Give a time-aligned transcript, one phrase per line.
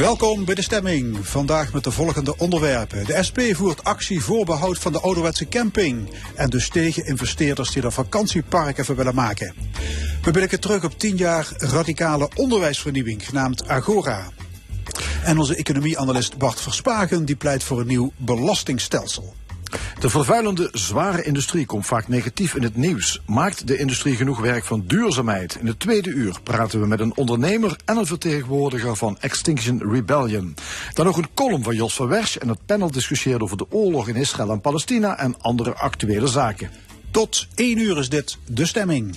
[0.00, 1.26] Welkom bij de stemming.
[1.26, 3.04] Vandaag met de volgende onderwerpen.
[3.04, 6.08] De SP voert actie voor behoud van de ouderwetse camping.
[6.34, 9.54] En dus tegen investeerders die er vakantieparken van willen maken.
[10.22, 14.28] We blikken terug op 10 jaar radicale onderwijsvernieuwing, genaamd Agora.
[15.24, 19.34] En onze economieanalist Bart Verspagen die pleit voor een nieuw belastingstelsel.
[19.98, 23.20] De vervuilende zware industrie komt vaak negatief in het nieuws.
[23.26, 25.56] Maakt de industrie genoeg werk van duurzaamheid?
[25.60, 30.54] In het tweede uur praten we met een ondernemer en een vertegenwoordiger van Extinction Rebellion.
[30.94, 34.08] Dan nog een column van Jos van Wersch en het panel discussieert over de oorlog
[34.08, 36.70] in Israël en Palestina en andere actuele zaken.
[37.10, 39.16] Tot 1 uur is dit de stemming.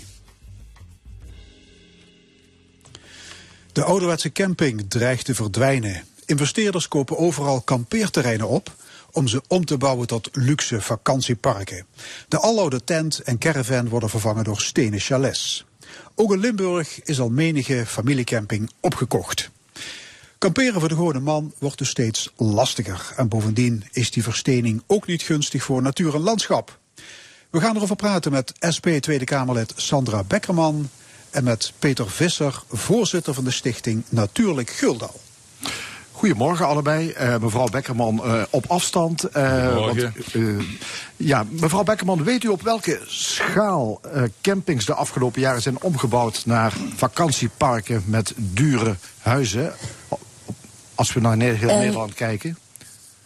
[3.71, 6.03] De ouderwetse camping dreigt te verdwijnen.
[6.25, 8.71] Investeerders kopen overal kampeerterreinen op
[9.13, 11.85] om ze om te bouwen tot luxe vakantieparken.
[12.27, 15.65] De aloude tent en caravan worden vervangen door stenen chalets.
[16.15, 19.49] Ook in Limburg is al menige familiecamping opgekocht.
[20.37, 23.13] Kamperen voor de gewone man wordt dus steeds lastiger.
[23.15, 26.79] En bovendien is die verstening ook niet gunstig voor natuur en landschap.
[27.49, 30.89] We gaan erover praten met SP Tweede Kamerlid Sandra Bekkerman
[31.29, 35.19] en met Peter Visser, voorzitter van de stichting Natuurlijk Guldal.
[36.23, 37.15] Goedemorgen allebei.
[37.19, 39.37] Uh, mevrouw Bekkerman uh, op afstand.
[39.37, 40.07] Uh, want,
[41.17, 44.01] ja, mevrouw Bekkerman, weet u op welke schaal
[44.41, 49.73] campings de afgelopen jaren zijn omgebouwd naar vakantieparken met dure huizen?
[50.95, 52.57] Als we naar heel Nederland kijken.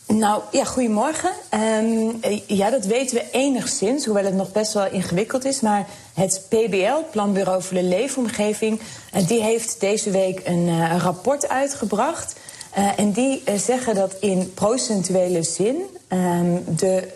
[0.08, 1.32] Nou ja, goedemorgen.
[1.54, 5.62] Um, ja, dat weten we enigszins, hoewel het nog best wel ingewikkeld is.
[5.62, 8.80] Maar het PBL, Planbureau voor de Leefomgeving,
[9.28, 12.36] die heeft deze week een, een rapport uitgebracht.
[12.78, 15.76] Uh, en die uh, zeggen dat in procentuele zin
[16.10, 17.08] um, de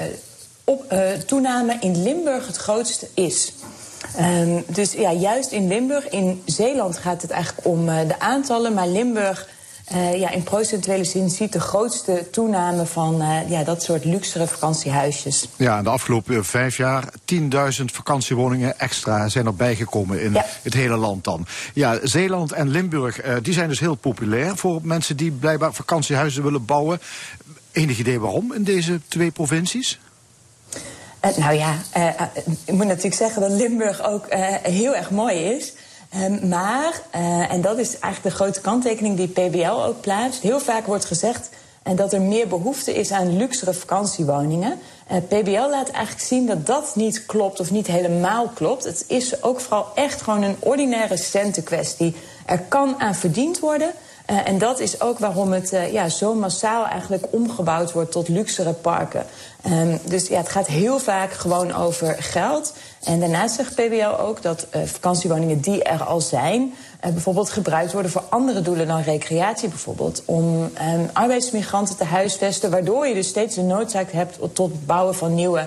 [0.00, 0.06] uh,
[0.64, 0.94] op,
[1.26, 3.52] toename in Limburg het grootste is.
[4.20, 8.88] Um, dus ja, juist in Limburg, in Zeeland gaat het eigenlijk om de aantallen, maar
[8.88, 9.48] Limburg
[9.94, 14.46] uh, ja, in procentuele zin ziet de grootste toename van uh, ja, dat soort luxere
[14.46, 15.48] vakantiehuisjes.
[15.56, 17.04] Ja, de afgelopen vijf jaar
[17.34, 20.44] 10.000 vakantiewoningen extra zijn er bijgekomen in ja.
[20.62, 21.46] het hele land dan.
[21.74, 26.42] Ja, Zeeland en Limburg uh, die zijn dus heel populair voor mensen die blijkbaar vakantiehuizen
[26.42, 27.00] willen bouwen.
[27.72, 30.00] Enig idee waarom in deze twee provincies?
[31.36, 31.78] Nou ja,
[32.64, 34.26] ik moet natuurlijk zeggen dat Limburg ook
[34.62, 35.72] heel erg mooi is.
[36.16, 40.42] Um, maar, uh, en dat is eigenlijk de grote kanttekening die PBL ook plaatst.
[40.42, 41.48] Heel vaak wordt gezegd
[41.84, 44.78] uh, dat er meer behoefte is aan luxere vakantiewoningen.
[45.12, 48.84] Uh, PBL laat eigenlijk zien dat dat niet klopt of niet helemaal klopt.
[48.84, 52.16] Het is ook vooral echt gewoon een ordinaire centenkwestie.
[52.46, 53.92] Er kan aan verdiend worden.
[54.44, 59.26] En dat is ook waarom het ja, zo massaal eigenlijk omgebouwd wordt tot luxere parken.
[59.66, 62.72] Um, dus ja, het gaat heel vaak gewoon over geld.
[63.04, 66.74] En daarnaast zegt PBL ook dat uh, vakantiewoningen die er al zijn...
[67.00, 70.22] bijvoorbeeld gebruikt worden voor andere doelen dan recreatie bijvoorbeeld.
[70.24, 72.70] Om um, arbeidsmigranten te huisvesten...
[72.70, 75.66] waardoor je dus steeds de noodzaak hebt tot het bouwen van nieuwe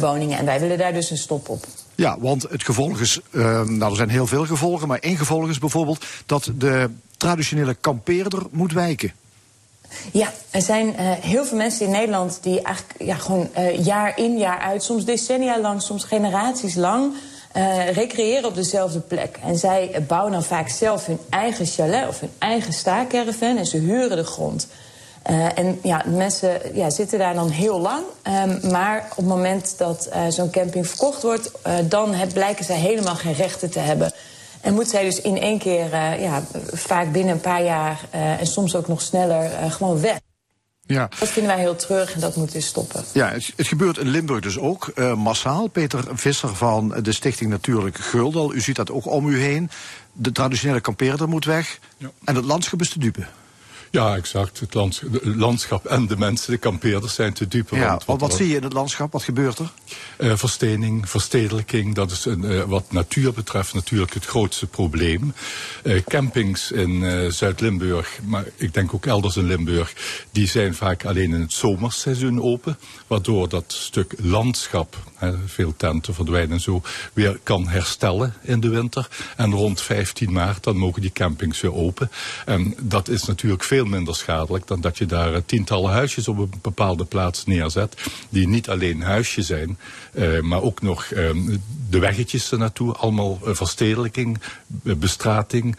[0.00, 0.38] woningen.
[0.38, 1.64] En wij willen daar dus een stop op.
[1.94, 5.48] Ja, want het gevolg is, uh, nou er zijn heel veel gevolgen, maar één gevolg
[5.48, 9.12] is bijvoorbeeld dat de traditionele kampeerder moet wijken.
[10.12, 14.18] Ja, er zijn uh, heel veel mensen in Nederland die eigenlijk ja, gewoon uh, jaar
[14.18, 17.14] in jaar uit, soms decennia lang, soms generaties lang,
[17.56, 19.38] uh, recreëren op dezelfde plek.
[19.42, 23.76] En zij bouwen dan vaak zelf hun eigen chalet of hun eigen staakerven en ze
[23.76, 24.66] huren de grond.
[25.54, 28.04] En ja, mensen ja, zitten daar dan heel lang.
[28.46, 31.50] Um, maar op het moment dat zo'n camping verkocht wordt,
[31.84, 34.12] dan blijken zij helemaal geen rechten te hebben.
[34.60, 35.90] En moet zij dus in één keer,
[36.20, 40.18] ja, vaak binnen een paar jaar en soms ook nog sneller, gewoon weg.
[40.86, 41.08] Ja.
[41.18, 43.04] Dat vinden wij heel terug en dat moet dus stoppen.
[43.12, 45.66] Ja, het, het gebeurt in Limburg dus ook uh, massaal.
[45.66, 49.70] Peter Visser van de Stichting Natuurlijk Guldal, u ziet dat ook om u heen.
[50.12, 52.10] De traditionele kampeerder moet weg ja.
[52.24, 53.26] en het landschap is te dupe.
[53.90, 54.60] Ja, exact.
[54.60, 57.76] Het lands landschap en de mensen, de kampeerders, zijn te dupe.
[57.76, 59.12] Ja, wat, wat zie je in het landschap?
[59.12, 59.70] Wat gebeurt er?
[60.18, 65.34] Uh, verstening, verstedelijking, dat is een, uh, wat natuur betreft natuurlijk het grootste probleem.
[65.82, 69.92] Uh, campings in Zuid-Limburg, maar ik denk ook elders in Limburg,
[70.30, 72.78] die zijn vaak alleen in het zomerseizoen open.
[73.06, 74.96] Waardoor dat stuk landschap,
[75.46, 79.08] veel tenten verdwijnen en zo, weer kan herstellen in de winter.
[79.36, 82.10] En rond 15 maart, dan mogen die campings weer open.
[82.44, 86.28] En dat is natuurlijk veel veel minder schadelijk dan dat je daar eh, tientallen huisjes
[86.28, 87.96] op een bepaalde plaats neerzet.
[88.28, 89.78] Die niet alleen huisje zijn,
[90.40, 91.56] maar ook nog ehm,
[91.90, 92.94] de weggetjes ernaartoe.
[92.94, 94.38] Allemaal verstedelijking,
[94.82, 95.76] bestrating,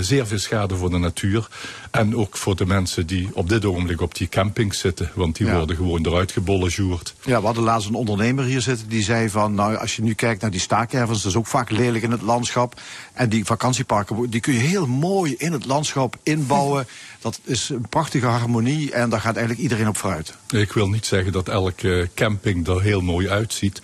[0.00, 1.48] zeer veel schade voor de natuur.
[1.90, 5.10] En ook voor de mensen die op dit ogenblik op die campings zitten.
[5.14, 7.14] Want die worden gewoon eruit gebollejoerd.
[7.24, 9.54] Ja, we hadden laatst een ondernemer hier zitten die zei van...
[9.54, 12.22] nou, als je nu kijkt naar die staakervens, dat is ook vaak lelijk in het
[12.22, 12.80] landschap.
[13.12, 16.86] En die vakantieparken, die kun je heel mooi in het landschap inbouwen.
[17.20, 20.34] Dat is een prachtige harmonie en daar gaat eigenlijk iedereen op vooruit.
[20.48, 23.75] Ik wil niet zeggen dat elke camping er heel mooi uitziet.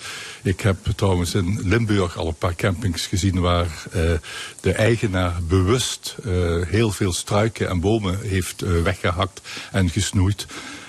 [0.43, 3.67] Ik heb trouwens in Limburg al een paar campings gezien waar
[3.97, 4.13] uh,
[4.61, 9.41] de eigenaar bewust uh, heel veel struiken en bomen heeft uh, weggehakt
[9.73, 10.47] en gesnoeid.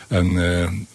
[0.08, 0.88] En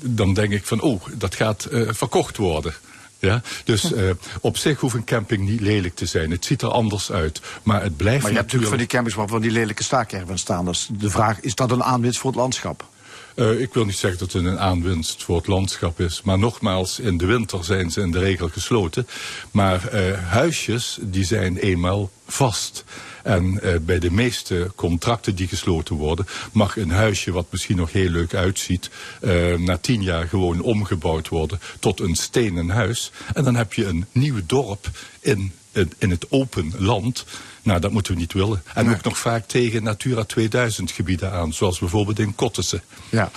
[0.00, 2.74] dan denk ik van, oh, dat gaat verkocht worden.
[3.20, 3.42] Ja?
[3.64, 4.10] Dus uh,
[4.40, 6.30] op zich hoeft een camping niet lelijk te zijn.
[6.30, 7.40] Het ziet er anders uit.
[7.62, 10.64] Maar het blijft Maar je hebt natuurlijk van die campings waarvan die lelijke staakerven staan.
[10.64, 12.88] Dus de vraag, is dat een aanwinst voor het landschap?
[13.34, 16.22] Uh, ik wil niet zeggen dat het een aanwinst voor het landschap is.
[16.22, 19.06] Maar nogmaals, in de winter zijn ze in de regel gesloten.
[19.50, 22.84] Maar uh, huisjes, die zijn eenmaal vast.
[23.22, 26.26] En uh, bij de meeste contracten die gesloten worden...
[26.52, 28.90] mag een huisje wat misschien nog heel leuk uitziet...
[29.20, 33.10] Uh, na tien jaar gewoon omgebouwd worden tot een stenen huis.
[33.34, 34.90] En dan heb je een nieuw dorp
[35.20, 35.52] in,
[35.98, 37.24] in het open land...
[37.62, 38.62] Nou, dat moeten we niet willen.
[38.74, 38.94] En nee.
[38.94, 42.80] ook nog vaak tegen Natura 2000 gebieden aan, zoals bijvoorbeeld in Kottense.
[43.08, 43.30] Ja.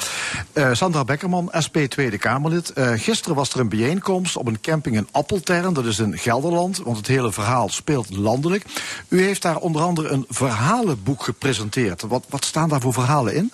[0.53, 2.71] Uh, Sandra Beckerman, SP Tweede Kamerlid.
[2.75, 6.77] Uh, gisteren was er een bijeenkomst op een camping in Appeltern, dat is in Gelderland,
[6.77, 8.65] want het hele verhaal speelt landelijk.
[9.07, 12.01] U heeft daar onder andere een verhalenboek gepresenteerd.
[12.01, 13.51] Wat, wat staan daar voor verhalen in?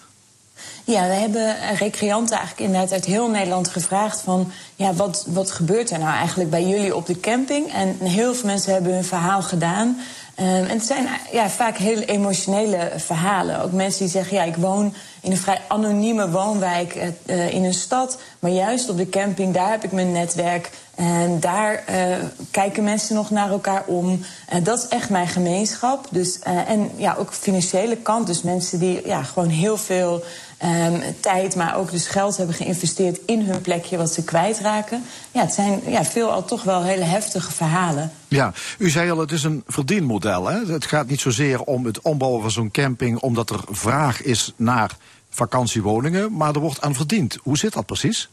[0.84, 4.52] Ja, we hebben recreanten eigenlijk inderdaad uit heel Nederland gevraagd van...
[4.76, 7.74] ja, wat, wat gebeurt er nou eigenlijk bij jullie op de camping?
[7.74, 9.98] En heel veel mensen hebben hun verhaal gedaan.
[10.42, 13.62] Um, en het zijn ja, vaak hele emotionele verhalen.
[13.62, 16.96] Ook mensen die zeggen, ja, ik woon in een vrij anonieme woonwijk
[17.26, 18.18] uh, in een stad...
[18.40, 20.70] maar juist op de camping, daar heb ik mijn netwerk...
[21.00, 22.16] En daar uh,
[22.52, 24.22] kijken mensen nog naar elkaar om.
[24.64, 26.08] Dat is echt mijn gemeenschap.
[26.12, 28.28] Dus, uh, en ja, ook financiële kant.
[28.28, 30.24] Dus mensen die ja, gewoon heel veel
[30.64, 35.04] um, tijd, maar ook dus geld hebben geïnvesteerd in hun plekje wat ze kwijtraken.
[35.32, 38.12] Ja, het zijn ja, veelal toch wel hele heftige verhalen.
[38.28, 40.48] Ja, u zei al, het is een verdienmodel.
[40.48, 40.66] Hè?
[40.66, 44.98] Het gaat niet zozeer om het ombouwen van zo'n camping omdat er vraag is naar
[45.30, 47.38] vakantiewoningen, maar er wordt aan verdiend.
[47.44, 48.30] Hoe zit dat precies?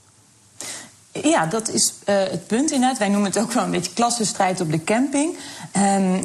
[1.22, 2.98] Ja, dat is uh, het punt inderdaad.
[2.98, 5.36] Wij noemen het ook wel een beetje klassenstrijd op de camping.
[5.76, 6.24] Um,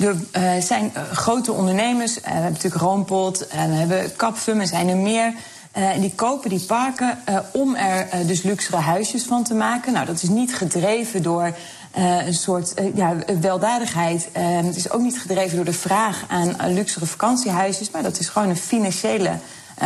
[0.00, 2.18] er uh, zijn grote ondernemers.
[2.18, 5.34] Uh, we hebben natuurlijk Roompot, we hebben Kapfum, er zijn er meer.
[5.72, 7.18] en die kopen die parken
[7.52, 9.92] om er dus luxere huisjes van te maken.
[9.92, 11.54] Nou, dat is niet gedreven door
[11.92, 14.28] een soort ja, weldadigheid.
[14.32, 17.90] Ehm, het is ook niet gedreven door de vraag aan luxere vakantiehuisjes.
[17.90, 19.30] Maar dat is gewoon een financiële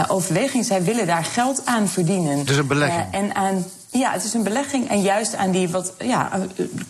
[0.09, 0.65] overweging.
[0.65, 2.47] Zij willen daar geld aan verdienen.
[2.47, 3.05] Is een belegging.
[3.11, 3.65] en aan
[3.99, 4.89] ja, het is een belegging.
[4.89, 6.31] En juist aan die wat ja,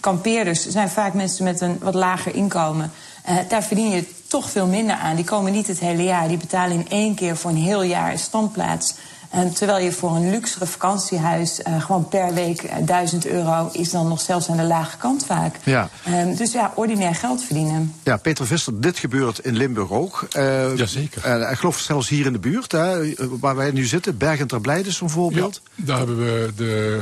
[0.01, 2.93] kampeerders zijn vaak mensen met een wat lager inkomen.
[3.29, 5.17] Uh, daar verdien je toch veel minder aan.
[5.17, 6.29] Die komen niet het hele jaar.
[6.29, 8.95] Die betalen in één keer voor een heel jaar standplaats.
[9.37, 13.91] Um, terwijl je voor een luxere vakantiehuis uh, gewoon per week uh, 1000 euro is
[13.91, 15.57] dan nog zelfs aan de lage kant vaak.
[15.65, 15.89] Ja.
[16.09, 17.95] Um, dus ja, ordinair geld verdienen.
[18.03, 20.27] Ja, Peter Visser, dit gebeurt in Limburg ook.
[20.37, 21.51] Uh, Jazeker.
[21.51, 24.17] ik geloof zelfs hier in de buurt, hè, waar wij nu zitten.
[24.17, 25.61] Bergen ter Blijde is een voorbeeld.
[25.75, 27.01] Ja, daar hebben we de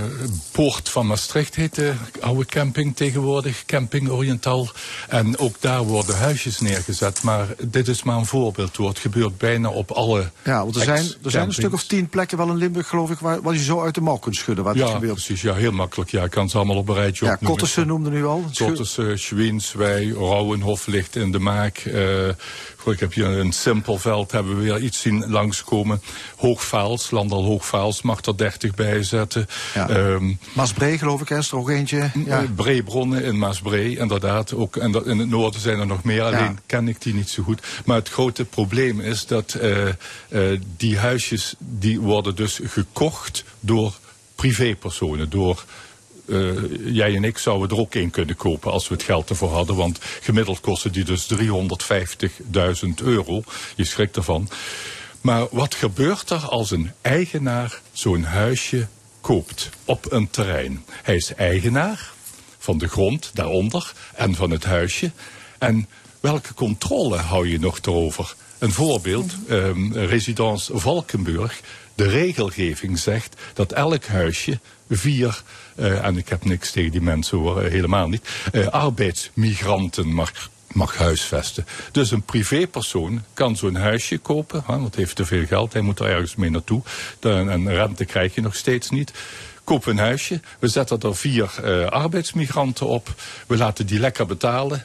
[0.50, 3.64] Poort van Maastricht, heet de oude camping tegenwoordig.
[3.64, 4.68] Camping Oriental.
[5.09, 7.23] En ook daar worden huisjes neergezet.
[7.23, 8.76] Maar dit is maar een voorbeeld.
[8.76, 12.09] Het gebeurt bijna op alle Ja, want er zijn, er zijn een stuk of tien
[12.09, 14.64] plekken wel in Limburg, geloof ik, waar, waar je zo uit de mouw kunt schudden.
[14.64, 15.12] Waar ja, gebeurt.
[15.12, 15.43] precies.
[15.43, 16.11] Ja, heel makkelijk.
[16.11, 18.45] Ja, ik kan ze allemaal op een rijtje Ja, Kottersen noemde nu al.
[18.59, 21.83] Kottersen, Schwienswij, Rouwenhof ligt in de Maak.
[22.93, 26.03] Ik heb hier een Simpelveld, hebben we weer iets zien langskomen.
[26.37, 29.47] Hoogvaals, Landal Hoogvaals mag er 30 bij zetten.
[29.75, 29.88] Ja.
[29.91, 32.11] Um, Maasbree, geloof ik, is er ook eentje.
[32.26, 32.45] Ja.
[32.55, 34.55] Breebronnen in Maasbree, inderdaad.
[34.55, 37.43] Ook, en in het noorden zijn er nog meer, alleen ken ik die niet zo
[37.43, 37.62] goed.
[37.85, 39.87] Maar het grote probleem is dat uh,
[40.29, 43.93] uh, die huisjes, die worden dus gekocht door
[44.35, 45.64] privépersonen, door
[46.26, 49.52] uh, jij en ik zouden er ook één kunnen kopen als we het geld ervoor
[49.52, 49.76] hadden.
[49.76, 51.38] Want gemiddeld kosten die dus 350.000
[53.02, 53.43] euro.
[53.76, 54.49] Je schrikt ervan.
[55.21, 58.87] Maar wat gebeurt er als een eigenaar zo'n huisje
[59.21, 60.85] koopt op een terrein?
[61.02, 62.12] Hij is eigenaar
[62.59, 65.11] van de grond daaronder en van het huisje.
[65.59, 65.88] En
[66.21, 68.35] welke controle hou je nog erover?
[68.59, 71.61] Een voorbeeld, um, residence Valkenburg.
[71.95, 75.43] De regelgeving zegt dat elk huisje vier,
[75.76, 80.33] en ik heb niks tegen die mensen hoor, helemaal niet, uh, arbeidsmigranten mag
[80.73, 81.66] mag huisvesten.
[81.93, 85.83] Dus een privépersoon kan zo'n huisje kopen, hè, want hij heeft te veel geld, hij
[85.83, 86.83] moet er ergens mee naartoe.
[87.19, 89.12] Dan, en rente krijg je nog steeds niet
[89.64, 90.40] kopen een huisje.
[90.59, 91.50] We zetten er vier
[91.90, 93.14] arbeidsmigranten op.
[93.47, 94.85] We laten die lekker betalen.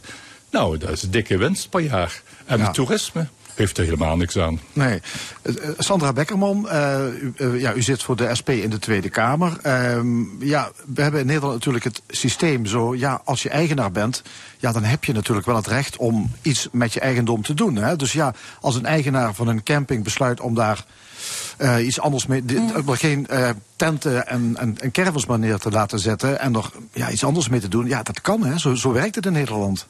[0.52, 2.22] Nou, dat is een dikke winst per jaar.
[2.46, 2.64] En ja.
[2.64, 3.28] het toerisme
[3.60, 4.60] heeft er helemaal niks aan.
[4.74, 5.02] Nee.
[5.44, 7.00] Uh, Sandra Beckerman, uh,
[7.38, 9.58] uh, ja, u zit voor de SP in de Tweede Kamer.
[9.62, 12.96] Ehm, ja, we hebben in Nederland natuurlijk het systeem zo...
[12.96, 14.22] ja, als je eigenaar bent,
[14.58, 15.98] ja, dan heb je natuurlijk wel het recht...
[15.98, 17.76] om iets met je eigendom te doen.
[17.76, 17.96] Hè?
[17.96, 20.86] Dus ja, als een eigenaar van een camping besluit om daar...
[21.58, 22.84] Uh, iets anders mee, mm.
[22.86, 27.10] geen uh, tenten en, en, en caravans maar neer te laten zetten en er ja,
[27.10, 27.88] iets anders mee te doen.
[27.88, 28.60] Ja, dat kan, hè?
[28.60, 29.88] Zo, zo werkt het in Nederland.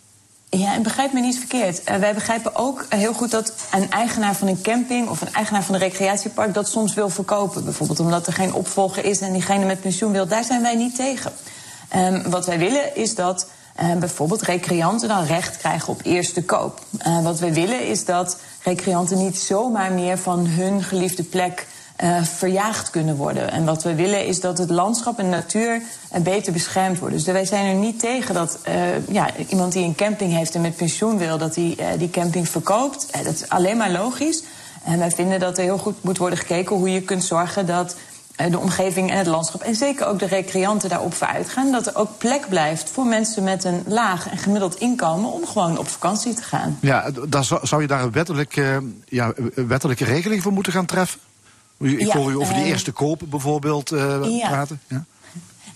[0.51, 1.89] Ja, en begrijp me niet verkeerd.
[1.89, 5.63] Uh, wij begrijpen ook heel goed dat een eigenaar van een camping of een eigenaar
[5.63, 7.63] van een recreatiepark dat soms wil verkopen.
[7.63, 10.27] Bijvoorbeeld omdat er geen opvolger is en diegene met pensioen wil.
[10.27, 11.31] Daar zijn wij niet tegen.
[11.95, 13.47] Um, wat wij willen is dat
[13.81, 16.81] uh, bijvoorbeeld recreanten dan recht krijgen op eerste koop.
[17.07, 21.67] Uh, wat wij willen is dat recreanten niet zomaar meer van hun geliefde plek
[22.03, 23.51] uh, verjaagd kunnen worden.
[23.51, 25.81] En wat we willen is dat het landschap en natuur
[26.15, 27.17] uh, beter beschermd worden.
[27.17, 30.61] Dus wij zijn er niet tegen dat uh, ja, iemand die een camping heeft en
[30.61, 33.23] met pensioen wil, dat hij die camping verkoopt.
[33.23, 34.43] dat is alleen maar logisch.
[34.83, 37.95] En wij vinden dat er heel goed moet worden gekeken hoe je kunt zorgen dat
[38.49, 41.71] de omgeving en het landschap en zeker ook de recreanten daarop vooruit gaan.
[41.71, 45.77] Dat er ook plek blijft voor mensen met een laag en gemiddeld inkomen om gewoon
[45.77, 46.77] op vakantie te gaan.
[46.81, 48.61] Ja, dan zou je daar een wettelijk,
[49.05, 51.19] ja, wettelijke regeling voor moeten gaan treffen?
[51.79, 54.47] Ik ja, hoor u over die uh, eerste kopen bijvoorbeeld ja.
[54.47, 54.81] praten.
[54.87, 55.05] Ja.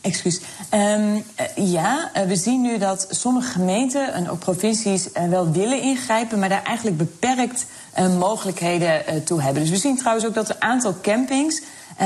[0.02, 0.40] Excuus.
[0.74, 6.40] Um, uh, ja, we zien nu dat sommige gemeenten en ook provincies wel willen ingrijpen,
[6.40, 7.66] maar daar eigenlijk beperkt
[8.20, 9.62] mogelijkheden toe hebben.
[9.62, 11.62] Dus we zien trouwens ook dat een aantal campings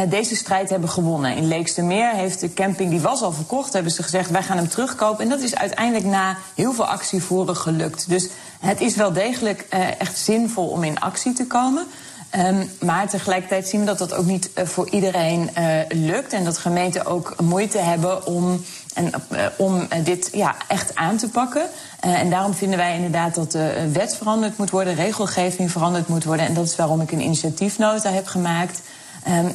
[0.09, 1.35] deze strijd hebben gewonnen.
[1.35, 4.69] In Leekstermeer heeft de camping, die was al verkocht, hebben ze gezegd wij gaan hem
[4.69, 5.23] terugkopen.
[5.23, 8.09] En dat is uiteindelijk na heel veel actievoeren gelukt.
[8.09, 9.65] Dus het is wel degelijk
[9.97, 11.87] echt zinvol om in actie te komen.
[12.35, 16.33] Um, maar tegelijkertijd zien we dat dat ook niet uh, voor iedereen uh, lukt.
[16.33, 21.29] En dat gemeenten ook moeite hebben om, en, uh, om dit ja, echt aan te
[21.29, 21.69] pakken.
[21.99, 26.45] en daarom vinden wij inderdaad dat de wet veranderd moet worden, regelgeving veranderd moet worden.
[26.45, 28.81] En dat is waarom ik een initiatiefnota heb gemaakt.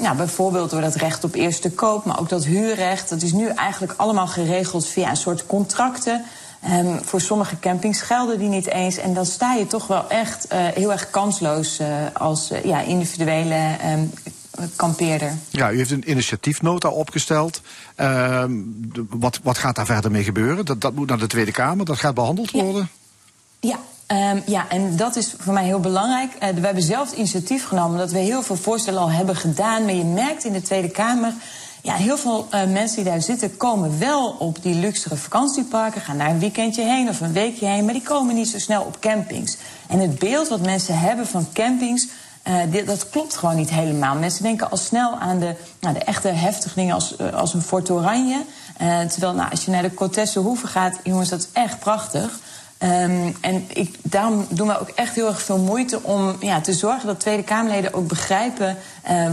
[0.01, 3.09] Nou, bijvoorbeeld door dat recht op eerste koop, maar ook dat huurrecht.
[3.09, 6.25] Dat is nu eigenlijk allemaal geregeld via een soort contracten.
[6.71, 8.97] Um, voor sommige campings gelden die niet eens.
[8.97, 12.81] En dan sta je toch wel echt uh, heel erg kansloos uh, als uh, ja,
[12.81, 14.13] individuele um,
[14.77, 15.33] kampeerder.
[15.51, 17.61] Ja, u heeft een initiatiefnota opgesteld.
[17.95, 18.53] Ehm,
[19.09, 20.65] wat, wat gaat daar verder mee gebeuren?
[20.65, 22.89] Dat, dat moet naar de Tweede Kamer, dat gaat behandeld worden?
[23.61, 23.79] Ja.
[24.07, 26.33] Um, ja, en dat is voor mij heel belangrijk.
[26.35, 29.85] Uh, we hebben zelf het initiatief genomen dat we heel veel voorstellen al hebben gedaan.
[29.85, 31.33] Maar je merkt in de Tweede Kamer
[31.83, 36.19] ja, heel veel uh, mensen die daar zitten komen wel op die luxere vakantieparken, gaan
[36.19, 39.01] daar een weekendje heen of een weekje heen, maar die komen niet zo snel op
[39.01, 39.57] campings.
[39.89, 42.09] En het beeld wat mensen hebben van campings,
[42.49, 44.15] uh, dit, dat klopt gewoon niet helemaal.
[44.15, 47.63] Mensen denken al snel aan de, nou, de echte heftige dingen als, uh, als een
[47.63, 48.43] Fort Oranje.
[49.09, 52.41] terwijl nou, als je naar de Cotesse Hoeve gaat, jongens, dat is echt prachtig.
[52.79, 56.73] Um, en ik, daarom doen we ook echt heel erg veel moeite om ja, te
[56.73, 58.77] zorgen dat Tweede Kamerleden ook begrijpen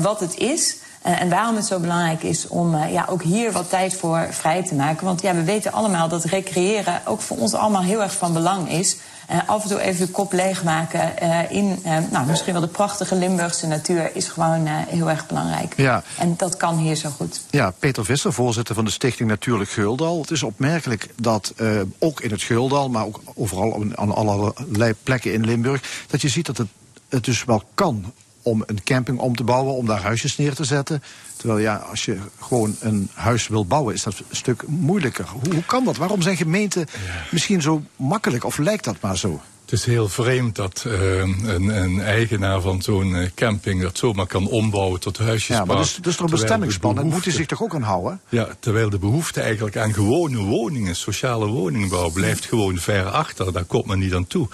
[0.02, 0.76] wat het is.
[1.06, 4.28] Uh, en waarom het zo belangrijk is om uh, ja, ook hier wat tijd voor
[4.32, 5.06] vrij te maken.
[5.06, 8.72] Want ja, we weten allemaal dat recreëren ook voor ons allemaal heel erg van belang
[8.72, 8.98] is.
[9.32, 11.80] Uh, af en toe even de kop leegmaken in
[12.12, 15.74] nou, misschien wel de prachtige Limburgse natuur is gewoon heel erg belangrijk.
[15.78, 16.04] Ja.
[16.18, 17.42] En dat kan hier zo goed.
[17.50, 20.22] Ja, Peter Visser, voorzitter van de Stichting Natuurlijk Geldal.
[20.22, 21.54] Het is opmerkelijk dat
[22.00, 26.46] ook in het Geldal, maar ook overal aan allerlei plekken in Limburg, dat je ziet
[26.46, 26.68] dat het,
[27.10, 30.64] het dus wel kan om een camping om te bouwen, om daar huisjes neer te
[30.64, 31.04] zetten.
[31.38, 35.26] Terwijl ja, als je gewoon een huis wil bouwen, is dat een stuk moeilijker.
[35.28, 35.98] Hoe, hoe kan dat?
[35.98, 36.88] Waarom zijn gemeenten
[37.32, 39.42] misschien zo makkelijk, of lijkt dat maar zo?
[39.70, 44.28] Het is heel vreemd dat uh, een, een, eigenaar van zo'n uh, camping dat zomaar
[44.28, 45.68] kan ombouwen tot huisjespark.
[45.68, 48.22] Ja, maar dus, dus er een bestemmingsplan, en moet hij zich toch ook aan houden?
[48.30, 53.54] Ja, terwijl de behoefte eigenlijk aan gewone woningen, sociale woningbouw, blijft gewoon ver achter.
[53.54, 54.48] Daar komt men niet aan toe.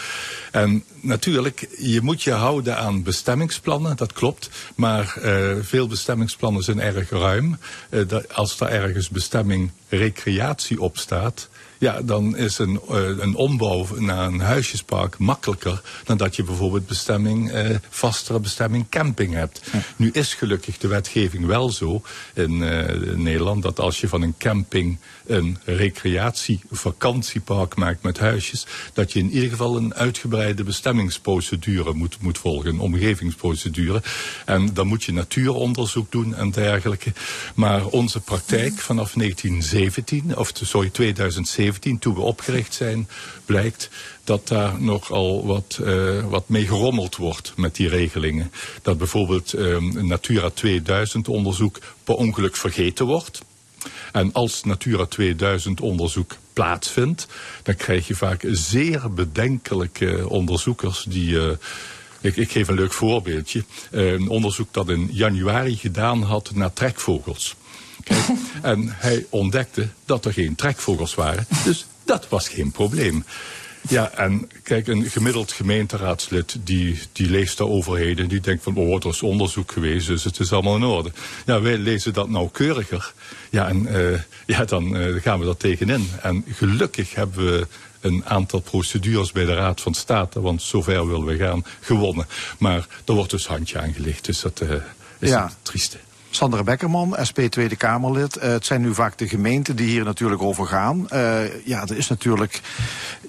[0.51, 4.50] En natuurlijk, je moet je houden aan bestemmingsplannen, dat klopt.
[4.75, 7.57] Maar uh, veel bestemmingsplannen zijn erg ruim.
[8.07, 11.50] Dat, als er ergens bestemming recreatie op staat
[11.86, 16.88] ja, dan is een, uh, een ombouw naar een huisjespark makkelijker dan dat je bijvoorbeeld
[16.88, 19.62] bestemming, uh, vastere bestemming camping hebt.
[19.96, 22.01] Nu is gelukkig de wetgeving wel zo
[22.34, 28.65] in uh, Nederland dat als je van een camping een recreatie, vakantiepark maakt met huisjes,
[28.94, 34.01] dat je in ieder geval een uitgebreide bestemmingsprocedure moet, moet volgen, een omgevingsprocedure.
[34.46, 37.13] En dan moet je natuuronderzoek doen en dergelijke.
[37.56, 43.08] Maar onze praktijk vanaf 1917, of sorry, 2017 2017, toen we opgericht zijn,
[43.46, 43.89] blijkt
[44.24, 48.51] dat daar nogal wat, uh, wat mee gerommeld wordt met die regelingen.
[48.82, 53.41] Dat bijvoorbeeld um, Natura 2000 onderzoek per ongeluk vergeten wordt.
[54.12, 57.27] En als Natura 2000 onderzoek plaatsvindt,
[57.63, 61.29] dan krijg je vaak zeer bedenkelijke onderzoekers die...
[61.29, 61.50] Uh,
[62.22, 63.63] ik, ik, geef een leuk voorbeeldje.
[63.91, 67.55] Uh, een onderzoek dat in januari gedaan had naar trekvogels.
[68.62, 71.47] En hij ontdekte dat er geen trekvogels waren.
[71.63, 73.25] Dus dat was geen probleem.
[73.88, 78.27] Ja, en kijk, een gemiddeld gemeenteraadslid die, die leest de overheden...
[78.27, 81.12] die denkt van, oh, er is onderzoek geweest, dus het is allemaal in orde.
[81.45, 83.13] Ja, wij lezen dat nauwkeuriger.
[83.50, 86.09] Ja, en uh, ja, dan uh, gaan we er tegenin.
[86.21, 87.67] En gelukkig hebben we
[88.00, 90.41] een aantal procedures bij de Raad van State...
[90.41, 92.27] want zover willen we gaan, gewonnen.
[92.57, 94.71] Maar er wordt dus handje aangelegd, dus dat uh,
[95.19, 95.45] is ja.
[95.45, 95.97] het trieste.
[96.36, 98.38] Sandra Beckerman, SP Tweede Kamerlid.
[98.38, 101.08] Uh, het zijn nu vaak de gemeenten die hier natuurlijk over gaan.
[101.13, 102.62] Uh, ja, er is natuurlijk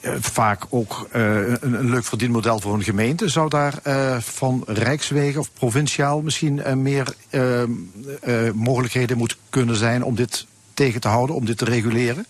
[0.01, 3.29] uh, vaak ook een, een, leuk verdienmodel voor een gemeente.
[3.29, 3.75] Zou daar
[4.23, 7.15] van Rijkswegen of provinciaal misschien meer
[8.55, 12.27] mogelijkheden moeten kunnen zijn om dit tegen te houden, om dit te reguleren?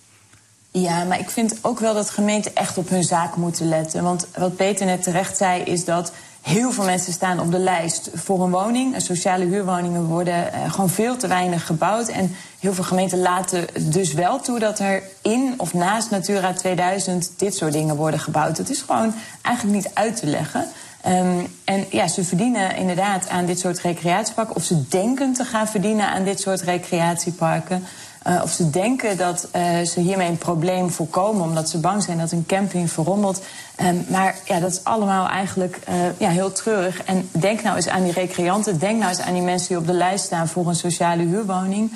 [0.70, 4.02] Ja, maar ik vind ook wel dat gemeenten echt op hun zaak moeten letten.
[4.02, 6.12] Want wat Peter net terecht zei, is dat
[6.46, 8.94] Heel veel mensen staan op de lijst voor een woning.
[9.00, 12.08] Sociale huurwoningen worden uh, gewoon veel te weinig gebouwd.
[12.08, 17.32] En heel veel gemeenten laten dus wel toe dat er in of naast Natura 2000
[17.36, 18.56] dit soort dingen worden gebouwd.
[18.56, 20.66] Dat is gewoon eigenlijk niet uit te leggen.
[21.08, 24.56] Um, en ja, ze verdienen inderdaad aan dit soort recreatieparken.
[24.56, 27.84] Of ze denken te gaan verdienen aan dit soort recreatieparken.
[28.28, 32.18] Uh, of ze denken dat uh, ze hiermee een probleem voorkomen omdat ze bang zijn
[32.18, 33.42] dat een camping verrommelt.
[33.82, 37.02] Um, maar ja, dat is allemaal eigenlijk uh, ja, heel treurig.
[37.02, 38.78] En denk nou eens aan die recreanten.
[38.78, 41.92] Denk nou eens aan die mensen die op de lijst staan voor een sociale huurwoning.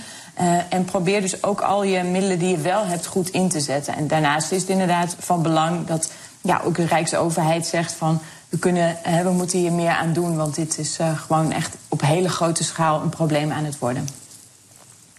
[0.69, 3.97] en probeer dus ook al je middelen die je wel hebt goed in te zetten.
[3.97, 8.59] En daarnaast is het inderdaad van belang dat ja, ook de Rijksoverheid zegt van we,
[8.59, 10.37] kunnen, we moeten hier meer aan doen.
[10.37, 14.20] Want dit is gewoon echt op hele grote schaal een probleem aan het worden.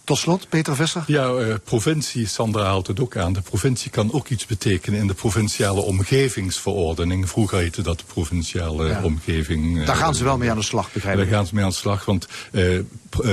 [0.04, 1.04] Tot slot, Peter Visser.
[1.06, 3.32] Ja, uh, provincie, Sandra haalt het ook aan.
[3.32, 7.28] De provincie kan ook iets betekenen in de provinciale omgevingsverordening.
[7.28, 9.02] Vroeger heette dat de provinciale ja.
[9.02, 9.76] omgeving.
[9.76, 11.24] Uh, Daar gaan ze wel mee aan de slag, begrijp ik.
[11.24, 12.80] Daar gaan ze mee aan de slag, want uh,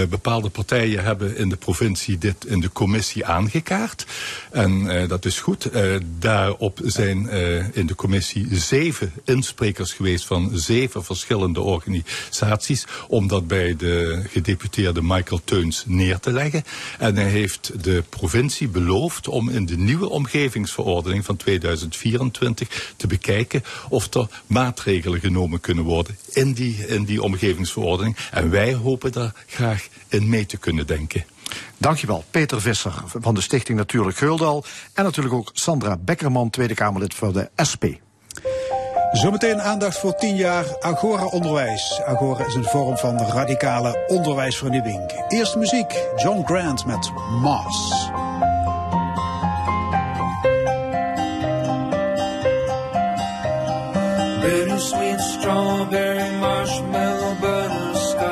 [0.09, 4.05] bepaalde partijen hebben in de provincie dit in de commissie aangekaart.
[4.51, 5.69] En dat is goed.
[6.19, 7.29] daarop zijn
[7.73, 12.85] in de commissie zeven insprekers geweest van zeven verschillende organisaties.
[13.07, 16.63] Om dat bij de gedeputeerde Michael Teuns neer te leggen.
[16.99, 23.63] En hij heeft de provincie beloofd om in de nieuwe omgevingsverordening van 2024 te bekijken
[23.89, 28.17] of er maatregelen genomen kunnen worden in die, in die omgevingsverordening.
[28.31, 31.25] En wij hopen daar graag in mee te kunnen denken.
[31.77, 34.63] Dankjewel, Peter Visser van de Stichting Natuurlijk Geldal.
[34.93, 37.83] En natuurlijk ook Sandra Beckerman, Tweede Kamerlid voor de SP.
[39.11, 42.01] Zometeen aandacht voor 10 jaar Agora Onderwijs.
[42.05, 45.23] Agora is een vorm van radicale onderwijsvernieuwing.
[45.27, 47.11] Eerst muziek, John Grant met
[47.41, 48.09] Mars.
[54.79, 58.23] Bittersweet strawberry marshmallow butterscotch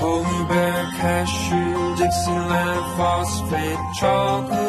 [0.00, 4.66] Polar bear cashew Dixieland phosphate chocolate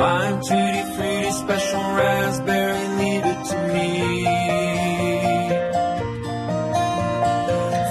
[0.00, 3.88] Lime, tutti fruity, special raspberry, leave it to me.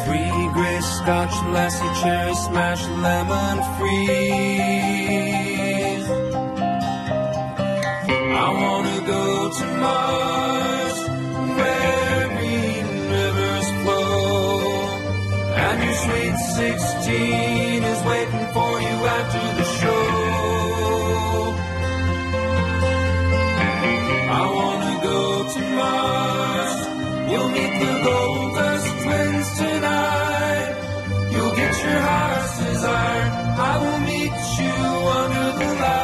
[0.03, 4.52] Free gray scotch, lassie, cherry, smash, lemon freeze.
[16.55, 20.05] 16 is waiting for you after the show.
[24.39, 25.19] I wanna go
[25.53, 26.75] to Mars.
[27.31, 30.75] You'll meet the Goldust twins tonight.
[31.31, 33.27] You'll get your heart's desire.
[33.71, 34.75] I will meet you
[35.21, 36.02] under the light.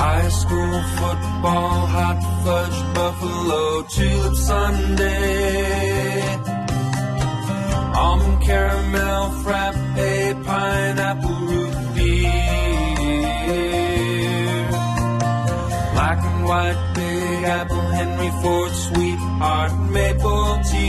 [0.02, 3.62] High school football, hot fudge, buffalo,
[3.94, 5.82] tulip Sunday.
[7.94, 12.30] Almond caramel, frappe, pineapple root beer.
[15.92, 20.81] Black and white, big apple, Henry Ford, sweetheart, maple tea.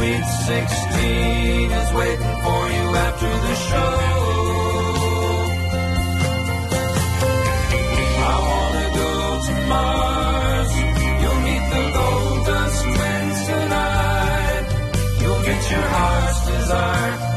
[0.00, 3.92] Sweet sixteen is waiting for you after the show.
[8.32, 9.12] I wanna go
[9.46, 10.70] to Mars.
[11.20, 11.84] You'll meet the
[13.50, 14.66] tonight.
[15.20, 17.29] You'll get your heart's desire.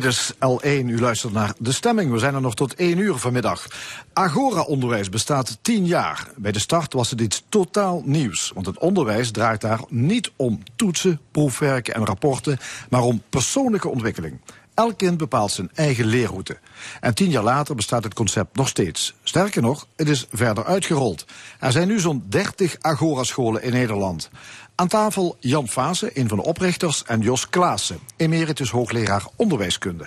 [0.00, 2.12] Dit is L1, u luistert naar De Stemming.
[2.12, 3.66] We zijn er nog tot 1 uur vanmiddag.
[4.12, 6.28] Agora-onderwijs bestaat 10 jaar.
[6.36, 8.50] Bij de start was het iets totaal nieuws.
[8.54, 12.58] Want het onderwijs draait daar niet om toetsen, proefwerken en rapporten...
[12.90, 14.40] maar om persoonlijke ontwikkeling.
[14.74, 16.58] Elk kind bepaalt zijn eigen leerroute.
[17.00, 19.14] En tien jaar later bestaat het concept nog steeds.
[19.22, 21.24] Sterker nog, het is verder uitgerold.
[21.60, 24.30] Er zijn nu zo'n 30 Agora-scholen in Nederland.
[24.76, 30.06] Aan tafel Jan Vase, een van de oprichters, en Jos Klaassen, emeritus hoogleraar onderwijskunde.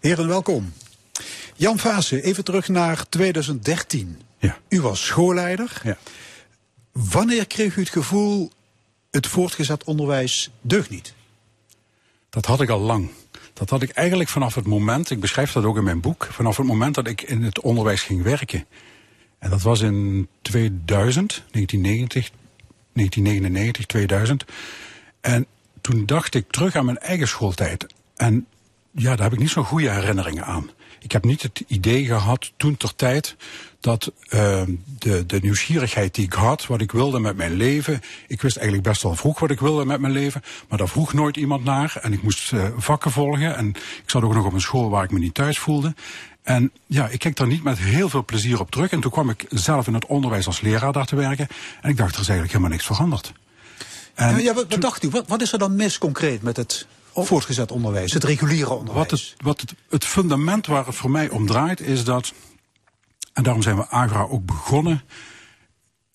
[0.00, 0.72] Heren, welkom.
[1.56, 4.20] Jan Vase, even terug naar 2013.
[4.38, 4.58] Ja.
[4.68, 5.80] U was schoolleider.
[5.84, 5.96] Ja.
[6.92, 8.50] Wanneer kreeg u het gevoel,
[9.10, 11.14] het voortgezet onderwijs deugt niet?
[12.30, 13.10] Dat had ik al lang.
[13.52, 16.56] Dat had ik eigenlijk vanaf het moment, ik beschrijf dat ook in mijn boek, vanaf
[16.56, 18.66] het moment dat ik in het onderwijs ging werken.
[19.38, 22.30] En dat was in 2000, 1990,
[22.92, 24.44] 1999, 2000.
[25.20, 25.46] En
[25.80, 27.86] toen dacht ik terug aan mijn eigen schooltijd.
[28.16, 28.46] En
[28.90, 30.70] ja, daar heb ik niet zo'n goede herinneringen aan.
[31.02, 33.36] Ik heb niet het idee gehad toen ter tijd
[33.80, 34.62] dat uh,
[34.98, 38.00] de, de nieuwsgierigheid die ik had, wat ik wilde met mijn leven.
[38.26, 41.12] Ik wist eigenlijk best wel vroeg wat ik wilde met mijn leven, maar daar vroeg
[41.12, 41.98] nooit iemand naar.
[42.02, 43.56] En ik moest uh, vakken volgen.
[43.56, 45.94] En ik zat ook nog op een school waar ik me niet thuis voelde.
[46.42, 48.90] En ja, ik kijk daar niet met heel veel plezier op terug.
[48.90, 51.48] En toen kwam ik zelf in het onderwijs als leraar daar te werken.
[51.80, 53.32] En ik dacht, er is eigenlijk helemaal niks veranderd.
[54.14, 55.08] En ja, ja, wat, wat dacht u?
[55.08, 59.10] Wat, wat is er dan mis concreet met het voortgezet onderwijs, het reguliere onderwijs?
[59.10, 62.32] Wat, het, wat het, het fundament waar het voor mij om draait is dat,
[63.32, 65.02] en daarom zijn we Agra ook begonnen,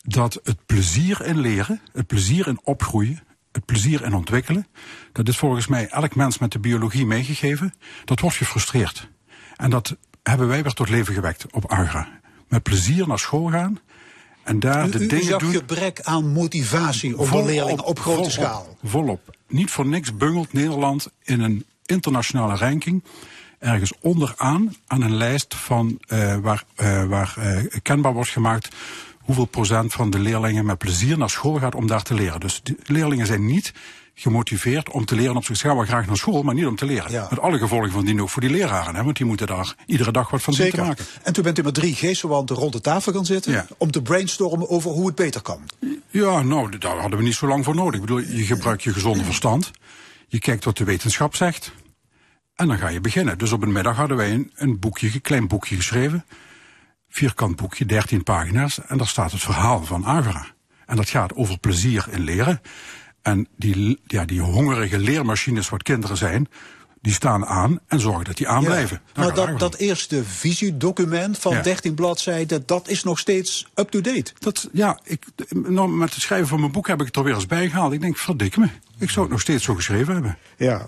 [0.03, 4.67] dat het plezier in leren, het plezier in opgroeien, het plezier in ontwikkelen,
[5.11, 7.73] dat is volgens mij elk mens met de biologie meegegeven,
[8.05, 9.07] dat wordt gefrustreerd.
[9.55, 9.97] En dat
[10.29, 12.07] hebben wij weer tot leven gewekt op Agra.
[12.47, 13.79] Met plezier naar school gaan.
[14.43, 15.51] En daar u, de u, dingen zag doen.
[15.51, 18.77] gebrek aan motivatie onder leerlingen op grote volop, schaal.
[18.83, 19.35] Volop.
[19.47, 23.03] Niet voor niks bungelt Nederland in een internationale ranking
[23.59, 28.75] ergens onderaan aan een lijst van uh, waar, uh, waar uh, kenbaar wordt gemaakt
[29.19, 32.39] hoeveel procent van de leerlingen met plezier naar school gaat om daar te leren.
[32.39, 33.73] Dus de leerlingen zijn niet
[34.19, 35.57] gemotiveerd om te leren op zich.
[35.57, 37.11] Ze gaan wel graag naar school, maar niet om te leren.
[37.11, 37.27] Ja.
[37.29, 38.95] Met alle gevolgen van die ook voor die leraren.
[38.95, 41.05] Hè, want die moeten daar iedere dag wat van zien te maken.
[41.23, 43.67] En toen bent u met drie geestverwanten rond de tafel gaan zitten Ja.
[43.77, 45.61] om te brainstormen over hoe het beter kan.
[46.09, 47.93] Ja, nou, daar hadden we niet zo lang voor nodig.
[47.93, 49.71] Ik bedoel, je gebruikt je gezonde verstand.
[50.27, 51.71] Je kijkt wat de wetenschap zegt.
[52.55, 53.37] En dan ga je beginnen.
[53.37, 56.25] Dus op een middag hadden wij een, een boekje, een klein boekje geschreven.
[57.09, 58.79] Vierkant boekje, 13 pagina's.
[58.87, 60.45] En daar staat het verhaal van Agora.
[60.85, 62.61] En dat gaat over plezier in leren.
[63.27, 66.47] En die, ja, die hongerige leermachines wat kinderen zijn,
[67.01, 69.01] die staan aan en zorgen dat die aanblijven.
[69.15, 71.61] Maar gaat dat, dat eerste visiedocument van Ja.
[71.61, 74.33] 13 bladzijden, dat is nog steeds up-to-date.
[74.39, 77.33] Dat, ja, ik, nou, met het schrijven van mijn boek heb ik het er weer
[77.33, 77.93] eens bij gehaald.
[77.93, 78.67] Ik denk, verdik me.
[78.97, 80.37] Ik zou het nog steeds zo geschreven hebben.
[80.57, 80.87] Ja.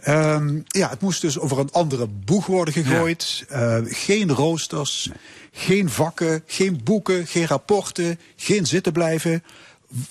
[0.00, 3.44] Ehm, ja, het moest dus over een andere boeg worden gegooid.
[3.48, 5.10] Eh, geen roosters,
[5.52, 9.44] geen vakken, geen boeken, geen rapporten, geen zitten blijven.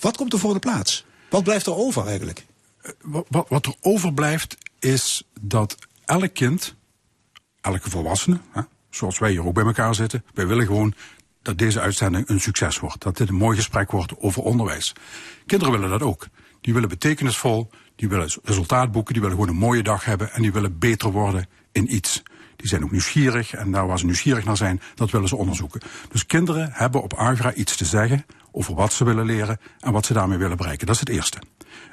[0.00, 1.08] Wat komt er voor de plaats?
[1.30, 2.46] Wat blijft er over eigenlijk?
[3.02, 6.74] Wat, wat, wat er overblijft is dat elk kind
[7.60, 10.94] elke volwassene, hè, zoals wij hier ook bij elkaar zitten, wij willen gewoon
[11.42, 13.02] dat deze uitzending een succes wordt.
[13.02, 14.92] Dat dit een mooi gesprek wordt over onderwijs.
[15.46, 16.26] Kinderen willen dat ook.
[16.60, 20.42] Die willen betekenisvol, die willen resultaat boeken, die willen gewoon een mooie dag hebben en
[20.42, 22.22] die willen beter worden in iets.
[22.60, 25.80] Die zijn ook nieuwsgierig en daar waar ze nieuwsgierig naar zijn, dat willen ze onderzoeken.
[26.10, 30.06] Dus kinderen hebben op Agra iets te zeggen over wat ze willen leren en wat
[30.06, 30.86] ze daarmee willen bereiken.
[30.86, 31.38] Dat is het eerste.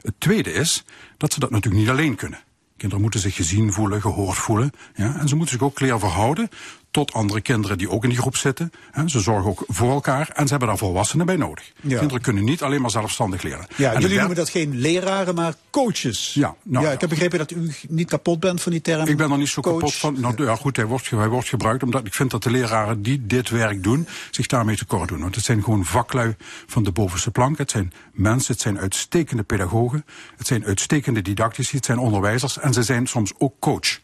[0.01, 0.85] Het tweede is
[1.17, 2.39] dat ze dat natuurlijk niet alleen kunnen.
[2.77, 4.71] Kinderen moeten zich gezien voelen, gehoord voelen.
[4.95, 6.49] Ja, en ze moeten zich ook leren verhouden
[6.97, 8.71] tot andere kinderen die ook in die groep zitten.
[9.05, 11.71] Ze zorgen ook voor elkaar en ze hebben daar volwassenen bij nodig.
[11.81, 11.97] Ja.
[11.97, 13.67] Kinderen kunnen niet alleen maar zelfstandig leren.
[13.75, 16.33] Ja, En jullie noemen dat geen leraren, maar coaches.
[16.33, 16.95] Ja, nou, ja, ja.
[16.95, 19.07] ik heb begrepen dat u niet kapot bent van die term.
[19.07, 19.73] Ik ben er niet zo coach.
[19.73, 20.19] kapot van.
[20.19, 23.25] Nou ja, goed, hij wordt, hij wordt gebruikt omdat ik vind dat de leraren die
[23.25, 25.19] dit werk doen, zich daarmee tekort doen.
[25.19, 26.35] Want het zijn gewoon vaklui
[26.67, 27.57] van de bovenste plank.
[27.57, 30.05] Het zijn mensen, het zijn uitstekende pedagogen,
[30.37, 33.99] het zijn uitstekende didactici, het zijn onderwijzers en ze zijn soms ook coach.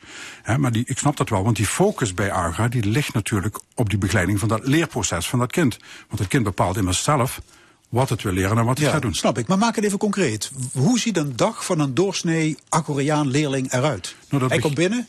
[0.58, 3.89] Maar die, ik snap dat wel, want die focus bij AGA die ligt natuurlijk op
[3.89, 5.77] die begeleiding van dat leerproces van dat kind.
[6.08, 7.41] Want het kind bepaalt immers zelf
[7.89, 9.13] wat het wil leren en wat het Ja, gaat doen.
[9.15, 9.47] snap ik.
[9.47, 10.51] Maar maak het even concreet.
[10.73, 14.15] Hoe ziet een dag van een doorsnee Koreaan leerling eruit?
[14.29, 15.08] Nou, Hij komt binnen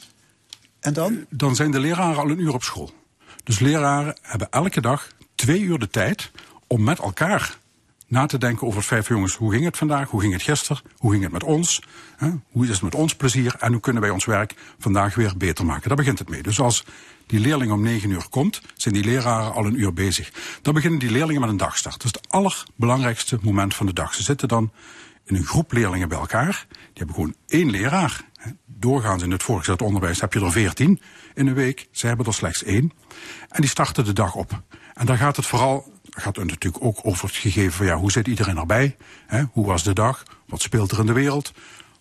[0.81, 1.25] en dan?
[1.31, 2.92] dan zijn de leraren al een uur op school.
[3.44, 6.31] Dus leraren hebben elke dag twee uur de tijd
[6.66, 7.59] om met elkaar
[8.07, 9.37] na te denken over vijf jongens.
[9.37, 10.11] Hoe ging het vandaag?
[10.11, 10.83] Hoe ging het gisteren?
[10.97, 11.83] Hoe ging het met ons?
[12.17, 12.31] Hè?
[12.51, 13.57] Hoe is het met ons plezier?
[13.59, 15.88] En hoe kunnen wij ons werk vandaag weer beter maken?
[15.88, 16.43] Daar begint het mee.
[16.43, 16.85] Dus als
[17.27, 20.33] die leerling om negen uur komt, zijn die leraren al een uur bezig.
[20.62, 22.03] Dan beginnen die leerlingen met een dagstart.
[22.03, 24.14] Dat is het allerbelangrijkste moment van de dag.
[24.14, 24.73] Ze zitten dan
[25.25, 26.67] in een groep leerlingen bij elkaar.
[26.69, 28.21] Die hebben gewoon één leraar.
[28.67, 31.01] Doorgaans in het voortgezet onderwijs heb je er veertien
[31.35, 31.88] in een week.
[31.90, 32.93] Ze hebben er slechts één.
[33.49, 34.62] En die starten de dag op.
[34.95, 38.12] En daar gaat het vooral, gaat het natuurlijk ook over het gegeven van ja, hoe
[38.12, 38.96] zit iedereen erbij?
[39.27, 39.42] Hè?
[39.53, 40.22] Hoe was de dag?
[40.46, 41.53] Wat speelt er in de wereld?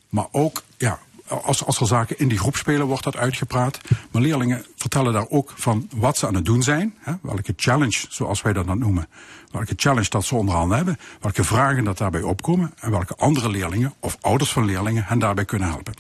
[0.09, 3.79] Maar ook, ja, als, als er zaken in die groep spelen, wordt dat uitgepraat.
[4.11, 6.95] Maar leerlingen vertellen daar ook van wat ze aan het doen zijn.
[6.99, 7.13] Hè?
[7.21, 9.07] Welke challenge, zoals wij dat dan noemen.
[9.51, 10.97] Welke challenge dat ze onderhand hebben.
[11.21, 12.73] Welke vragen dat daarbij opkomen.
[12.79, 15.93] En welke andere leerlingen of ouders van leerlingen hen daarbij kunnen helpen.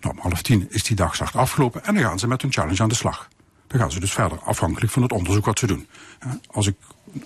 [0.00, 2.82] Nou, om half tien is die dagstart afgelopen en dan gaan ze met hun challenge
[2.82, 3.28] aan de slag.
[3.66, 5.86] Dan gaan ze dus verder, afhankelijk van het onderzoek wat ze doen.
[6.50, 6.76] Als ik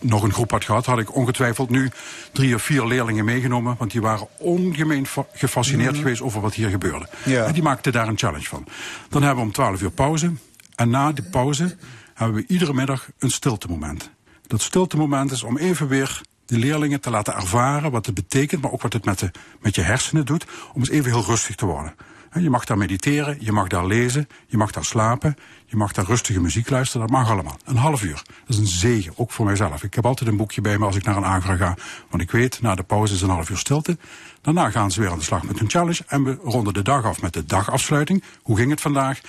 [0.01, 1.91] nog een groep had gehad, had ik ongetwijfeld nu
[2.33, 3.75] drie of vier leerlingen meegenomen.
[3.79, 7.09] Want die waren ongemeen fa- gefascineerd geweest over wat hier gebeurde.
[7.25, 7.45] Ja.
[7.45, 8.67] En die maakten daar een challenge van.
[9.09, 10.33] Dan hebben we om twaalf uur pauze.
[10.75, 11.77] En na de pauze
[12.15, 14.11] hebben we iedere middag een stiltemoment.
[14.47, 18.73] Dat stiltemoment is om even weer de leerlingen te laten ervaren wat het betekent, maar
[18.73, 21.67] ook wat het met, de, met je hersenen doet, om eens even heel rustig te
[21.67, 21.95] worden.
[22.41, 26.05] Je mag daar mediteren, je mag daar lezen, je mag daar slapen, je mag daar
[26.05, 27.59] rustige muziek luisteren, dat mag allemaal.
[27.65, 28.23] Een half uur.
[28.27, 29.83] Dat is een zegen, ook voor mijzelf.
[29.83, 31.77] Ik heb altijd een boekje bij me als ik naar een agra ga,
[32.11, 33.99] want ik weet, na de pauze is een half uur stilte.
[34.41, 37.05] Daarna gaan ze weer aan de slag met hun challenge en we ronden de dag
[37.05, 38.23] af met de dagafsluiting.
[38.43, 39.21] Hoe ging het vandaag?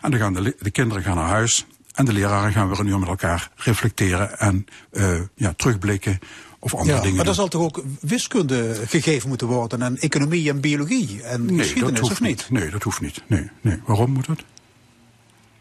[0.00, 2.86] En dan gaan de, de kinderen gaan naar huis en de leraren gaan weer een
[2.86, 6.18] uur met elkaar reflecteren en eh, ja, terugblikken
[6.64, 7.16] of andere Ja, dingen.
[7.16, 11.58] maar er zal toch ook wiskunde gegeven moeten worden en economie en biologie en Nee,
[11.58, 12.46] geschiedenis, dat hoeft of niet?
[12.50, 13.22] Nee, dat hoeft niet.
[13.26, 13.80] Nee, nee.
[13.86, 14.42] Waarom moet dat?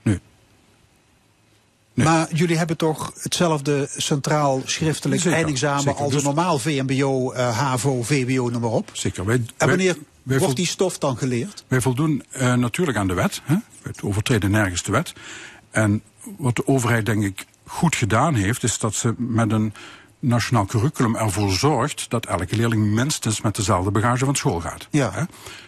[0.01, 0.19] Nee.
[1.93, 2.05] Nee.
[2.05, 5.99] Maar jullie hebben toch hetzelfde centraal schriftelijk Zeker, eindexamen zeker.
[5.99, 8.89] als Dus- een normaal VMBO, eh, HAVO, VWO, noem maar op.
[8.93, 9.25] Zeker.
[9.25, 11.63] Wij, En wanneer wij wordt die stof dan geleerd?
[11.67, 13.41] Wij voldoen eh, natuurlijk aan de wet.
[13.43, 13.55] Hè?
[13.81, 15.13] We overtreden nergens de wet.
[15.71, 16.01] En
[16.37, 19.73] wat de overheid denk ik goed gedaan heeft, is dat ze met een
[20.21, 24.87] nationaal curriculum ervoor zorgt dat elke leerling minstens met dezelfde bagage van school gaat.
[24.91, 25.11] Ja.
[25.11, 25.23] Hè?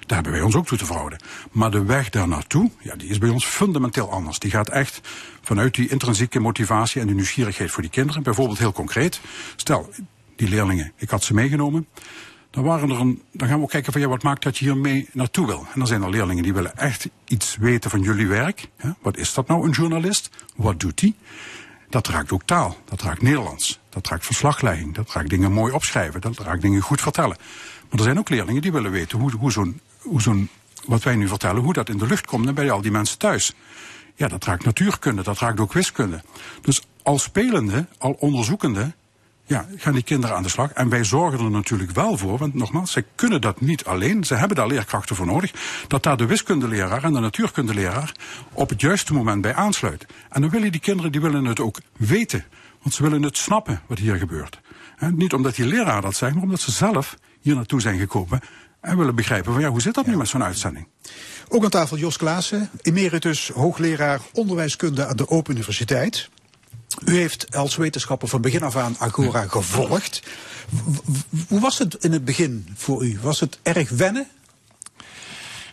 [0.06, 1.20] Daar hebben wij ons ook toe te verhouden.
[1.52, 4.39] Maar de weg daar naartoe, ja, die is bij ons fundamenteel anders.
[4.39, 5.02] Die gaat echt
[5.42, 8.24] vanuit die intrinsieke motivatie en de nieuwsgierigheid voor die kinderen.
[8.24, 9.22] Bijvoorbeeld heel concreet.
[9.56, 9.89] Stel,
[10.36, 11.88] die leerlingen, ik had ze meegenomen.
[12.50, 14.66] Dan, waren er een, dan gaan we ook kijken van ja, wat maakt dat je
[14.66, 15.60] hiermee naartoe wil.
[15.60, 18.70] En dan zijn er leerlingen die willen echt iets weten van jullie werk.
[18.78, 18.89] Hè?
[19.02, 20.30] Wat is dat nou, een journalist?
[20.56, 21.16] Wat doet die?
[21.93, 26.21] Dat raakt ook taal, dat raakt Nederlands, dat raakt verslaglegging, dat raakt dingen mooi opschrijven,
[26.21, 27.38] dat raakt dingen goed vertellen.
[27.89, 29.32] Maar er zijn ook leerlingen die willen weten hoe,
[30.01, 30.49] hoe zo'n,
[30.86, 33.53] wat wij nu vertellen, hoe dat in de lucht komt bij al die mensen thuis.
[34.15, 36.23] Ja, dat raakt natuurkunde, dat raakt ook wiskunde.
[36.62, 38.93] Dus al spelende, al onderzoekende,
[39.45, 40.71] ja, gaan die kinderen aan de slag.
[40.71, 44.23] En wij zorgen er natuurlijk wel voor, want nogmaals, zij kunnen dat niet alleen.
[44.23, 45.51] Ze hebben daar leerkrachten voor nodig.
[45.88, 48.12] Dat daar de wiskundeleraar en de natuurkundeleraar
[48.53, 50.08] op het juiste moment bij aansluiten.
[50.29, 52.45] En dan willen die kinderen, die willen het ook weten.
[52.82, 54.60] Want ze willen het snappen wat hier gebeurt.
[54.97, 58.39] En niet omdat die leraar dat zegt, maar omdat ze zelf hier naartoe zijn gekomen.
[58.82, 60.88] En willen begrijpen van ja, hoe zit dat nu met zo'n uitzending?
[61.47, 66.29] Ook aan tafel Jos Klaassen, emeritus hoogleraar onderwijskunde aan de Open Universiteit.
[67.06, 70.21] U heeft als wetenschapper van begin af aan Agora gevolgd.
[71.47, 73.19] Hoe was het in het begin voor u?
[73.21, 74.27] Was het erg wennen?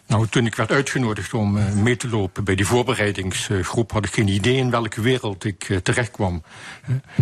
[0.07, 4.13] Nou, toen ik werd uitgenodigd om eh, mee te lopen bij die voorbereidingsgroep, had ik
[4.13, 6.43] geen idee in welke wereld ik uh, terecht kwam.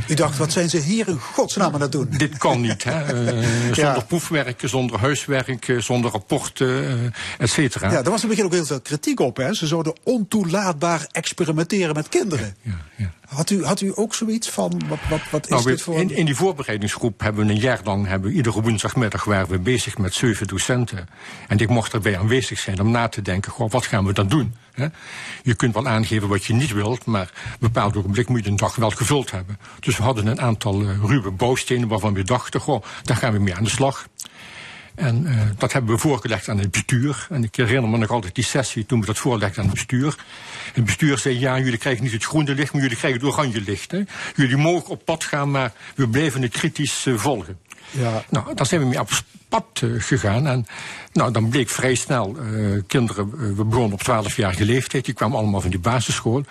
[0.09, 2.09] U dacht, wat zijn ze hier in godsnaam aan het doen?
[2.11, 2.97] Dit kan niet, hè?
[3.29, 4.01] Uh, zonder Ja.
[4.01, 7.91] proefwerk, zonder huiswerk, zonder rapporten, et cetera.
[7.91, 9.37] Ja, er was in het begin ook heel veel kritiek op.
[9.37, 9.55] Hè?
[9.55, 12.57] Ze zouden ontoelaatbaar experimenteren met kinderen.
[12.63, 13.13] Ja, ja.
[13.29, 15.95] Had, u, had u ook zoiets van, wat, wat, wat is Nou, we- dit voor...
[15.99, 19.59] in, in die voorbereidingsgroep hebben we een jaar lang, hebben we iedere woensdagmiddag waren we
[19.59, 21.09] bezig met zeven docenten.
[21.49, 24.29] En ik mocht erbij aanwezig zijn om na te denken, goh, wat gaan we dan
[24.29, 24.55] doen?
[24.73, 24.87] Hè?
[25.43, 28.51] Je kunt wel aangeven wat je niet wilt, maar op een bepaald ogenblik moet je
[28.51, 29.59] een dag wel gevuld hebben.
[29.81, 33.39] Dus we hadden een aantal eh, ruwe bouwstenen waarvan we dachten, goh, daar gaan we
[33.39, 34.09] mee aan de slag.
[34.99, 37.27] En eh, dat hebben we voorgelegd aan het bestuur.
[37.31, 40.17] En ik herinner me nog altijd die sessie toen we dat voorlegden aan het bestuur.
[40.73, 43.61] Het bestuur zei, ja, jullie krijgen niet het groene licht, maar jullie krijgen het oranje
[43.61, 43.91] licht.
[43.91, 44.03] Hè.
[44.35, 47.59] Jullie mogen op pad gaan, maar we blijven het kritisch eh, volgen.
[47.91, 48.25] Ja.
[48.31, 49.11] Nou, daar zijn we mee op
[49.49, 50.47] pad eh, gegaan.
[50.47, 50.67] En
[51.13, 55.61] nou, dan bleek vrij snel, eh, kinderen, we begonnen op 12-jarige leeftijd, die kwamen allemaal
[55.61, 56.45] van die basisschool.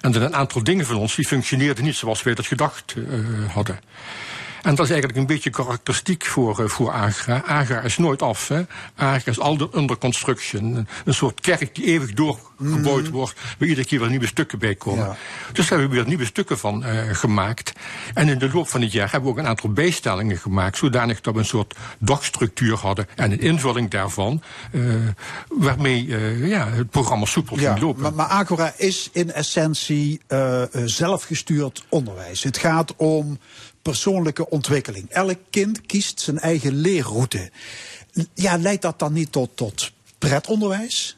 [0.00, 2.94] En er een aantal dingen van ons, die functioneerden niet zoals wij dat gedacht
[3.52, 3.78] hadden.
[4.62, 7.42] En dat is eigenlijk een beetje karakteristiek voor, eh, voor Agra.
[7.46, 8.48] Agra is nooit af.
[8.48, 8.62] Hè.
[8.94, 10.86] Agra is altijd under construction.
[11.04, 15.04] Een, soort kerk die eeuwig doorgebouwd wordt, waar iedere keer weer nieuwe stukken bij komen.
[15.04, 15.16] Ja.
[15.52, 17.72] Dus daar hebben we weer nieuwe stukken van eh, gemaakt.
[18.14, 21.20] En in de loop van het jaar hebben we ook een aantal bijstellingen gemaakt, zodanig
[21.20, 24.42] dat we een soort dagstructuur hadden en een invulling daarvan,
[24.72, 24.82] eh,
[25.48, 26.06] waarmee
[26.46, 28.02] ja, het programma soepel Ja, ging lopen.
[28.02, 30.20] maar, maar Agora is in essentie
[30.84, 32.42] zelfgestuurd onderwijs.
[32.42, 33.38] Het gaat om
[33.90, 35.08] persoonlijke ontwikkeling.
[35.08, 37.50] Elk kind kiest zijn eigen leerroute.
[38.34, 41.16] Ja, leidt dat dan niet tot, tot pretonderwijs?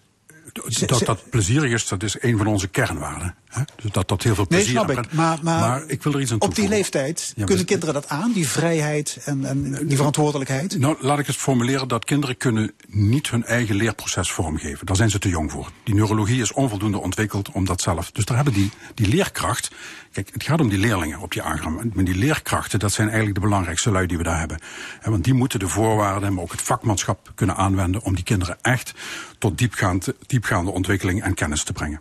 [0.86, 3.34] Dat dat plezierig is, dat is een van onze kernwaarden.
[3.52, 3.62] Hè?
[3.82, 5.08] Dus dat dat heel veel Nee, plezier snap aan ik.
[5.08, 5.12] brengt.
[5.12, 6.76] Maar, maar, ik wil er iets aan op die toevoegen.
[6.76, 10.78] leeftijd Ja, kunnen kinderen dat aan, die vrijheid en, en die verantwoordelijkheid?
[10.78, 14.86] Nou, laat ik het formuleren dat kinderen kunnen niet hun eigen leerproces vormgeven.
[14.86, 15.70] Daar zijn ze te jong voor.
[15.84, 18.10] Die neurologie is onvoldoende ontwikkeld om dat zelf.
[18.10, 19.70] Dus daar hebben die, die leerkracht.
[20.12, 21.90] Kijk, het gaat om die leerlingen op die agram.
[21.94, 24.58] Maar die leerkrachten, dat zijn eigenlijk de belangrijkste lui die we daar hebben.
[25.02, 28.92] Want die moeten de voorwaarden, maar ook het vakmanschap kunnen aanwenden om die kinderen echt
[29.38, 32.00] tot diepgaand, diepgaande ontwikkeling en kennis te brengen.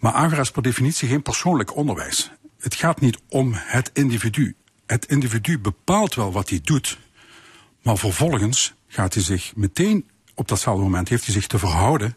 [0.00, 2.30] Maar agra is per definitie geen persoonlijk onderwijs.
[2.58, 4.54] Het gaat niet om het individu.
[4.86, 6.98] Het individu bepaalt wel wat hij doet.
[7.82, 12.16] Maar vervolgens gaat hij zich meteen op datzelfde moment heeft hij zich te verhouden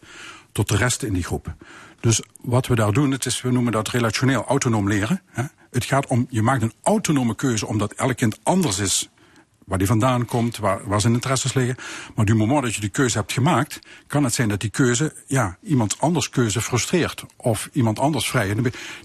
[0.51, 1.55] tot de rest in die groep.
[1.99, 5.21] Dus wat we daar doen, het is, we noemen dat relationeel autonoom leren.
[5.71, 9.09] Het gaat om, je maakt een autonome keuze omdat elk kind anders is.
[9.65, 11.75] Waar die vandaan komt, waar, waar zijn interesses liggen.
[12.15, 15.13] Maar du moment dat je die keuze hebt gemaakt, kan het zijn dat die keuze,
[15.27, 17.25] ja, iemand anders keuze frustreert.
[17.37, 18.55] Of iemand anders vrij.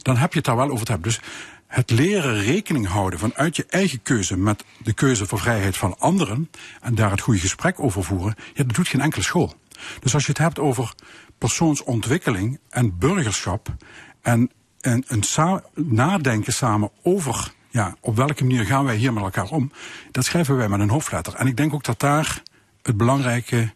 [0.02, 1.10] Dan heb je het daar wel over te hebben.
[1.10, 1.20] Dus
[1.68, 6.50] het leren rekening houden vanuit je eigen keuze met de keuze voor vrijheid van anderen
[6.80, 9.54] en daar het goede gesprek over voeren, ja, dat doet geen enkele school.
[10.00, 10.94] Dus als je het hebt over
[11.38, 13.74] persoonsontwikkeling en burgerschap
[14.22, 19.22] en, en een sa nadenken samen over ja, op welke manier gaan wij hier met
[19.22, 19.72] elkaar om,
[20.10, 21.34] dat schrijven wij met een hoofdletter.
[21.34, 22.42] En ik denk ook dat daar
[22.82, 23.72] het belangrijke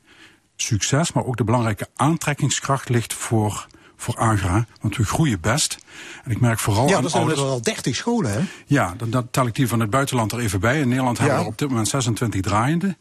[0.57, 3.67] succes, maar ook de belangrijke aantrekkingskracht ligt voor
[4.03, 5.79] voor Agra, want we groeien best.
[6.25, 7.41] En ik merk vooral Ja, er zijn ouders...
[7.41, 8.41] er al 30 scholen, hè?
[8.67, 10.81] Ja, dan, dan tel ik die van het buitenland er even bij.
[10.81, 12.97] In Nederland hebben we er op dit moment 26 draaiende.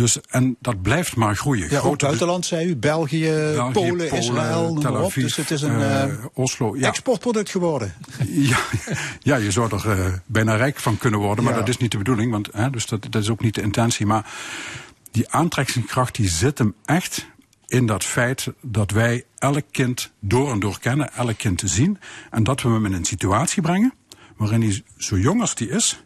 [0.00, 1.70] Dus, en dat blijft maar groeien.
[1.70, 2.76] Ja, ook Grote- buitenland, zei u.
[2.76, 5.14] België, België, Polen, Israël, noem Tel op.
[5.14, 6.76] Dus het is een eh, eh, Oslo.
[6.76, 7.94] Ja, exportproduct geworden.
[8.52, 8.58] ja,
[9.18, 11.58] ja, je zou er eh, bijna rijk van kunnen worden, maar Ja.
[11.58, 12.30] dat is niet de bedoeling.
[12.32, 14.06] Want, hè, dus dat, dat is ook niet de intentie.
[14.06, 14.32] Maar
[15.10, 17.26] die aantrekkingskracht die zit hem echt
[17.66, 21.98] in dat feit dat wij elk kind door en door kennen, elk kind zien.
[22.30, 23.92] En dat we hem in een situatie brengen
[24.36, 26.02] waarin hij zo jong als die is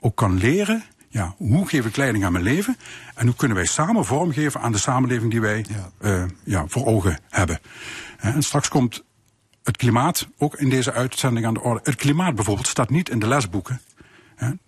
[0.00, 0.84] ook kan leren.
[1.14, 2.76] Ja, hoe geef ik leiding aan mijn leven?
[3.14, 5.64] En hoe kunnen wij samen vormgeven aan de samenleving die wij
[6.00, 6.26] Ja.
[6.44, 7.58] ja, voor ogen hebben?
[8.18, 9.04] En straks komt
[9.62, 11.80] het klimaat ook in deze uitzending aan de orde.
[11.82, 13.80] Het klimaat bijvoorbeeld staat niet in de lesboeken.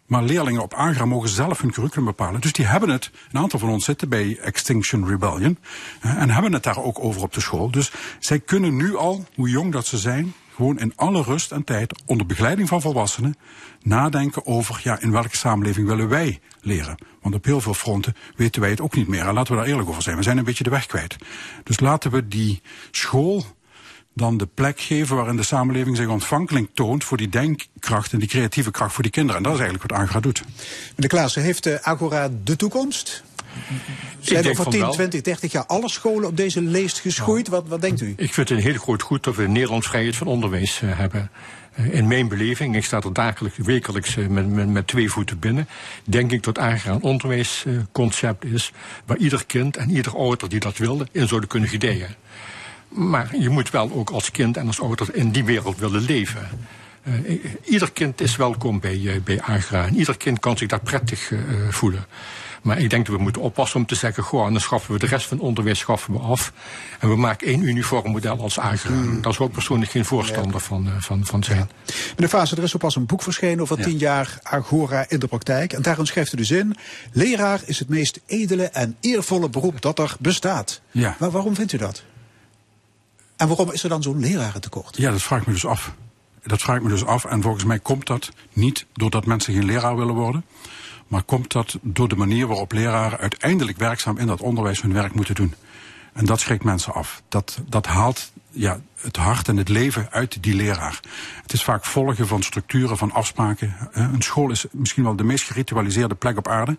[0.07, 2.41] Maar leerlingen op Agra mogen zelf hun curriculum bepalen.
[2.41, 5.59] Dus die hebben het, een aantal van ons zitten bij Extinction Rebellion.
[6.01, 7.71] en hebben het daar ook over op de school.
[7.71, 11.65] Dus zij kunnen nu al, hoe jong dat ze zijn, gewoon in alle rust en
[11.65, 13.37] tijd, onder begeleiding van volwassenen,
[13.83, 16.99] nadenken over ja, in welke samenleving willen wij leren.
[17.21, 19.27] Want op heel veel fronten weten wij het ook niet meer.
[19.27, 20.17] En laten we daar eerlijk over zijn.
[20.17, 21.17] We zijn een beetje de weg kwijt.
[21.65, 23.45] Dus laten we die school
[24.15, 28.29] dan de plek geven waarin de samenleving zich ontvankelijk toont voor die denkkracht en die
[28.29, 29.37] creatieve kracht voor die kinderen.
[29.37, 30.43] En dat is eigenlijk wat Agra doet.
[30.95, 33.23] Meneer Klaassen, heeft eh, Agora de toekomst?
[34.21, 34.93] Zijn over van 10, wel.
[34.93, 37.49] 20, 30 jaar alle scholen op deze leest geschoeid?
[37.49, 38.15] Wat, wat denkt u?
[38.17, 40.99] Ik vind het een heel groot goed dat we in Nederland vrijheid van onderwijs eh,
[40.99, 41.31] hebben.
[41.73, 45.39] Eh, In mijn beleving, ik sta er dagelijks, wekelijks eh, met, met, met twee voeten
[45.39, 45.69] binnen,
[46.05, 48.73] denk ik dat een onderwijsconcept is
[49.07, 52.15] waar ieder kind en ieder ouder die dat wilde in zouden kunnen gedijen.
[52.89, 56.49] Maar je moet wel ook als kind en als ouder in die wereld willen leven.
[57.65, 61.33] Ieder kind is welkom bij, bij Agra en ieder kind kan zich daar prettig
[61.71, 62.07] voelen.
[62.67, 64.99] Maar ik denk dat we moeten oppassen om te zeggen, goh, en dan schaffen we
[64.99, 66.53] de rest van het onderwijs schaffen we af.
[67.01, 68.91] En we maken één uniform model als Agra.
[69.21, 71.71] Daar zou ik persoonlijk geen voorstander van, eh, van, van zijn.
[72.15, 75.27] Meneer Fase, er is zo pas een boek verschenen over tien jaar Agora in de
[75.27, 75.73] praktijk.
[75.73, 76.77] En daarin schrijft u dus in,
[77.13, 80.81] leraar is het meest edele en eervolle beroep dat er bestaat.
[80.91, 81.17] Ja.
[81.19, 82.03] Maar waarom vindt u dat?
[83.37, 84.97] En waarom is er dan zo'n lerarentekort?
[84.97, 85.93] Ja, dat vraag ik me dus af.
[86.43, 87.25] Dat vraag ik me dus af.
[87.25, 90.45] En volgens mij komt dat niet doordat mensen geen leraar willen worden.
[91.07, 95.15] Maar komt dat door de manier waarop leraren uiteindelijk werkzaam in dat onderwijs hun werk
[95.15, 95.55] moeten doen.
[96.13, 97.23] En dat schrikt mensen af.
[97.29, 101.01] Dat, dat haalt ja, het hart en het leven uit die leraar.
[101.43, 103.77] Het is vaak volgen van structuren, van afspraken.
[103.93, 106.79] Eh, Een school is misschien wel de meest geritualiseerde plek op aarde.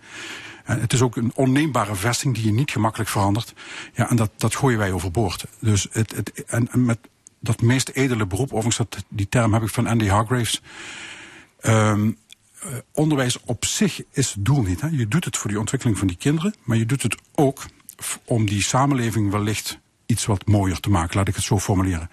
[0.63, 3.53] En het is ook een onneembare vesting die je niet gemakkelijk verandert.
[3.93, 5.45] Ja, en dat, dat gooien wij overboord.
[5.59, 6.99] Dus het, het, en, met
[7.39, 10.61] dat meest edele beroep, overigens dat, die term heb ik van Andy Hargraves.
[11.59, 12.13] Ehm, eh,
[12.93, 14.82] onderwijs op zich is het doel niet.
[14.82, 14.88] Hè.
[14.88, 17.66] Je doet het voor die ontwikkeling van die kinderen, maar je doet het ook
[18.26, 22.10] om die samenleving wellicht iets wat mooier te maken, laat ik het zo formuleren.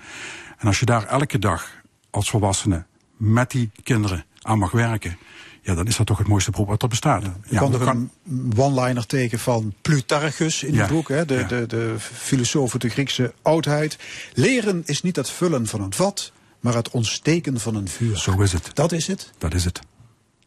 [0.58, 1.70] En als je daar elke dag
[2.10, 2.84] als volwassene
[3.16, 5.18] met die kinderen aan mag werken,
[5.62, 7.22] ja, dan is dat toch het mooiste beroep wat er bestaat.
[7.22, 8.10] Ja, kan hoe er een
[8.56, 12.88] one-liner tegen van Plutarchus in Ja, het boek, hè, de, de, de filosoof uit de
[12.88, 13.98] Griekse oudheid.
[14.34, 18.16] Leren is niet het vullen van een vat, maar het ontsteken van een vuur.
[18.16, 18.70] Zo is het.
[18.74, 19.32] Dat is het.
[19.38, 19.80] Dat is het.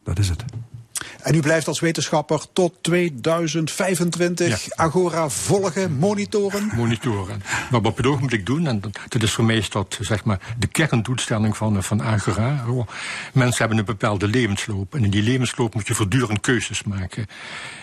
[0.08, 0.44] Dat is het.
[1.22, 6.70] En u blijft als wetenschapper tot 2025 Agora volgen, monitoren.
[6.74, 7.42] monitoren.
[7.46, 10.24] Maar wat we op het ogenblik doen, en dat, is voor mij is dat, zeg
[10.24, 12.64] maar, de kerndoelstelling van, van Agora.
[13.32, 14.94] Mensen hebben een bepaalde levensloop.
[14.94, 17.26] En in die levensloop moet je voortdurend keuzes maken.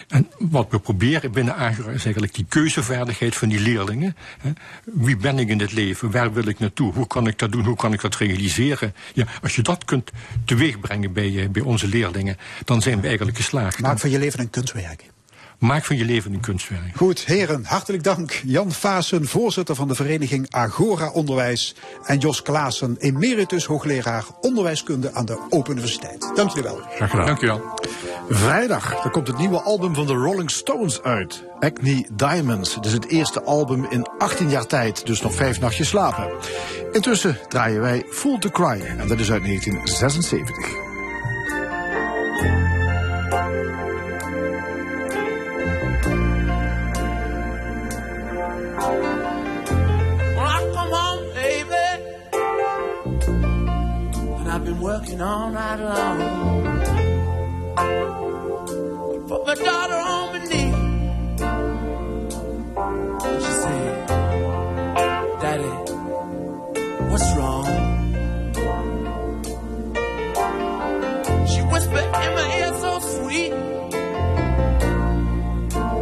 [0.08, 4.16] En wat we proberen binnen Agora is eigenlijk die keuzevaardigheid van die leerlingen.
[4.84, 6.12] Wie ben ik in het leven?
[6.12, 6.94] Waar wil ik naartoe?
[6.94, 7.66] Hoe kan ik dat doen?
[7.66, 8.96] Hoe kan ik dat realiseren?
[9.14, 10.12] Ja, als je dat kunt
[10.46, 13.80] teweegbrengen bij, eh, bij onze leerlingen, dan zijn we eigenlijk geslaagd.
[13.80, 15.14] Maak van je leven een kunstwerk.
[15.66, 16.96] Maak van je leven een kunstwerk.
[16.96, 18.42] Goed, heren, hartelijk dank.
[18.46, 21.76] Jan Vaassen, voorzitter van de vereniging Agora Onderwijs.
[22.04, 26.32] En Jos Klaassen, emeritus hoogleraar onderwijskunde aan de Open Universiteit.
[26.36, 26.80] Dank jullie wel.
[26.96, 27.26] Graag gedaan.
[27.26, 27.80] Dank u wel.
[28.30, 31.44] Vrijdag komt het nieuwe album van de Rolling Stones uit.
[31.60, 32.76] Acne Diamonds.
[32.76, 36.30] Het is het eerste album in 18 jaar tijd, dus nog vijf nachtjes slapen.
[36.92, 38.82] Intussen draaien wij Fool to Cry.
[38.82, 40.85] En dat is uit 1976.
[54.86, 56.18] Working all night long.
[59.28, 60.74] Put my daughter on my knee,
[63.26, 63.94] and she said,
[65.42, 65.74] "Daddy,
[67.10, 67.68] what's wrong?"
[71.52, 73.54] She whispered in my ear so sweet.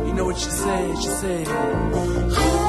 [0.07, 0.88] You know what she said?
[1.03, 2.62] She said.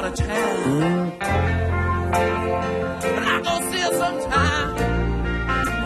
[0.00, 1.12] Part of town.
[3.16, 4.68] And I go see her sometime.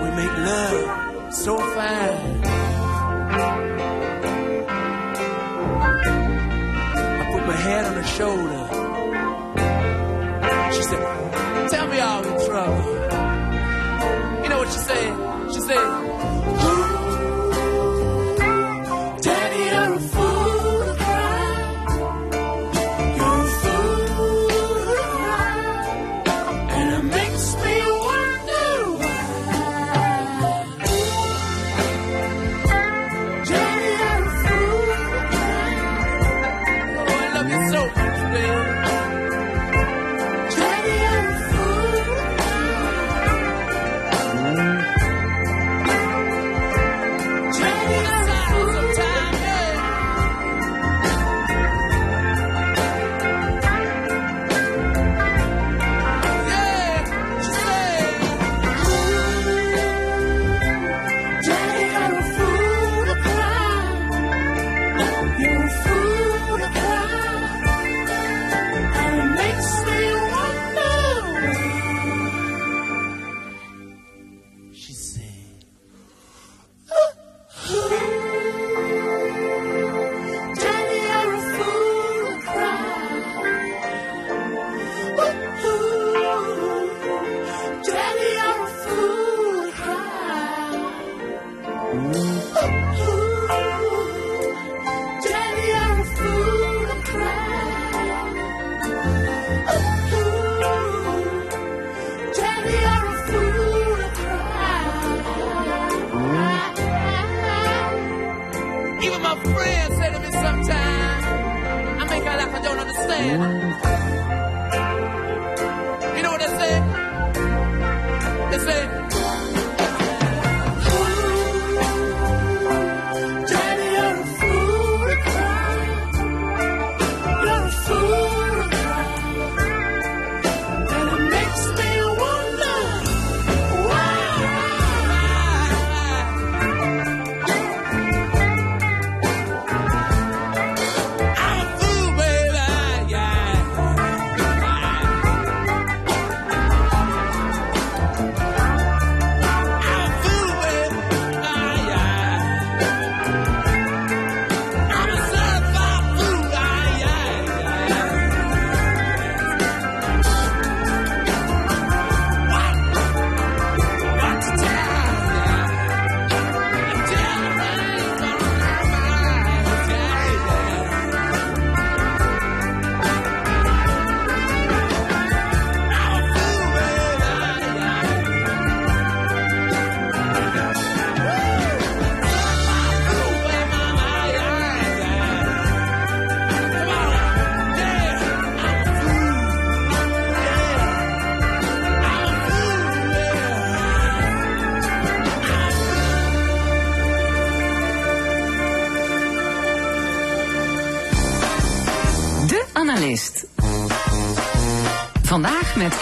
[0.03, 2.41] We make love so fine.
[7.17, 8.63] I put my head on her shoulder.
[10.75, 12.85] She said, Tell me all your trouble.
[14.43, 15.53] You know what she said?
[15.55, 16.34] She said,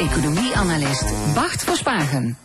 [0.02, 2.38] Economie-analyst Bart Verspagen.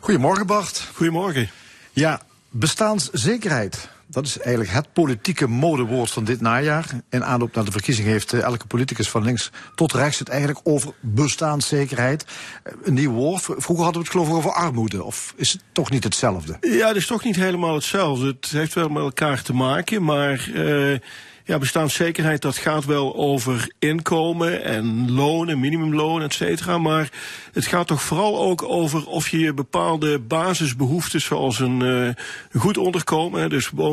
[0.00, 0.88] Goedemorgen Bart.
[0.94, 1.50] Goedemorgen.
[1.92, 3.88] Ja, bestaanszekerheid.
[4.06, 6.86] Dat is eigenlijk het politieke modewoord van dit najaar.
[7.10, 10.60] In aanloop naar de verkiezing heeft eh, elke politicus van links tot rechts het eigenlijk
[10.62, 12.24] over bestaanszekerheid.
[12.62, 13.42] Eh, Een nieuw woord.
[13.42, 15.04] Vroeger hadden we het geloof ik over armoede.
[15.04, 16.56] Of is het toch niet hetzelfde?
[16.60, 18.26] Ja, het is toch niet helemaal hetzelfde.
[18.26, 20.98] Het heeft wel met elkaar te maken, maar eh,
[21.44, 26.78] ja, bestaanszekerheid dat gaat wel over inkomen en lonen, minimumloon, et cetera.
[26.78, 27.08] Maar
[27.52, 33.50] het gaat toch vooral ook over of je bepaalde basisbehoeftes zoals een, eh, goed onderkomen,
[33.50, 33.88] dus eh,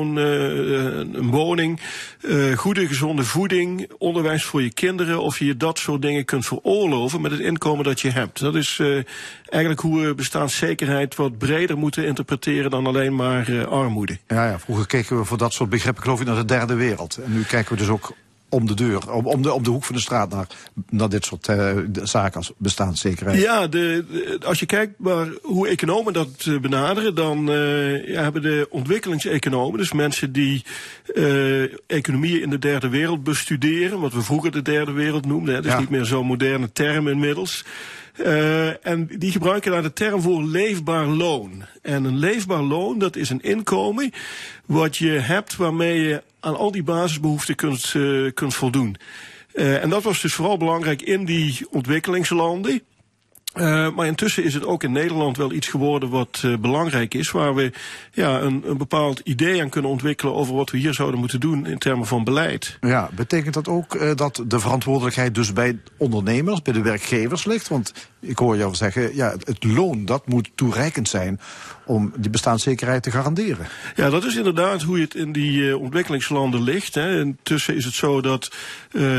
[1.13, 1.79] een woning,
[2.21, 7.21] eh, goede gezonde voeding, onderwijs voor je kinderen, of je dat soort dingen kunt veroorloven
[7.21, 8.39] met het inkomen dat je hebt.
[8.39, 8.81] Dat is
[9.45, 14.17] eigenlijk hoe we bestaanszekerheid wat breder moeten interpreteren dan alleen maar armoede.
[14.27, 17.19] Ja, ja, vroeger keken we voor dat soort begrippen geloof ik naar de derde wereld.
[17.45, 18.11] Kijken we dus ook
[18.51, 20.47] om de deur, om, om, de, om de hoek van de straat naar,
[20.89, 23.41] naar dit soort eh, zaken als bestaanszekerheid.
[23.41, 28.21] Ja, de, de- als je kijkt naar hoe economen dat eh, benaderen, dan eh, ja,
[28.21, 30.63] hebben de ontwikkelingseconomen, dus mensen die
[31.87, 35.65] economieën in de derde wereld bestuderen, wat we vroeger de derde wereld noemden, hè, dat
[35.69, 35.79] is Ja.
[35.79, 37.65] niet meer zo'n moderne term inmiddels.
[38.81, 41.63] En die gebruiken daar de term voor leefbaar loon.
[41.81, 44.11] En een leefbaar loon, dat is een inkomen
[44.65, 48.95] wat je hebt waarmee je aan al die basisbehoeften kunt, eh, kunt voldoen.
[49.53, 52.81] Eh, en dat was dus vooral belangrijk in die ontwikkelingslanden.
[53.53, 57.31] Eh, maar intussen is het ook in Nederland wel iets geworden wat eh, belangrijk is,
[57.31, 57.71] waar we
[58.11, 61.65] ja, een, een bepaald idee aan kunnen ontwikkelen over wat we hier zouden moeten doen
[61.65, 62.77] in termen van beleid.
[62.81, 67.67] Ja, betekent dat ook eh, dat de verantwoordelijkheid dus bij ondernemers, bij de werkgevers ligt?
[67.67, 71.39] Want ik hoor jou zeggen, ja, het, loon dat moet toereikend zijn
[71.85, 73.67] om die bestaanszekerheid te garanderen.
[73.95, 76.95] Ja, dat is inderdaad hoe het in die ontwikkelingslanden ligt.
[76.95, 77.19] Hè.
[77.19, 78.51] Intussen is het zo dat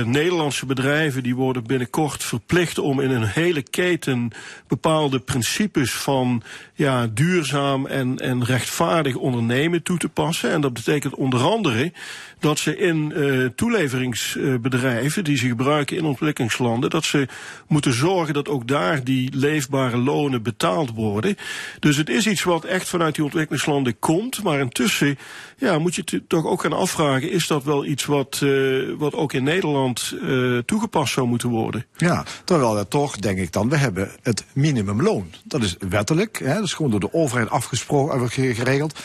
[0.04, 4.29] Nederlandse bedrijven die worden binnenkort verplicht om in een hele keten
[4.68, 6.42] bepaalde principes van
[6.74, 10.50] ja, duurzaam en, en rechtvaardig ondernemen toe te passen.
[10.50, 11.92] En dat betekent onder andere
[12.40, 17.28] dat ze in eh, toeleveringsbedrijven die ze gebruiken in ontwikkelingslanden, dat ze
[17.68, 21.36] moeten zorgen dat ook daar die leefbare lonen betaald worden.
[21.78, 25.18] Dus het is iets wat echt vanuit die ontwikkelingslanden komt, maar intussen
[25.56, 28.50] ja, moet je toch ook gaan afvragen, is dat wel iets wat, eh,
[28.98, 31.86] wat ook in Nederland eh, toegepast zou moeten worden?
[31.96, 35.26] Ja, terwijl we toch, denk ik dan, we hebben het minimumloon.
[35.44, 38.98] Dat is wettelijk, hè, dat is gewoon door de overheid afgesproken, ge- geregeld.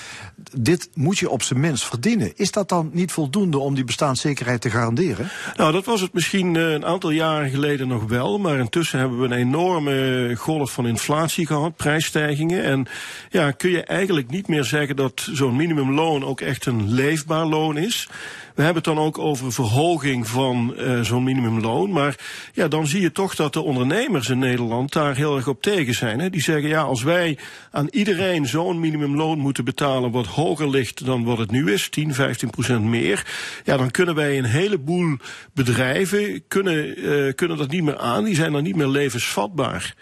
[0.57, 2.31] Dit moet je op zijn minst verdienen.
[2.35, 3.23] Is dat dan niet voldoende
[3.59, 5.29] om die bestaanszekerheid te garanderen?
[5.55, 8.37] Nou, dat was het misschien eh, een aantal jaren geleden nog wel.
[8.37, 12.63] Maar intussen hebben we een enorme golf van inflatie gehad, prijsstijgingen.
[12.63, 12.87] En
[13.29, 17.77] ja, kun je eigenlijk niet meer zeggen dat zo'n minimumloon ook echt een leefbaar loon
[17.77, 18.09] is.
[18.55, 21.91] We hebben het dan ook over verhoging van eh, zo'n minimumloon.
[21.91, 22.15] Maar
[22.53, 25.93] ja, dan zie je toch dat de ondernemers in Nederland daar heel erg op tegen
[25.93, 26.19] zijn.
[26.19, 26.29] Hè.
[26.29, 27.37] Die zeggen, ja, als wij
[27.71, 32.13] aan iedereen zo'n minimumloon moeten betalen wat hoger ligt dan wat het nu is, 10,
[32.13, 33.25] 15 procent meer,
[33.63, 35.17] ja, dan kunnen wij een heleboel
[35.53, 38.23] bedrijven kunnen, eh, kunnen dat niet meer aan.
[38.23, 39.95] Die zijn dan niet meer levensvatbaar.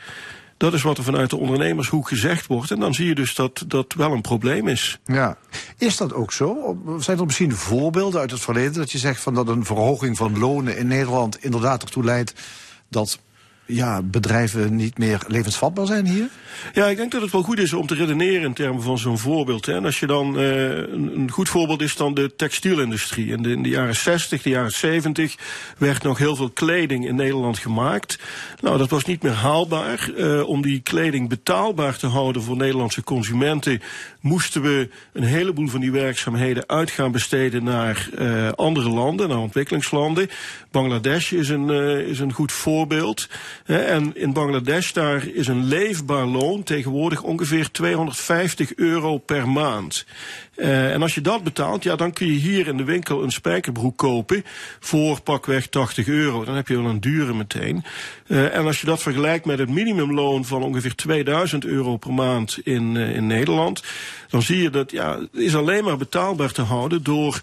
[0.63, 2.71] Dat is wat er vanuit de ondernemershoek gezegd wordt.
[2.71, 4.99] En dan zie je dus dat dat wel een probleem is.
[5.05, 5.37] Ja.
[5.77, 6.77] Is dat ook zo?
[6.99, 10.39] Zijn er misschien voorbeelden uit het verleden dat je zegt van dat een verhoging van
[10.39, 12.33] lonen in Nederland inderdaad ertoe leidt
[12.89, 13.19] dat
[13.75, 16.27] ja, bedrijven niet meer levensvatbaar zijn hier?
[16.73, 19.17] Ja, ik denk dat het wel goed is om te redeneren in termen van zo'n
[19.17, 19.65] voorbeeld.
[19.65, 19.73] Hè.
[19.73, 23.27] En als je dan, uh, een, goed voorbeeld is dan de textielindustrie.
[23.27, 25.35] In de, in de jaren 60, de jaren 70
[25.77, 28.19] werd nog heel veel kleding in Nederland gemaakt.
[28.61, 30.09] Nou, dat was niet meer haalbaar.
[30.17, 33.81] Uh, om die kleding betaalbaar te houden voor Nederlandse consumenten,
[34.23, 39.37] moesten we een heleboel van die werkzaamheden uit gaan besteden naar uh, andere landen, naar
[39.37, 40.29] ontwikkelingslanden.
[40.71, 41.69] Bangladesh is een,
[42.07, 43.29] is een goed voorbeeld.
[43.65, 50.05] En in Bangladesh daar is een leefbaar loon tegenwoordig ongeveer 250 euro per maand.
[50.55, 53.31] Uh, en als je dat betaalt, ja, dan kun je hier in de winkel een
[53.31, 54.43] spijkerbroek kopen
[54.79, 56.43] voor pakweg 80 euro.
[56.45, 57.83] Dan heb je wel een dure meteen.
[58.27, 62.59] Uh, en als je dat vergelijkt met het minimumloon van ongeveer 2000 euro per maand
[62.63, 63.83] in, uh, in Nederland,
[64.29, 67.41] dan zie je dat ja, het is alleen maar betaalbaar te houden door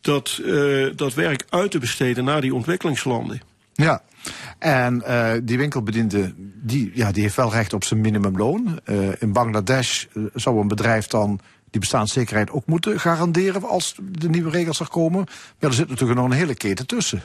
[0.00, 0.42] dat,
[0.96, 3.40] dat werk uit te besteden naar die ontwikkelingslanden.
[3.72, 4.02] Ja,
[4.58, 5.02] en
[5.44, 8.80] die winkelbediende, die, ja, die heeft wel recht op zijn minimumloon.
[9.18, 10.04] In Bangladesh
[10.34, 11.40] zou een bedrijf dan
[11.70, 15.26] die bestaanszekerheid ook moeten garanderen als de nieuwe regels er komen.
[15.60, 17.22] Maar er zit natuurlijk nog een hele keten tussen.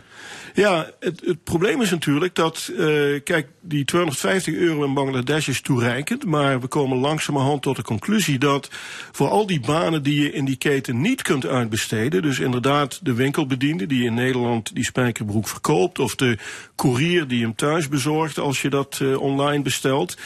[0.54, 2.78] Ja, het, het probleem is natuurlijk dat, uh,
[3.24, 6.26] kijk, die 250 euro in Bangladesh is toereikend.
[6.26, 8.70] Maar we komen langzamerhand tot de conclusie dat
[9.12, 12.22] voor al die banen die je in die keten niet kunt uitbesteden.
[12.22, 16.00] Dus inderdaad de winkelbediende die in Nederland die spijkerbroek verkoopt.
[16.00, 16.38] Of de
[16.76, 20.18] courier die hem thuis bezorgt als je dat uh, online bestelt.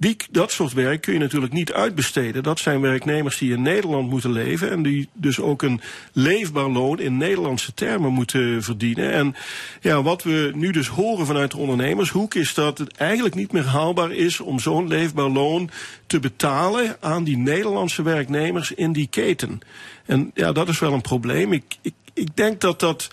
[0.00, 2.42] Die, dat soort werk kun je natuurlijk niet uitbesteden.
[2.42, 5.80] Dat zijn werknemers die in Nederland moeten leven en die dus ook een
[6.12, 9.12] leefbaar loon in Nederlandse termen moeten verdienen.
[9.12, 9.34] En
[9.80, 13.66] ja, wat we nu dus horen vanuit de ondernemershoek is dat het eigenlijk niet meer
[13.66, 15.70] haalbaar is om zo'n leefbaar loon
[16.06, 19.60] te betalen aan die Nederlandse werknemers in die keten.
[20.06, 21.52] En ja, dat is wel een probleem.
[21.52, 23.10] Ik, ik, ik denk dat dat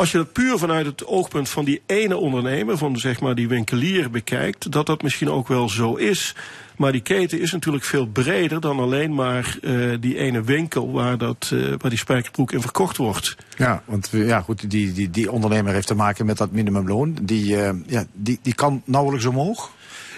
[0.00, 3.48] als je dat puur vanuit het oogpunt van die ene ondernemer, van zeg maar die
[3.48, 6.34] winkelier bekijkt, dat dat misschien ook wel zo is.
[6.76, 11.18] Maar die keten is natuurlijk veel breder dan alleen maar uh, die ene winkel waar,
[11.18, 13.36] dat, uh, waar die spijkerbroek in verkocht wordt.
[13.56, 17.16] Ja, want ja, goed, die, die, die ondernemer heeft te maken met dat minimumloon.
[17.22, 19.70] Die, uh, ja, die, die kan nauwelijks omhoog.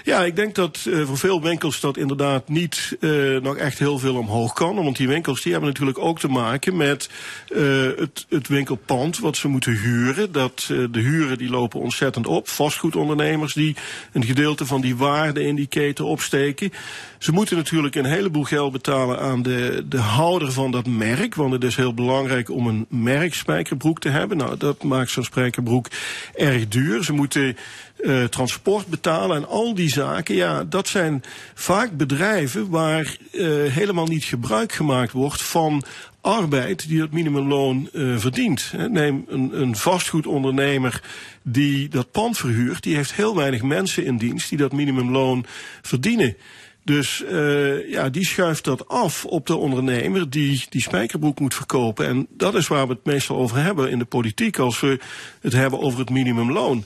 [0.04, 3.98] Ja, ik denk dat uh, voor veel winkels dat inderdaad niet uh, nog echt heel
[3.98, 4.74] veel omhoog kan.
[4.74, 7.10] Want die winkels die hebben natuurlijk ook te maken met
[7.48, 10.32] uh, het, het winkelpand wat ze moeten huren.
[10.32, 12.48] Dat, de huren die lopen ontzettend op.
[12.48, 13.76] Vastgoedondernemers die
[14.12, 16.72] een gedeelte van die waarde in die keten opsteken.
[17.18, 21.34] Ze moeten natuurlijk een heleboel geld betalen aan de, de houder van dat merk.
[21.34, 24.36] Want het is heel belangrijk om een merkspijkerbroek te hebben.
[24.36, 25.88] Nou, dat maakt zo'n spijkerbroek
[26.34, 27.04] erg duur.
[27.04, 27.56] Ze moeten
[28.02, 30.34] uh, transport betalen en al die zaken.
[30.34, 31.22] Ja, dat zijn
[31.54, 35.84] vaak bedrijven waar uh, helemaal niet gebruik gemaakt wordt van
[36.20, 38.72] arbeid die dat minimumloon uh, verdient.
[38.88, 41.02] Neem een, een vastgoedondernemer
[41.42, 45.44] die dat pand verhuurt, die heeft heel weinig mensen in dienst die dat minimumloon
[45.82, 46.36] verdienen.
[46.84, 52.06] Dus uh, ja, die schuift dat af op de ondernemer die die spijkerbroek moet verkopen.
[52.06, 54.98] En dat is waar we het meestal over hebben in de politiek als we
[55.40, 56.84] het hebben over het minimumloon.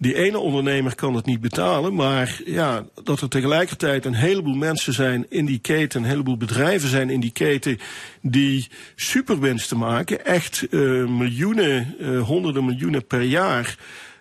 [0.00, 4.92] Die ene ondernemer kan het niet betalen, maar ja, dat er tegelijkertijd een heleboel mensen
[4.92, 7.78] zijn in die keten, een heleboel bedrijven zijn in die keten
[8.22, 13.76] die superwinsten maken, echt uh, miljoenen, uh, honderden miljoenen per jaar.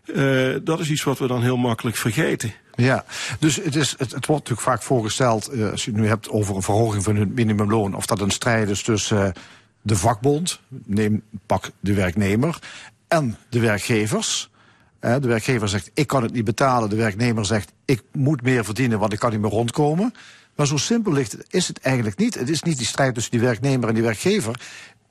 [0.06, 2.54] Uh, dat is iets wat we dan heel makkelijk vergeten.
[2.76, 3.06] Ja,
[3.40, 6.56] dus het, is, het, het wordt natuurlijk vaak voorgesteld, als je het nu hebt over
[6.56, 9.34] een verhoging van het minimumloon, of dat een strijd is tussen
[9.82, 12.60] de vakbond, neem, pak de werknemer,
[13.08, 14.50] en de werkgevers.
[15.08, 16.90] De werkgever zegt, ik kan het niet betalen.
[16.90, 20.14] De werknemer zegt, ik moet meer verdienen, want ik kan niet meer rondkomen.
[20.56, 22.36] Maar zo simpel ligt, is het eigenlijk niet.
[22.36, 24.60] Het is niet die strijd tussen die werknemer en die werkgever.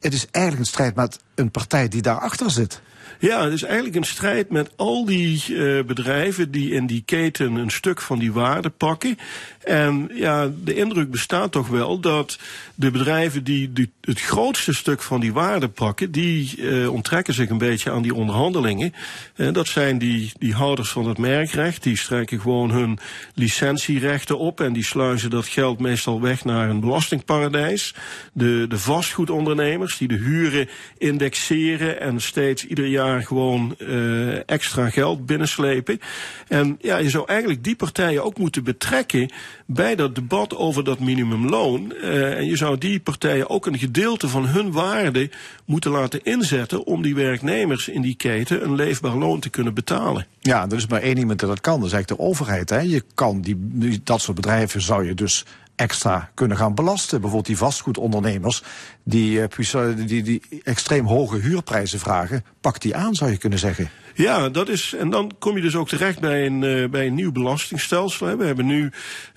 [0.01, 2.81] Het is eigenlijk een strijd met een partij die daarachter zit.
[3.19, 7.55] Ja, het is eigenlijk een strijd met al die uh, bedrijven die in die keten
[7.55, 9.19] een stuk van die waarde pakken.
[9.65, 12.39] En ja, de indruk bestaat toch wel dat
[12.75, 17.59] de bedrijven die, het grootste stuk van die waarde pakken, die uh, onttrekken zich een
[17.59, 18.95] beetje aan die onderhandelingen.
[19.35, 22.99] En dat zijn die, die houders van het merkrecht, die strijken gewoon hun
[23.35, 27.95] licentierechten op en die sluizen dat geld meestal weg naar een belastingparadijs.
[28.33, 34.91] De, de vastgoedondernemers die de huren indexeren en steeds ieder jaar jaar gewoon eh, extra
[34.91, 36.01] geld binnenslepen.
[36.49, 39.31] En ja, je zou eigenlijk die partijen ook moeten betrekken
[39.67, 41.93] bij dat debat over dat minimumloon.
[41.95, 45.31] Eh, en je zou die partijen ook een gedeelte van hun waarde
[45.65, 50.27] moeten laten inzetten om die werknemers in die keten een leefbaar loon te kunnen betalen.
[50.41, 52.71] Ja, er is maar één iemand die dat kan, dat is eigenlijk de overheid.
[52.71, 52.79] Hè.
[52.81, 55.45] Je kan die- dat soort bedrijven zou je dus
[55.77, 57.21] extra kunnen gaan belasten.
[57.21, 58.63] Bijvoorbeeld die vastgoedondernemers
[59.05, 62.45] die, eh, die, die extreem hoge huurprijzen vragen.
[62.61, 63.91] Pak die aan, zou je kunnen zeggen.
[64.17, 67.15] Ja, dat is, en dan kom je dus ook terecht bij een, eh, bij een
[67.15, 68.37] nieuw belastingstelsel.
[68.37, 68.91] We hebben nu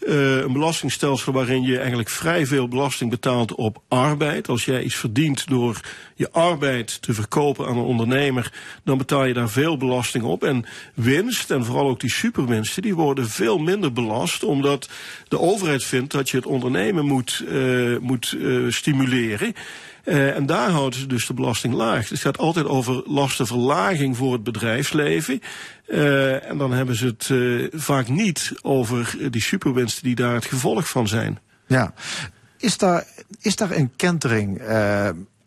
[0.08, 4.48] eh, een belastingstelsel waarin je eigenlijk vrij veel belasting betaalt op arbeid.
[4.48, 5.80] Als jij iets verdient door
[6.16, 8.54] je arbeid te verkopen aan een ondernemer,
[8.84, 10.44] dan betaal je daar veel belasting op.
[10.44, 14.90] En winst, en vooral ook die superwinsten, die worden veel minder belast, omdat
[15.28, 18.38] de overheid vindt dat je het ondernemen moet, eh, moet
[18.70, 19.54] stimuleren.
[20.04, 22.10] Eh, en daar houden ze dus de belasting laag.
[22.10, 25.41] Het gaat altijd over lastenverlaging voor het bedrijfsleven.
[25.88, 30.45] Eh, en dan hebben ze het eh, vaak niet over die superwinsten die daar het
[30.45, 31.39] gevolg van zijn.
[31.68, 31.93] Ja.
[32.58, 33.06] Is daar,
[33.41, 34.62] is daar een kentering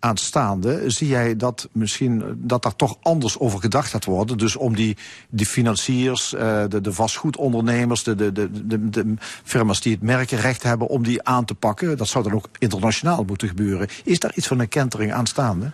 [0.02, 0.90] aanstaande?
[0.90, 4.38] Zie jij dat misschien dat daar toch anders over gedacht gaat worden?
[4.38, 4.96] Dus om die,
[5.28, 10.62] die financiers, eh, de, de vastgoedondernemers, de, de, de, de, de firma's die het merkenrecht
[10.62, 11.96] hebben, om die aan te pakken.
[11.96, 13.88] Dat zou dan ook internationaal moeten gebeuren.
[14.04, 15.72] Is daar iets van een kentering aanstaande?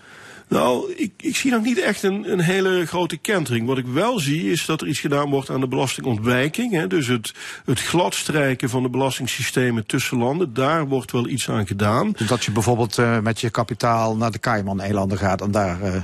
[0.49, 3.67] Nou, ik, ik zie nog niet echt een, een hele grote kentering.
[3.67, 6.73] Wat ik wel zie is dat er iets gedaan wordt aan de belastingontwijking.
[6.73, 6.87] Hè.
[6.87, 7.33] Dus het,
[7.65, 12.13] het gladstrijken van de belastingssystemen tussen landen, daar wordt wel iets aan gedaan.
[12.27, 15.83] Dat je bijvoorbeeld eh, met je kapitaal naar de Cayman-eilanden gaat en daar.
[15.83, 16.03] eh,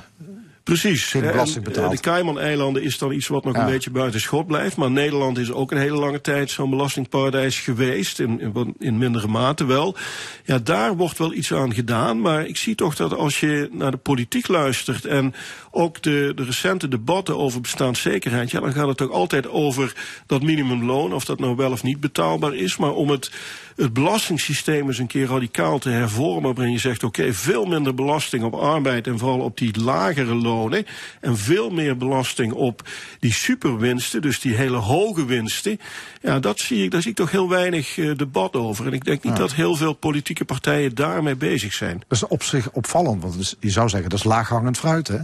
[0.65, 1.05] Precies.
[1.05, 1.91] Geen hè, belasting en, betaald.
[1.91, 3.61] eh, De Cayman-eilanden is dan iets wat nog Ja.
[3.61, 4.77] een beetje buiten schot blijft.
[4.77, 8.21] Maar Nederland is ook een hele lange tijd zo'n belastingparadijs geweest.
[8.21, 9.97] In, in mindere mate wel.
[10.45, 12.21] Ja, daar wordt wel iets aan gedaan.
[12.21, 15.05] Maar ik zie toch dat als je naar de politiek luistert.
[15.05, 15.35] en
[15.75, 18.51] ook de, de recente debatten over bestaanszekerheid.
[18.51, 19.95] ja, dan gaat het toch altijd over
[20.27, 21.13] dat minimumloon.
[21.13, 22.77] of dat nou wel of niet betaalbaar is.
[22.77, 23.31] Maar om het
[23.77, 26.55] het belastingssysteem eens een keer radicaal te hervormen.
[26.55, 30.87] waarin je zegt: oké, veel minder belasting op arbeid en vooral op die lagere lonen.
[31.21, 32.83] En veel meer belasting op
[33.21, 35.81] die superwinsten, dus die hele hoge winsten.
[36.23, 38.87] Ja, dat zie ik, daar zie ik toch heel weinig eh, debat over.
[38.87, 39.39] En ik denk niet Ja.
[39.39, 41.99] dat heel veel politieke partijen daarmee bezig zijn.
[42.09, 45.19] dat is op zich opvallend, want je zou zeggen dat is laaghangend fruit, hè?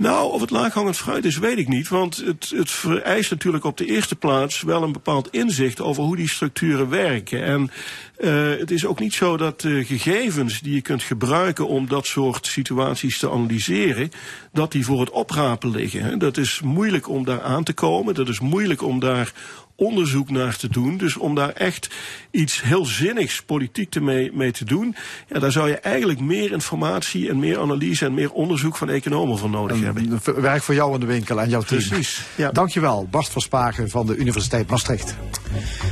[0.00, 1.88] Nou, of het laaghangend fruit is, weet ik niet.
[1.88, 6.16] Want het, het vereist natuurlijk op de eerste plaats wel een bepaald inzicht over hoe
[6.16, 7.42] die structuren werken.
[7.42, 7.70] En
[8.18, 12.06] uh, het is ook niet zo dat de gegevens die je kunt gebruiken om dat
[12.06, 14.10] soort situaties te analyseren,
[14.52, 16.18] dat die voor het oprapen liggen.
[16.18, 18.14] Dat is moeilijk om daar aan te komen.
[18.14, 19.32] Dat is moeilijk om daar
[19.80, 20.96] onderzoek naar te doen.
[20.96, 21.88] Dus om daar echt
[22.30, 24.96] iets heel zinnigs politiek te mee, mee te doen,
[25.28, 29.38] ja, daar zou je eigenlijk meer informatie en meer analyse en meer onderzoek van economen
[29.38, 30.20] voor nodig hebben.
[30.24, 31.86] Een Werk voor jou in de winkel en jouw team.
[31.86, 32.50] Precies, ja.
[32.50, 35.14] Dankjewel, Bart Verspagen van de Universiteit Maastricht.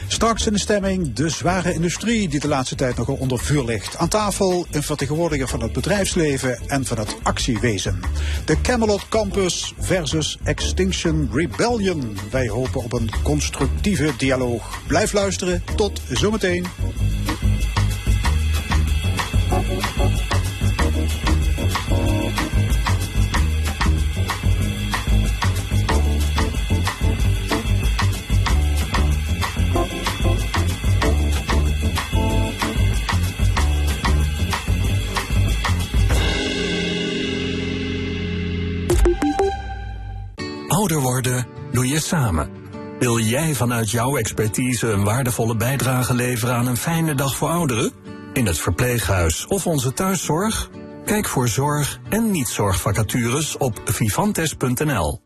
[0.07, 3.97] Straks in de stemming de zware industrie die de laatste tijd nogal onder vuur ligt.
[3.97, 8.01] Aan tafel een vertegenwoordiger van het bedrijfsleven en van het actiewezen.
[8.45, 12.19] De Camelot Campus versus Extinction Rebellion.
[12.31, 13.11] Wij hopen op een
[13.81, 14.87] constructieve dialoog.
[14.87, 15.63] Blijf luisteren.
[15.77, 16.67] Tot zometeen.
[40.69, 42.58] Ouder worden doe je samen.
[42.99, 47.93] Wil jij vanuit jouw expertise een waardevolle bijdrage leveren aan een fijne dag voor ouderen?
[48.33, 50.71] In het verpleeghuis of onze thuiszorg?
[51.05, 55.21] Kijk voor zorg- en niet-zorgvacatures op vivantes.nl.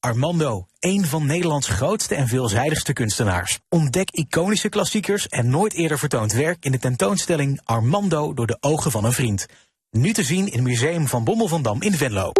[0.00, 3.58] Armando, een van Nederlands grootste en veelzijdigste kunstenaars.
[3.68, 8.90] Ontdek iconische klassiekers en nooit eerder vertoond werk in de tentoonstelling Armando door de ogen
[8.90, 9.46] van een vriend.
[9.90, 12.32] Nu te zien in het Museum van Bommel van Dam in Venlo.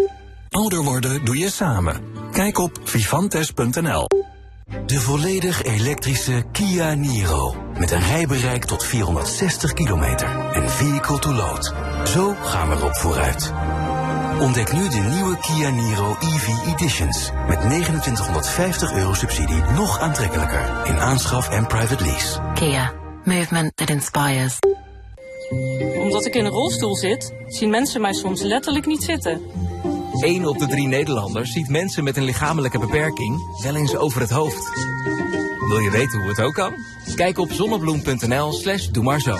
[0.48, 2.02] Ouder worden doe je samen.
[2.32, 4.06] Kijk op vivantes.nl.
[4.70, 7.54] De volledig elektrische Kia Niro.
[7.78, 11.74] Met een rijbereik tot 460 kilometer en vehicle to load.
[12.04, 13.52] Zo gaan we erop vooruit.
[14.40, 17.30] Ontdek nu de nieuwe Kia Niro EV Editions.
[17.48, 20.80] Met 2950 euro subsidie nog aantrekkelijker.
[20.84, 22.40] In aanschaf en private lease.
[22.54, 22.92] Kia.
[23.24, 24.58] Movement that inspires.
[26.02, 29.40] Omdat ik in een rolstoel zit, zien mensen mij soms letterlijk niet zitten.
[30.20, 34.30] 1 op de drie Nederlanders ziet mensen met een lichamelijke beperking wel eens over het
[34.30, 34.70] hoofd.
[35.68, 36.72] Wil je weten hoe het ook kan?
[37.14, 39.36] Kijk op zonnebloem.nl slash doe maar zo.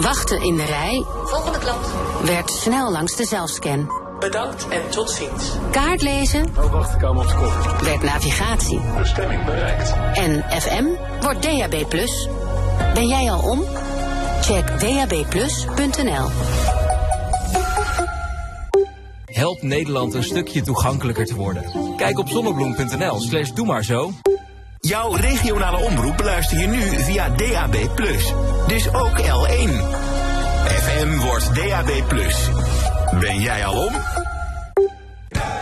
[0.00, 1.04] Wachten in de rij.
[1.24, 1.86] Volgende klant.
[2.24, 3.90] Werd snel langs de zelfscan.
[4.18, 5.52] Bedankt en tot ziens.
[5.70, 6.46] Kaart lezen.
[6.56, 7.80] Oh, wacht, ik op de kop.
[7.80, 8.80] Werd navigatie.
[8.98, 9.94] Bestemming bereikt.
[10.14, 10.84] En FM
[11.20, 11.86] wordt DAB+.
[12.94, 13.62] Ben jij al om?
[14.40, 16.28] Check dabplus.nl.
[19.36, 21.64] Help Nederland een stukje toegankelijker te worden.
[21.96, 24.12] Kijk op zonnebloem.nl slash doe maar zo.
[24.80, 27.76] Jouw regionale omroep beluister je nu via DAB+.
[28.66, 29.70] Dus ook L1.
[30.66, 31.90] FM wordt DAB+.
[33.20, 33.92] Ben jij al om?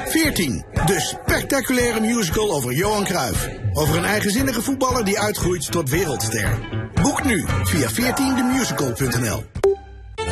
[0.07, 0.65] 14.
[0.87, 3.49] De spectaculaire musical over Johan Cruijff.
[3.73, 6.59] Over een eigenzinnige voetballer die uitgroeit tot wereldster.
[7.03, 9.45] Boek nu via 14themusical.nl.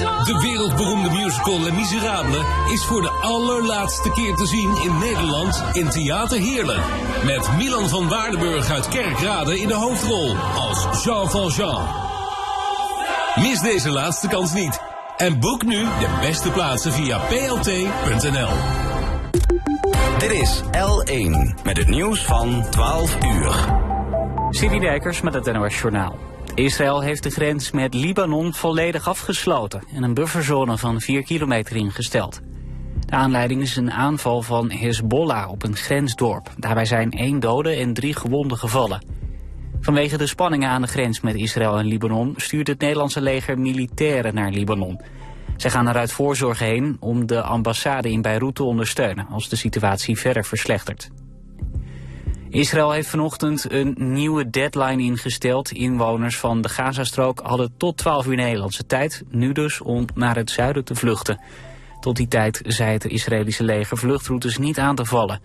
[0.02, 5.88] De wereldberoemde musical Les Miserables is voor de allerlaatste keer te zien in Nederland in
[5.88, 6.82] Theater Heerlen.
[7.24, 11.86] Met Milan van Waardenburg uit Kerkrade in de hoofdrol als Jean Valjean.
[13.34, 14.80] Mis deze laatste kans niet.
[15.16, 18.50] En boek nu de beste plaatsen via plt.nl.
[20.18, 23.80] Dit is L1 met het nieuws van 12 uur.
[24.50, 26.31] Siri Dijkers met het NOS Journaal.
[26.54, 32.40] Israël heeft de grens met Libanon volledig afgesloten en een bufferzone van 4 kilometer ingesteld.
[33.06, 36.50] De aanleiding is een aanval van Hezbollah op een grensdorp.
[36.56, 39.04] Daarbij zijn één dode en drie gewonden gevallen.
[39.80, 44.34] Vanwege de spanningen aan de grens met Israël en Libanon stuurt het Nederlandse leger militairen
[44.34, 45.00] naar Libanon.
[45.56, 49.56] Zij gaan er uit voorzorg heen om de ambassade in Beirut te ondersteunen als de
[49.56, 51.10] situatie verder verslechtert.
[52.52, 55.70] Israël heeft vanochtend een nieuwe deadline ingesteld.
[55.70, 60.50] Inwoners van de Gazastrook hadden tot 12 uur Nederlandse tijd, nu dus om naar het
[60.50, 61.40] zuiden te vluchten.
[62.00, 65.40] Tot die tijd zei het Israëlische leger vluchtroutes niet aan te vallen.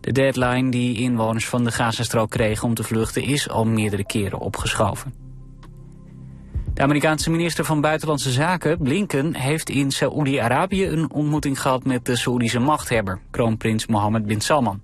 [0.00, 4.38] De deadline die inwoners van de Gazastrook kregen om te vluchten is al meerdere keren
[4.38, 5.14] opgeschoven.
[6.74, 12.16] De Amerikaanse minister van Buitenlandse Zaken, Blinken, heeft in Saoedi-Arabië een ontmoeting gehad met de
[12.16, 14.80] Saoedische machthebber, kroonprins Mohammed bin Salman.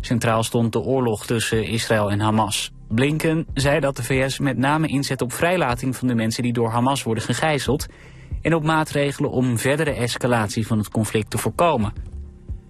[0.00, 2.72] Centraal stond de oorlog tussen Israël en Hamas.
[2.88, 6.70] Blinken zei dat de VS met name inzet op vrijlating van de mensen die door
[6.70, 7.86] Hamas worden gegijzeld
[8.42, 11.92] en op maatregelen om verdere escalatie van het conflict te voorkomen.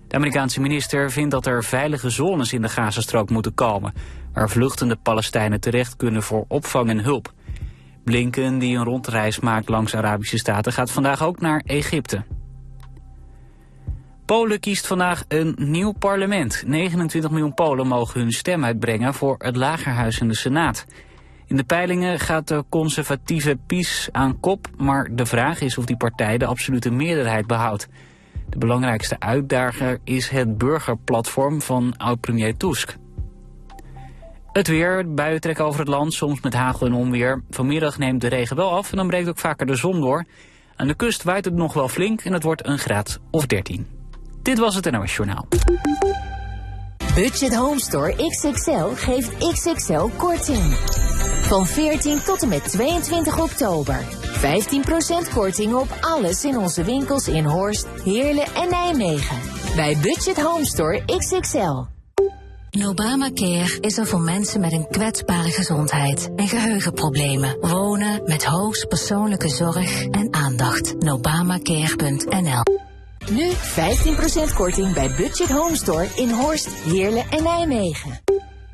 [0.09, 3.93] De Amerikaanse minister vindt dat er veilige zones in de Gazastrook moeten komen,
[4.33, 7.33] waar vluchtende Palestijnen terecht kunnen voor opvang en hulp.
[8.05, 12.25] Blinken, die een rondreis maakt langs Arabische staten, gaat vandaag ook naar Egypte.
[14.31, 16.63] Polen kiest vandaag een nieuw parlement.
[16.67, 20.87] 29 miljoen Polen mogen hun stem uitbrengen voor het lagerhuis in de Senaat.
[21.47, 25.97] In de peilingen gaat de conservatieve PiS aan kop, maar de vraag is of die
[25.97, 27.89] partij de absolute meerderheid behoudt.
[28.49, 32.97] De belangrijkste uitdager is het burgerplatform van oud-premier Tusk.
[34.53, 37.43] Het weer, buien trekken over het land, soms met hagel en onweer.
[37.51, 40.25] Vanmiddag neemt de regen wel af en dan breekt ook vaker de zon door.
[40.77, 44.00] Aan de kust waait het nog wel flink en het wordt een graad of 13.
[44.43, 45.47] Dit was het NOS Journaal.
[47.15, 50.75] Budget Home Store XXL geeft XXL korting.
[51.43, 54.01] Van 14 tot en met 22 oktober.
[54.01, 59.37] 15% korting op alles in onze winkels in Horst, Heerlen en Nijmegen.
[59.77, 61.83] Bij Budget Home Store XXL.
[62.87, 67.57] Obamacare is er voor mensen met een kwetsbare gezondheid en geheugenproblemen.
[67.61, 70.95] Wonen met hoogst persoonlijke zorg en aandacht.
[71.09, 72.90] Obamacare.nl
[73.29, 78.21] Nu 15% korting bij Budget Home Store in Horst, Heerlen en Nijmegen.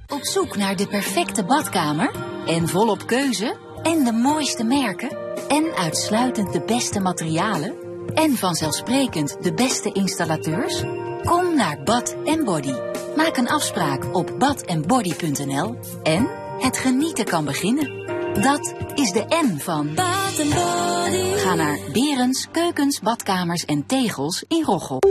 [0.06, 2.10] Op zoek naar de perfecte badkamer?
[2.46, 3.56] En volop keuze?
[3.82, 5.18] En de mooiste merken?
[5.48, 7.74] En uitsluitend de beste materialen?
[8.14, 10.82] En vanzelfsprekend de beste installateurs?
[11.22, 12.74] Kom naar Bad Body.
[13.16, 16.28] Maak een afspraak op badandbody.nl en
[16.58, 18.05] het genieten kan beginnen.
[18.42, 19.88] Dat is de N van.
[21.36, 25.02] Ga naar Berens, Keukens, Badkamers en Tegels in Roggel.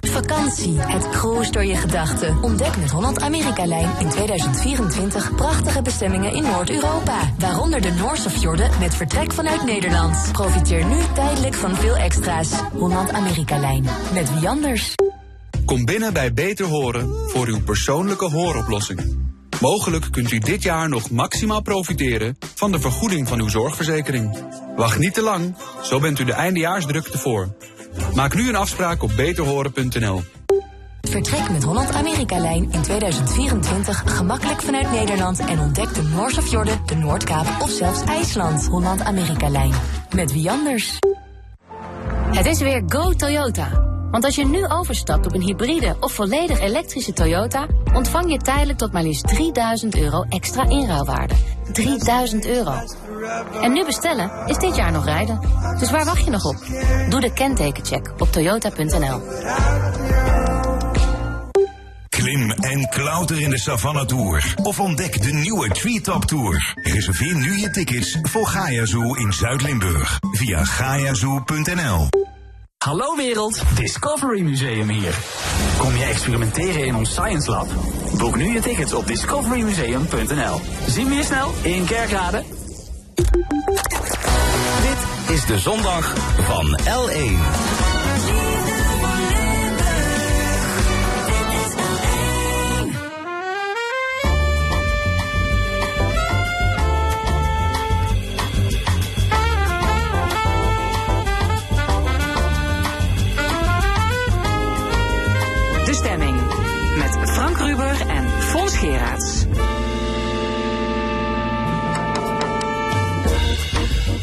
[0.00, 2.42] Vakantie, het cruise door je gedachten.
[2.42, 7.34] Ontdek met Holland Amerika-lijn in 2024 prachtige bestemmingen in Noord-Europa.
[7.38, 10.32] Waaronder de Noorse fjorden met vertrek vanuit Nederland.
[10.32, 12.52] Profiteer nu tijdelijk van veel extra's.
[12.72, 13.84] Holland Amerika-lijn.
[14.12, 14.94] Met wie anders?
[15.64, 19.31] Kom binnen bij Beter Horen voor uw persoonlijke hooroplossing.
[19.62, 24.38] Mogelijk kunt u dit jaar nog maximaal profiteren van de vergoeding van uw zorgverzekering.
[24.76, 27.54] Wacht niet te lang, zo bent u de eindejaarsdrukte voor.
[28.14, 30.22] Maak nu een afspraak op beterhoren.nl.
[31.00, 36.94] Vertrek met Holland Amerika-lijn in 2024 gemakkelijk vanuit Nederland en ontdek de Noorse fjorden, de
[36.94, 38.66] Noordkaap of zelfs IJsland.
[38.66, 39.72] Holland Amerika-lijn.
[40.14, 40.98] Met wie anders?
[42.30, 43.91] Het is weer Go Toyota.
[44.12, 48.78] Want als je nu overstapt op een hybride of volledig elektrische Toyota, ontvang je tijdelijk
[48.78, 51.34] tot maar liefst 3000 euro extra inruilwaarde.
[51.72, 52.74] 3000 euro.
[53.62, 55.40] En nu bestellen is dit jaar nog rijden.
[55.78, 56.56] Dus waar wacht je nog op?
[57.08, 59.20] Doe de kentekencheck op toyota.nl.
[62.08, 64.54] Klim en klauter in de Savannah Tour.
[64.62, 66.74] Of ontdek de nieuwe Treetop Tour.
[66.74, 70.18] Reserveer nu je tickets voor Gaia Zoo in Zuid-Limburg.
[70.32, 72.08] Via gaiazoo.nl
[72.82, 75.14] Hallo wereld, Discovery Museum hier.
[75.78, 77.66] Kom je experimenteren in ons Science Lab?
[78.18, 80.60] Boek nu je tickets op discoverymuseum.nl.
[80.86, 82.42] Zien we je snel in Kerkrade.
[84.82, 87.81] Dit is de zondag van L1.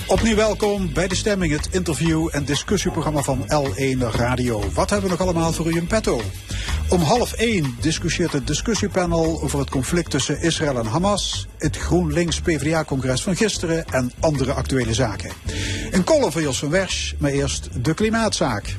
[0.07, 4.64] Opnieuw welkom bij De Stemming, het interview- en discussieprogramma van L1 Radio.
[4.74, 6.22] Wat hebben we nog allemaal voor u in petto?
[6.90, 13.22] Om half één discussieert het discussiepanel over het conflict tussen Israël en Hamas, het GroenLinks-PVDA-congres
[13.22, 15.32] van gisteren en andere actuele zaken.
[15.92, 18.76] Een column van Jos van Wersch, maar eerst de klimaatzaak.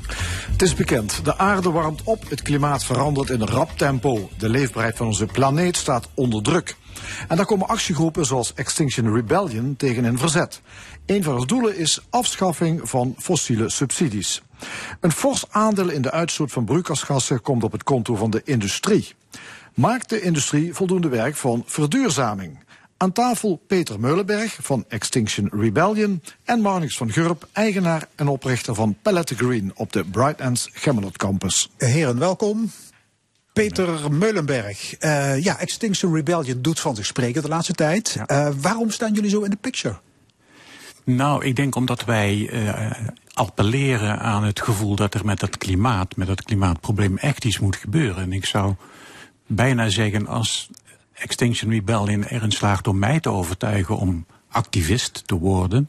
[0.50, 4.30] Het is bekend, de aarde warmt op, het klimaat verandert in rap tempo.
[4.38, 6.76] De leefbaarheid van onze planeet staat onder druk.
[7.28, 10.60] En daar komen actiegroepen zoals Extinction Rebellion tegen in verzet.
[11.06, 14.42] Een van hun doelen is afschaffing van fossiele subsidies.
[15.00, 19.14] Een fors aandeel in de uitstoot van broeikasgassen komt op het konto van de industrie.
[19.74, 22.58] Maakt de industrie voldoende werk van verduurzaming?
[22.96, 28.96] Aan tafel Peter Meulenberg van Extinction Rebellion en Marnix van Gurp, eigenaar en oprichter van
[29.02, 31.70] Palette Green op de Bright Ends Gemmelot Campus.
[31.76, 32.70] Heren, welkom.
[33.52, 38.16] Peter Meulenberg, eh, ja, Extinction Rebellion doet van zich spreken de laatste tijd.
[38.26, 39.98] Eh, waarom staan jullie zo in de picture?
[41.04, 42.90] Nou, ik denk omdat wij eh,
[43.40, 47.76] appelleren aan het gevoel dat er met dat klimaat, met dat klimaatprobleem echt iets moet
[47.76, 48.22] gebeuren.
[48.22, 48.74] En ik zou
[49.46, 50.68] bijna zeggen, als
[51.12, 55.88] Extinction Rebellion erin slaagt om mij te overtuigen om activist te worden,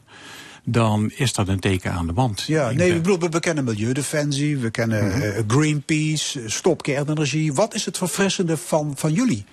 [0.64, 2.42] dan is dat een teken aan de wand.
[2.42, 5.20] Ja, nee, ben- ik bedoel, we kennen Milieudefensie, we kennen Mhm.
[5.22, 7.52] eh, Greenpeace, eh, Stop Kernenergie.
[7.52, 9.44] Wat is het verfrissende van, van jullie?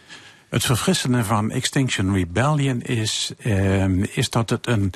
[0.50, 4.92] Het verfrissende van Extinction Rebellion is, ehm, is dat het een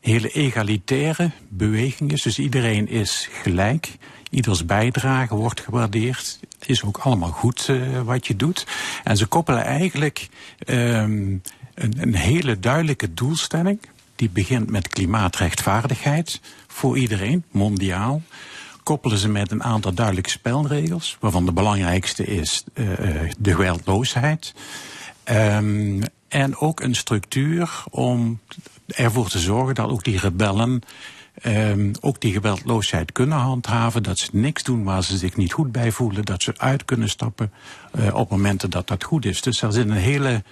[0.00, 2.22] hele egalitaire beweging is.
[2.22, 3.96] Dus iedereen is gelijk.
[4.30, 6.40] Ieders bijdrage wordt gewaardeerd.
[6.66, 8.66] Is ook allemaal goed eh, wat je doet.
[9.04, 10.28] En ze koppelen eigenlijk
[10.58, 11.36] ehm,
[11.74, 13.80] een, een hele duidelijke doelstelling.
[14.16, 18.22] Die begint met klimaatrechtvaardigheid voor iedereen, mondiaal.
[18.82, 24.54] Koppelen ze met een aantal duidelijke spelregels, waarvan de belangrijkste is eh, eh, de geweldloosheid.
[25.24, 28.40] Ehm, en ook een structuur om
[28.94, 30.80] ervoor te zorgen dat ook die rebellen
[31.42, 34.02] ehm, ook die geweldloosheid kunnen handhaven.
[34.02, 36.24] Dat ze niks doen waar ze zich niet goed bij voelen.
[36.24, 37.52] Dat ze uit kunnen stappen
[37.92, 39.42] eh, op momenten dat dat goed is.
[39.42, 40.42] Dus er zit een hele.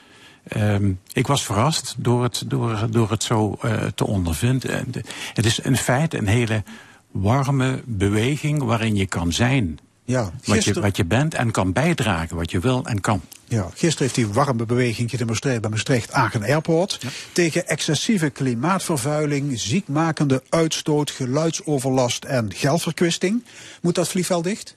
[0.49, 4.70] ehm, ik was verrast door het, door, door het zo eh, te ondervinden.
[4.70, 6.62] En de- Het is in feite een hele
[7.11, 12.36] warme beweging waarin je kan zijn Ja, wat, je, wat je bent en kan bijdragen
[12.36, 13.20] wat je wil en kan.
[13.49, 17.01] Ja, gisteren heeft die warme beweging gedemonstreerd bij Maastricht Aachen Airport.
[17.32, 23.44] Tegen excessieve klimaatvervuiling, ziekmakende uitstoot, geluidsoverlast en geldverkwisting.
[23.80, 24.76] Moet dat vliegveld dicht?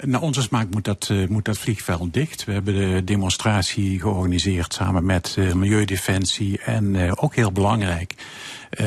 [0.00, 2.44] Naar onze smaak moet dat, eh, moet dat vliegveld dicht.
[2.44, 8.14] We hebben de demonstratie georganiseerd samen met eh, Milieudefensie en eh, ook heel belangrijk.
[8.72, 8.86] Eh,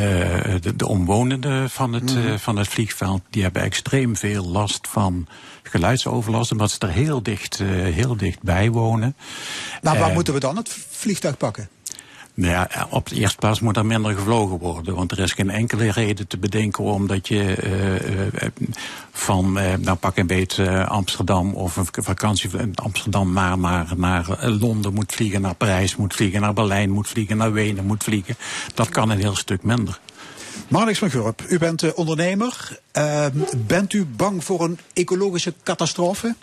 [0.61, 2.27] de, de omwonenden van het, Mhm.
[2.27, 5.27] eh, van het vliegveld die hebben extreem veel last van
[5.63, 9.15] geluidsoverlast, omdat ze er heel dicht, eh, heel dicht bij wonen.
[9.81, 11.69] Nou, waar moeten we dan het vliegtuig pakken?
[12.35, 14.95] Nou ja, op de eerste plaats moet er minder gevlogen worden.
[14.95, 18.51] Want er is geen enkele reden te bedenken omdat je eh, eh,
[19.11, 23.93] van, eh, nou pak een beet eh, Amsterdam of een vakantie in Amsterdam naar, naar,
[23.97, 27.85] naar eh, Londen moet vliegen, naar Parijs moet vliegen, naar Berlijn moet vliegen, naar Wenen
[27.85, 28.35] moet vliegen.
[28.73, 29.99] Dat kan een heel stuk minder.
[30.67, 32.79] Marnix van Gurp, u bent eh, ondernemer.
[32.91, 33.25] Eh,
[33.57, 36.35] bent u bang voor een ecologische catastrofe?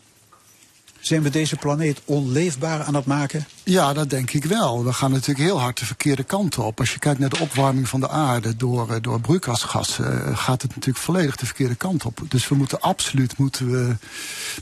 [1.02, 3.46] Zijn we deze planeet onleefbaar aan het maken?
[3.64, 4.84] Ja, dat denk ik wel.
[4.84, 6.78] We gaan natuurlijk heel hard de verkeerde kant op.
[6.78, 10.62] Als je kijkt naar de opwarming van de aarde door, eh, door broeikasgassen, eh, gaat
[10.62, 12.20] het natuurlijk volledig de verkeerde kant op.
[12.28, 13.96] Dus we moeten absoluut moeten we,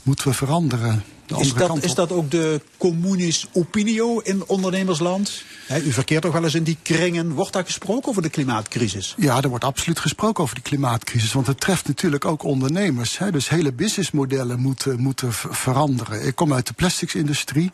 [0.03, 1.03] moeten we veranderen.
[1.39, 5.43] Is dat, is dat ook de communis opinio in ondernemersland?
[5.67, 7.31] Hè, u verkeert toch wel eens in die kringen.
[7.31, 9.15] Wordt daar gesproken over de klimaatcrisis?
[9.17, 11.33] Ja, er wordt absoluut gesproken over de klimaatcrisis.
[11.33, 13.17] Want het treft natuurlijk ook ondernemers.
[13.17, 13.31] Hè.
[13.31, 16.25] Dus hele businessmodellen moeten, moeten veranderen.
[16.25, 17.71] Ik kom uit de plasticsindustrie.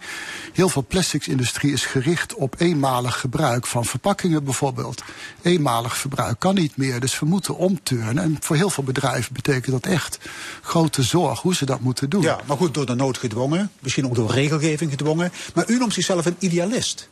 [0.54, 5.04] Heel veel plasticsindustrie is gericht op eenmalig gebruik van verpakkingen bijvoorbeeld.
[5.42, 7.00] Eenmalig verbruik kan niet meer.
[7.00, 8.24] Dus we moeten omturnen.
[8.24, 10.20] En voor heel veel bedrijven betekent dat echt
[10.62, 12.22] grote zorg hoe ze dat moeten doen.
[12.22, 13.47] Ja, maar goed, door de nood gedwongen.
[13.80, 15.32] Misschien ook door regelgeving gedwongen.
[15.54, 17.08] Maar u noemt zichzelf een idealist.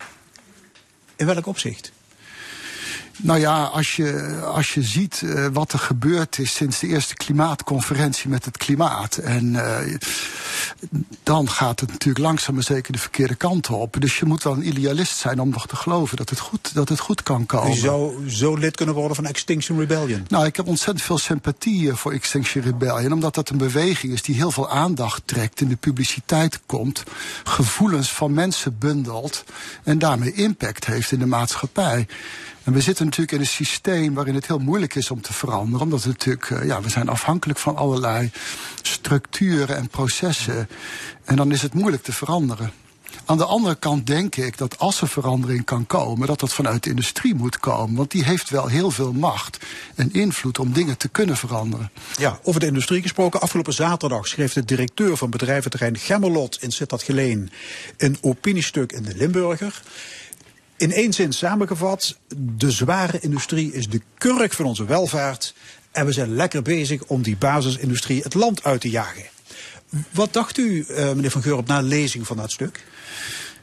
[1.15, 1.91] In welk opzicht?
[3.17, 7.15] Nou ja, als je, als je ziet eh, wat er gebeurd is sinds de eerste
[7.15, 9.17] klimaatconferentie met het klimaat.
[9.17, 9.95] En eh,
[11.23, 13.95] dan gaat het natuurlijk langzaam maar zeker de verkeerde kant op.
[13.99, 16.89] Dus je moet wel een idealist zijn om nog te geloven dat het goed, dat
[16.89, 17.71] het goed kan komen.
[17.71, 20.25] U zou zo lid kunnen worden van Extinction Rebellion.
[20.27, 23.13] Nou, ik heb ontzettend veel sympathie eh, voor Extinction Rebellion.
[23.13, 27.03] Omdat dat een beweging is die heel veel aandacht trekt, in de publiciteit komt,
[27.43, 29.43] gevoelens van mensen bundelt
[29.83, 32.07] en daarmee impact heeft in de maatschappij.
[32.65, 35.81] En we zitten natuurlijk in een systeem waarin het heel moeilijk is om te veranderen.
[35.81, 38.31] Omdat we natuurlijk, eh, ja, we zijn afhankelijk van allerlei
[38.81, 40.69] structuren en processen.
[41.23, 42.71] En dan is het moeilijk te veranderen.
[43.25, 46.83] Aan de andere kant denk ik dat als er verandering kan komen, dat dat vanuit
[46.83, 47.95] de industrie moet komen.
[47.95, 49.57] Want die heeft wel heel veel macht
[49.95, 51.91] en invloed om dingen te kunnen veranderen.
[52.17, 53.41] Ja, over de industrie gesproken.
[53.41, 57.51] Afgelopen zaterdag schreef de directeur van bedrijventerrein Gemmelot in Sittard Geleen
[57.97, 59.81] een opiniestuk in de Limburger.
[60.77, 65.53] In één zin samengevat, de zware industrie is de kurk van onze welvaart.
[65.91, 69.25] En we zijn lekker bezig om die basisindustrie het land uit te jagen.
[70.11, 72.83] Wat dacht u, eh, meneer Van Geur, op na lezing van dat stuk?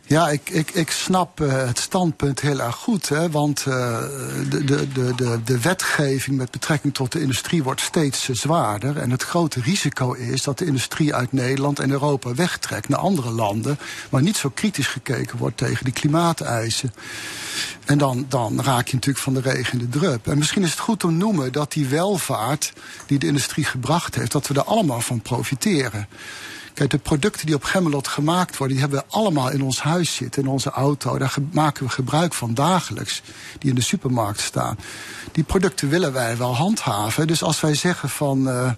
[0.06, 3.08] Ja, ik, ik, ik snap uh, het standpunt heel erg goed.
[3.08, 3.98] Hè, want uh,
[4.50, 8.98] de, de, de, de, wetgeving met betrekking tot de industrie wordt steeds uh, zwaarder.
[8.98, 13.30] En het grote risico is dat de industrie uit Nederland en Europa wegtrekt naar andere
[13.30, 13.78] landen.
[14.08, 16.92] Waar niet zo kritisch gekeken wordt tegen die klimaateisen.
[17.84, 20.26] En dan, dan raak je natuurlijk van de regen in de drup.
[20.26, 22.72] En misschien is het goed om te noemen dat die welvaart
[23.06, 26.08] die de industrie gebracht heeft, dat we er allemaal van profiteren.
[26.74, 30.14] Kijk, de producten die op Gemmelot gemaakt worden, die hebben we allemaal in ons huis
[30.14, 31.18] zitten, in onze auto.
[31.18, 33.22] Daar maken we gebruik van dagelijks,
[33.58, 34.78] die in de supermarkt staan.
[35.32, 37.26] Die producten willen wij wel handhaven.
[37.26, 38.70] Dus als wij zeggen van uh,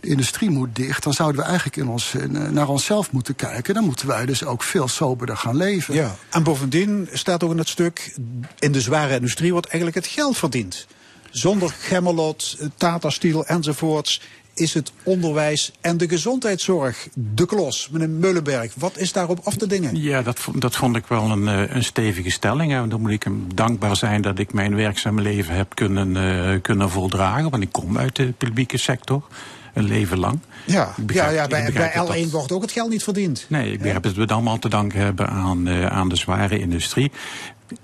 [0.00, 3.74] de industrie moet dicht, dan zouden we eigenlijk in ons, uh, naar onszelf moeten kijken.
[3.74, 5.94] Dan moeten wij dus ook veel soberder gaan leven.
[5.94, 8.16] Ja, en bovendien staat ook in het stuk,
[8.58, 10.86] in de zware industrie wordt eigenlijk het geld verdiend.
[11.30, 14.20] Zonder Gemmelot, Tata Steel enzovoorts
[14.58, 17.88] is het onderwijs en de gezondheidszorg de klos.
[17.92, 20.02] Meneer Meulenberg, wat is daarop af te dingen?
[20.02, 21.46] Ja, dat, dat vond ik wel een,
[21.76, 22.72] een stevige stelling.
[22.72, 26.60] En dan moet ik hem dankbaar zijn dat ik mijn werkzame leven heb kunnen, uh,
[26.62, 27.50] kunnen voldragen.
[27.50, 29.22] Want ik kom uit de publieke sector.
[29.74, 30.38] Een leven lang.
[30.64, 33.46] Ja, begrijp, ja, ja bij, bij L1 dat, wordt ook het geld niet verdiend.
[33.48, 36.58] Nee, ik begrijp dat we het allemaal te danken hebben aan, uh, aan de zware
[36.58, 37.10] industrie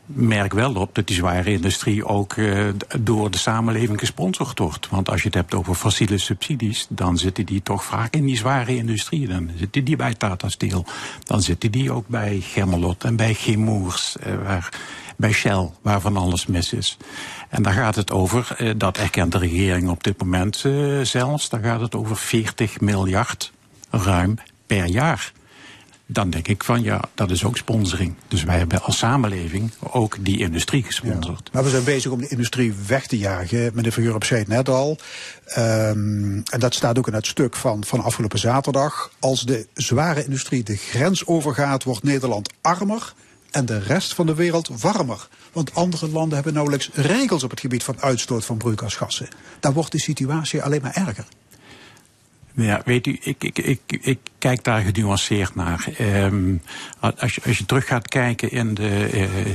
[0.07, 2.69] merk wel op dat die zware industrie ook uh,
[3.01, 4.89] door de samenleving gesponsord wordt.
[4.89, 8.37] Want als je het hebt over fossiele subsidies, dan zitten die toch vaak in die
[8.37, 9.29] zware industrie.
[9.29, 10.85] Dan zitten die bij Tata Steel.
[11.25, 14.69] Dan zitten die ook bij Gemmelot en bij Chemours, waar,
[15.17, 16.97] bij Shell, waar van alles mis is.
[17.49, 20.65] En daar gaat het over, uh, dat erkent de regering op dit moment
[21.03, 23.53] zelfs, daar gaat het over 40 miljard
[23.91, 25.33] ruim per jaar
[26.07, 28.15] dan denk ik van ja, dat is ook sponsoring.
[28.29, 31.51] Dus wij hebben als samenleving ook die industrie gesponsord.
[31.53, 33.71] Maar we zijn bezig om de industrie weg te jagen.
[33.75, 34.99] Meneer Van zei het net al.
[35.59, 39.11] Um, en dat staat ook in het stuk van, van afgelopen zaterdag.
[39.19, 43.15] Als de zware industrie de grens overgaat, wordt Nederland armer
[43.51, 45.29] en de rest van de wereld warmer.
[45.53, 49.29] Want andere landen hebben nauwelijks regels op het gebied van uitstoot van broeikasgassen.
[49.61, 51.25] Dan wordt de situatie alleen maar erger.
[52.57, 55.87] Ja, weet u, ik, ik, ik, ik kijk daar genuanceerd naar.
[56.01, 56.63] Um,
[57.01, 59.09] als, je, als je terug gaat kijken in de,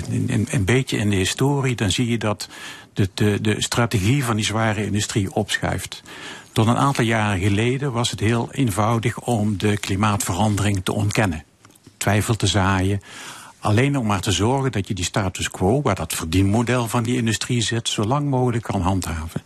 [0.10, 2.50] in, in, een beetje in de historie, dan zie je dat
[2.94, 6.04] de, de, de strategie van die zware industrie opschuift.
[6.52, 11.44] Tot een aantal jaren geleden was het heel eenvoudig om de klimaatverandering te ontkennen.
[11.98, 13.02] Twijfel te zaaien.
[13.60, 17.16] Alleen om maar te zorgen dat je die status quo, waar dat verdienmodel van die
[17.16, 19.42] industrie zit, zo lang mogelijk kan handhaven.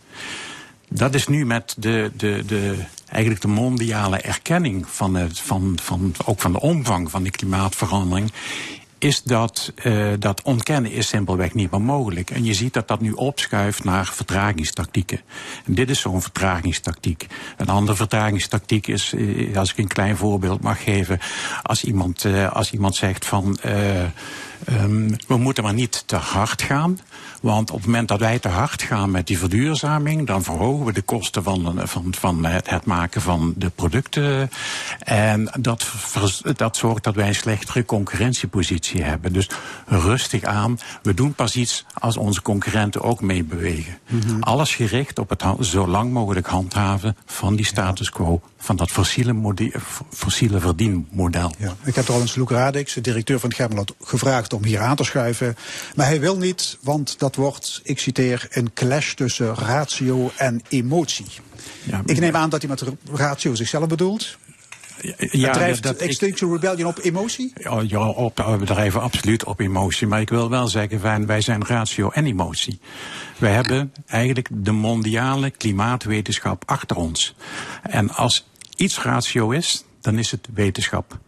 [0.95, 2.77] Dat is nu met de, de, de,
[3.09, 8.31] eigenlijk de mondiale erkenning van, het, van, van, ook van de omvang van die klimaatverandering.
[8.97, 12.29] Is dat, uh, dat ontkennen is simpelweg niet meer mogelijk.
[12.29, 15.21] En je ziet dat dat nu opschuift naar vertragingstactieken.
[15.65, 17.27] En dit is zo'n vertragingstactiek.
[17.57, 19.15] Een andere vertragingstactiek is,
[19.55, 21.19] als ik een klein voorbeeld mag geven,
[21.63, 23.57] als iemand, uh, als iemand zegt van.
[24.69, 26.99] Um, we moeten maar niet te hard gaan.
[27.43, 30.93] Want op het moment dat wij te hard gaan met die verduurzaming, dan verhogen we
[30.93, 34.49] de kosten van, van, van het, het maken van de producten.
[34.99, 35.91] En dat,
[36.55, 39.33] dat zorgt dat wij een slechtere concurrentiepositie hebben.
[39.33, 39.49] Dus
[39.85, 40.79] rustig aan.
[41.01, 43.97] We doen pas iets als onze concurrenten ook meebewegen.
[44.09, 48.91] Mm Alles gericht op het zo lang mogelijk handhaven van die status quo van dat
[48.91, 49.53] fossiele,
[50.09, 51.53] fossiele verdienmodel.
[51.57, 51.73] Ja.
[51.83, 55.55] Ik heb trouwens Luc Radix, de directeur van het gevraagd om hier aan te schuiven.
[55.95, 61.25] Maar hij wil niet, want dat wordt, ik citeer, een clash tussen ratio en emotie.
[61.83, 64.37] Ja, ik neem aan dat hij met ratio zichzelf bedoelt.
[65.17, 67.53] Ja, drijft dat, Extinction Rebellion op emotie?
[67.87, 70.07] Ja, op, we drijven absoluut op emotie.
[70.07, 72.79] Maar ik wil wel zeggen, wij zijn ratio en emotie.
[73.37, 77.35] Wij hebben eigenlijk de mondiale klimaatwetenschap achter ons.
[77.81, 81.19] En als iets ratio is, dan is het wetenschap.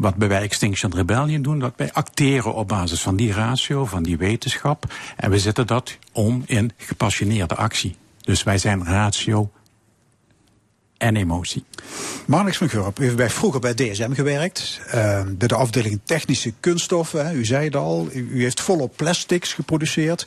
[0.00, 4.02] Wat wij bij Extinction Rebellion doen, dat wij acteren op basis van die ratio, van
[4.02, 4.94] die wetenschap.
[5.16, 7.96] En we zetten dat om in gepassioneerde actie.
[8.20, 9.50] Dus wij zijn ratio
[10.96, 11.64] en emotie.
[12.26, 14.80] Marnix van Gurp, u heeft bij, vroeger bij DSM gewerkt.
[15.28, 17.36] Bij de afdeling technische kunststoffen.
[17.36, 18.08] U zei het al.
[18.12, 20.26] U, u heeft volop plastics geproduceerd.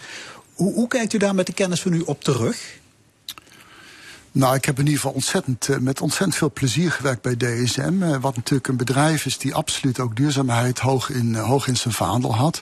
[0.53, 2.81] Hoe, hoe kijkt u daar met de kennis van u op terug?
[4.33, 8.01] Nou, ik heb in ieder geval ontzettend, eh, met ontzettend veel plezier gewerkt bij DSM.
[8.01, 11.77] Eh, wat natuurlijk een bedrijf is die absoluut ook duurzaamheid hoog in, eh, hoog in
[11.77, 12.61] zijn vaandel had.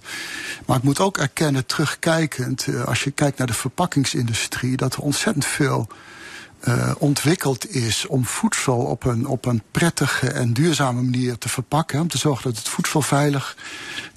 [0.65, 5.45] Maar ik moet ook erkennen, terugkijkend, als je kijkt naar de verpakkingsindustrie, dat er ontzettend
[5.45, 5.87] veel
[6.67, 11.99] uh, ontwikkeld is om voedsel op een, op een prettige en duurzame manier te verpakken.
[11.99, 13.57] Om te zorgen dat het voedsel veilig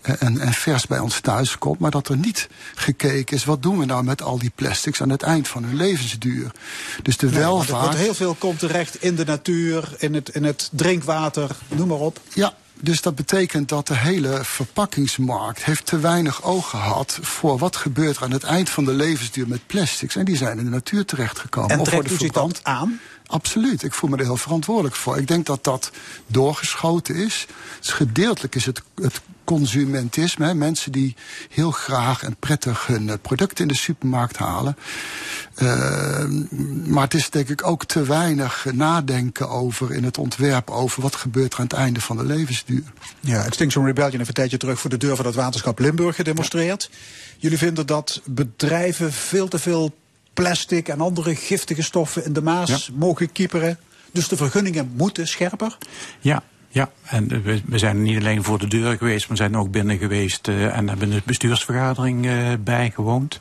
[0.05, 1.78] en, en vers bij ons thuis komt.
[1.78, 5.10] Maar dat er niet gekeken is, wat doen we nou met al die plastics aan
[5.10, 6.51] het eind van hun levensduur.
[7.02, 7.93] Dus de nee, welvaart...
[7.93, 11.98] Er heel veel komt terecht in de natuur, in het, in het drinkwater, noem maar
[11.98, 12.20] op.
[12.35, 17.76] Ja, dus dat betekent dat de hele verpakkingsmarkt heeft te weinig oog gehad voor wat
[17.76, 20.16] gebeurt er aan het eind van de levensduur met plastics.
[20.16, 21.70] En die zijn in de natuur terechtgekomen.
[21.70, 23.01] En trekt u zich dat aan?
[23.35, 23.82] Absoluut.
[23.82, 25.19] Ik voel me er heel verantwoordelijk voor.
[25.19, 25.90] Ik denk dat dat
[26.27, 27.47] doorgeschoten is.
[27.81, 30.47] Dus gedeeltelijk is het, het consumentisme.
[30.47, 31.16] Hè, mensen die
[31.48, 34.77] heel graag en prettig hun eh, producten in de supermarkt halen.
[35.62, 36.24] Uh,
[36.85, 41.15] maar het is denk ik ook te weinig nadenken over in het ontwerp over wat
[41.15, 42.93] gebeurt er aan het einde van de levensduur.
[43.20, 46.90] Ja, Extinction Rebellion heeft een tijdje terug voor de deur van het waterschap Limburg gedemonstreerd.
[47.39, 49.94] Jullie vinden dat bedrijven veel te veel
[50.35, 53.78] plastic en andere giftige stoffen in de Maas mogen kieperen.
[54.12, 55.77] Dus de vergunningen moeten scherper?
[56.20, 56.43] Ja,
[56.74, 60.48] ja, en we, zijn niet alleen voor de deur geweest, maar zijn ook binnen geweest
[60.48, 63.36] uh, en hebben de bestuursvergadering uh, bijgewoond.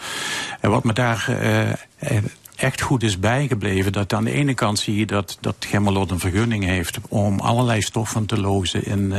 [0.59, 2.17] En wat me daar uh,
[2.55, 6.19] echt goed is bijgebleven, dat aan de ene kant zie je dat, dat Gemmelot een
[6.19, 9.13] vergunning heeft om allerlei stoffen te lozen in,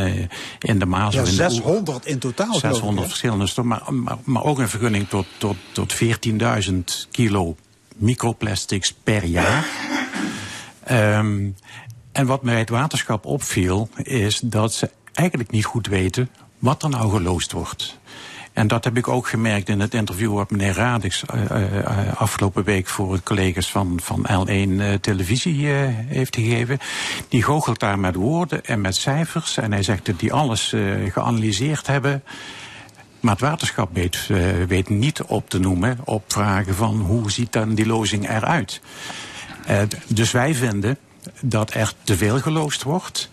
[0.59, 1.15] in de Maas.
[1.15, 2.55] Ja, in 600 in totaal.
[2.55, 6.75] 600 verschillende stoffen, maar, maar, maar, ook een vergunning tot, tot, tot 14.000
[7.11, 7.57] kilo
[7.95, 9.65] microplastics per jaar.
[10.91, 11.57] Um,
[12.12, 16.89] en wat mij het waterschap opviel, is dat ze eigenlijk niet goed weten wat er
[16.89, 17.99] nou geloosd wordt.
[18.53, 22.65] En dat heb ik ook gemerkt in het interview wat meneer Radix uh, uh, afgelopen
[22.65, 26.79] week voor collega's van, van L1 uh, televisie heeft gegeven.
[27.29, 29.57] Die goochelt daar met woorden en met cijfers.
[29.57, 30.75] En hij zegt dat die alles
[31.09, 32.23] geanalyseerd hebben.
[33.25, 34.27] Maar het waterschap weet,
[34.69, 38.81] weet niet op te noemen op vragen van hoe ziet dan die lozing eruit.
[40.07, 40.99] dus wij vinden
[41.41, 43.31] dat er te veel geloosd wordt.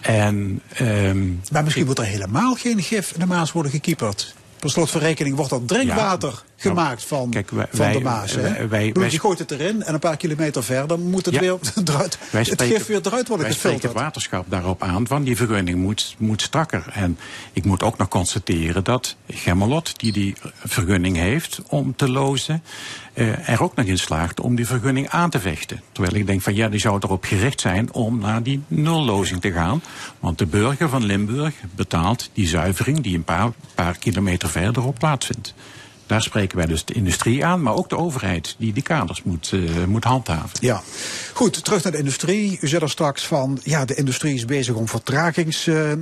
[0.00, 4.34] En, um, maar misschien wordt er helemaal geen gif in de Maas worden gekieperd.
[4.58, 8.34] Per slot van rekening wordt dat drinkwater nou, gemaakt van, kijk, wij, van de Maas.
[8.34, 11.40] Wij, wij, wij, je gooit het erin en een paar kilometer verder moet het, ja,
[11.40, 13.82] weer eruit, het gif weer eruit worden wij gefilterd.
[13.82, 16.84] Wij het waterschap daarop aan, van die vergunning moet, moet strakker.
[16.92, 17.18] En
[17.52, 22.62] ik moet ook nog constateren dat Gemmelot, die die vergunning heeft om te lozen,
[23.18, 25.82] uh, er ook nog in slaagt om die vergunning aan te vechten.
[25.92, 29.52] Terwijl ik denk van ja, die zou erop gericht zijn om naar die nullozing te
[29.52, 29.82] gaan.
[30.20, 35.54] Want de burger van Limburg betaalt die zuivering die een paar, paar kilometer verderop plaatsvindt.
[36.06, 39.50] Daar spreken wij dus de industrie aan, maar ook de overheid die die kaders moet,
[39.52, 40.58] uh, moet handhaven.
[40.60, 40.82] Ja,
[41.34, 42.58] goed, terug naar de industrie.
[42.60, 45.92] U zei er straks van, ja, de industrie is bezig om vertragings uh,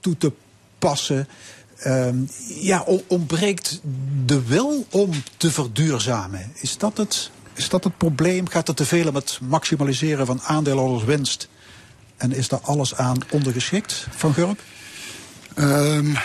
[0.00, 0.32] toe te
[0.78, 1.28] passen.
[1.86, 2.08] Uh,
[2.60, 3.80] ja, ontbreekt
[4.24, 6.52] de wil om te verduurzamen.
[6.54, 8.48] Is dat het, is dat het probleem?
[8.48, 11.48] Gaat het te veel om het maximaliseren van aandeelhouderswinst?
[12.16, 14.60] En is daar alles aan ondergeschikt, Van Gurp?
[15.60, 16.16] Um,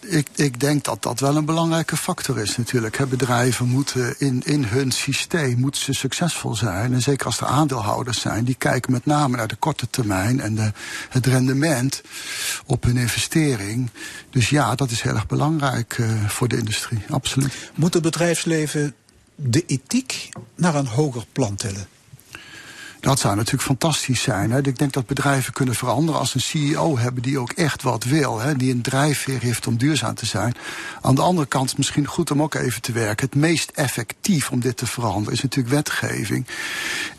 [0.00, 3.08] ik, ik, denk dat dat wel een belangrijke factor is natuurlijk.
[3.08, 6.92] Bedrijven moeten in, in hun systeem moeten ze succesvol zijn.
[6.92, 10.54] En zeker als er aandeelhouders zijn, die kijken met name naar de korte termijn en
[10.54, 10.72] de,
[11.08, 12.02] het rendement
[12.66, 13.90] op hun investering.
[14.30, 17.70] Dus ja, dat is heel erg belangrijk uh, voor de industrie, absoluut.
[17.74, 18.94] Moet het bedrijfsleven
[19.34, 21.86] de ethiek naar een hoger plan tillen?
[23.02, 24.50] Dat zou natuurlijk fantastisch zijn.
[24.50, 24.66] Hè.
[24.66, 28.40] Ik denk dat bedrijven kunnen veranderen als een CEO hebben die ook echt wat wil.
[28.40, 30.54] Hè, die een drijfveer heeft om duurzaam te zijn.
[31.00, 33.26] Aan de andere kant misschien goed om ook even te werken.
[33.26, 36.46] Het meest effectief om dit te veranderen is natuurlijk wetgeving.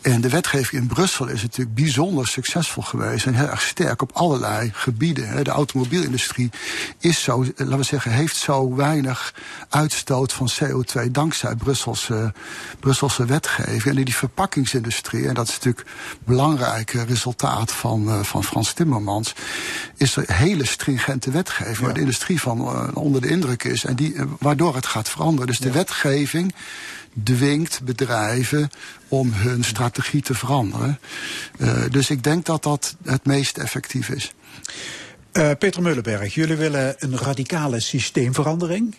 [0.02, 3.26] En de wetgeving in Brussel is natuurlijk bijzonder succesvol geweest.
[3.26, 5.28] En heel erg sterk op allerlei gebieden.
[5.28, 5.44] Hè.
[5.44, 6.50] De automobielindustrie
[7.00, 9.34] is zo, laten we zeggen, heeft zo weinig
[9.70, 12.34] uitstoot van CO2 dankzij Brusselse,
[12.80, 13.98] Brusselse wetgeving.
[13.98, 15.73] En die verpakkingsindustrie, en dat is natuurlijk
[16.24, 19.34] belangrijke resultaat van, uh, van Frans Timmermans,
[19.98, 23.96] is er hele stringente wetgeving waar de industrie van uh, onder de indruk is en
[23.96, 25.48] die, uh, waardoor het gaat veranderen.
[25.48, 26.54] Dus de wetgeving
[27.24, 28.70] dwingt bedrijven
[29.08, 31.00] om hun strategie te veranderen.
[31.92, 34.34] dus ik denk dat dat het meest effectief is.
[35.32, 38.96] Peter Mullenberg, jullie willen een radicale systeemverandering.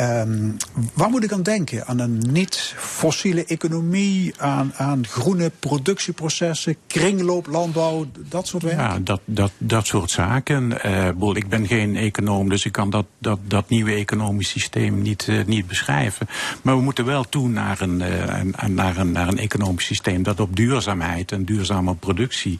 [0.00, 0.56] Um,
[0.94, 1.86] waar moet ik aan denken?
[1.86, 8.78] Aan een niet-fossiele economie, aan, aan groene productieprocessen, kringlooplandbouw, dat soort werk?
[8.78, 10.78] Ja, dat, dat, dat soort zaken.
[10.86, 15.26] Uh, ik ben geen econoom, dus ik kan dat, dat, dat nieuwe economisch systeem niet,
[15.30, 16.28] uh, niet beschrijven.
[16.62, 20.40] Maar we moeten wel toe naar een, uh, naar, een, naar een economisch systeem dat
[20.40, 22.58] op duurzaamheid en duurzame productie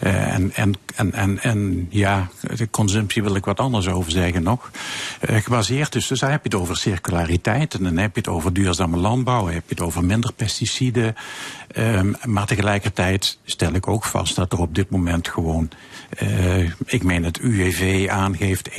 [0.00, 4.70] en, en, en, en, en ja, de consumptie wil ik wat anders over zeggen nog.
[5.20, 8.28] gebaseerd dus, dus daar heb je het over over circulariteit en dan heb je het
[8.28, 11.14] over duurzame landbouw, heb je het over minder pesticiden.
[11.76, 15.70] Um, maar tegelijkertijd stel ik ook vast dat er op dit moment gewoon,
[16.22, 18.70] uh, ik meen het UWV aangeeft,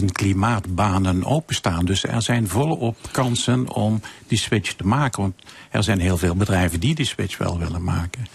[0.00, 1.84] 51.000 klimaatbanen openstaan.
[1.84, 5.22] Dus er zijn volop kansen om die switch te maken.
[5.22, 5.34] Want
[5.70, 8.26] er zijn heel veel bedrijven die die switch wel willen maken.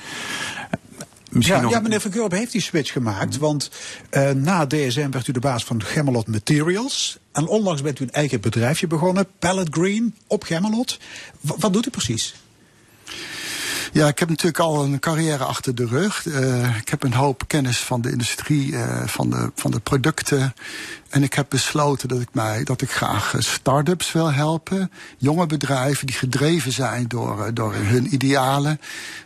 [1.40, 1.72] Ja, nog...
[1.72, 3.38] ja, meneer Van heeft die switch gemaakt.
[3.38, 3.70] Want
[4.12, 7.20] uh, na DSM werd u de baas van Gemmelot Materials.
[7.32, 11.00] En onlangs bent u een eigen bedrijfje begonnen, Pallet Green, op Gemmelot.
[11.42, 12.36] W wat doet u precies?
[13.92, 16.26] Ja, ik heb natuurlijk al een carrière achter de rug.
[16.26, 20.54] Uh, ik heb een hoop kennis van de industrie, uh, van, de, van de producten.
[21.10, 24.92] En ik heb besloten dat ik, mij, dat ik graag start-ups wil helpen.
[25.18, 28.80] Jonge bedrijven die gedreven zijn door, door hun idealen.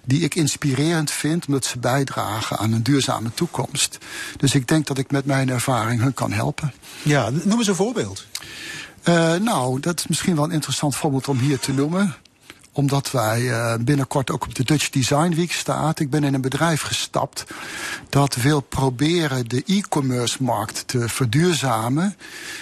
[0.05, 3.97] Die ik inspirerend vind omdat ze bijdragen aan een duurzame toekomst.
[4.37, 6.73] Dus ik denk dat ik met mijn ervaring hun kan helpen.
[7.01, 8.25] Ja, noem eens een voorbeeld.
[9.09, 12.15] Uh, nou, dat is misschien wel een interessant voorbeeld om hier te noemen
[12.73, 15.99] omdat wij uh, binnenkort ook op de Dutch Design Week staat.
[15.99, 17.43] Ik ben in een bedrijf gestapt
[18.09, 22.15] dat wil proberen de e-commerce markt te verduurzamen.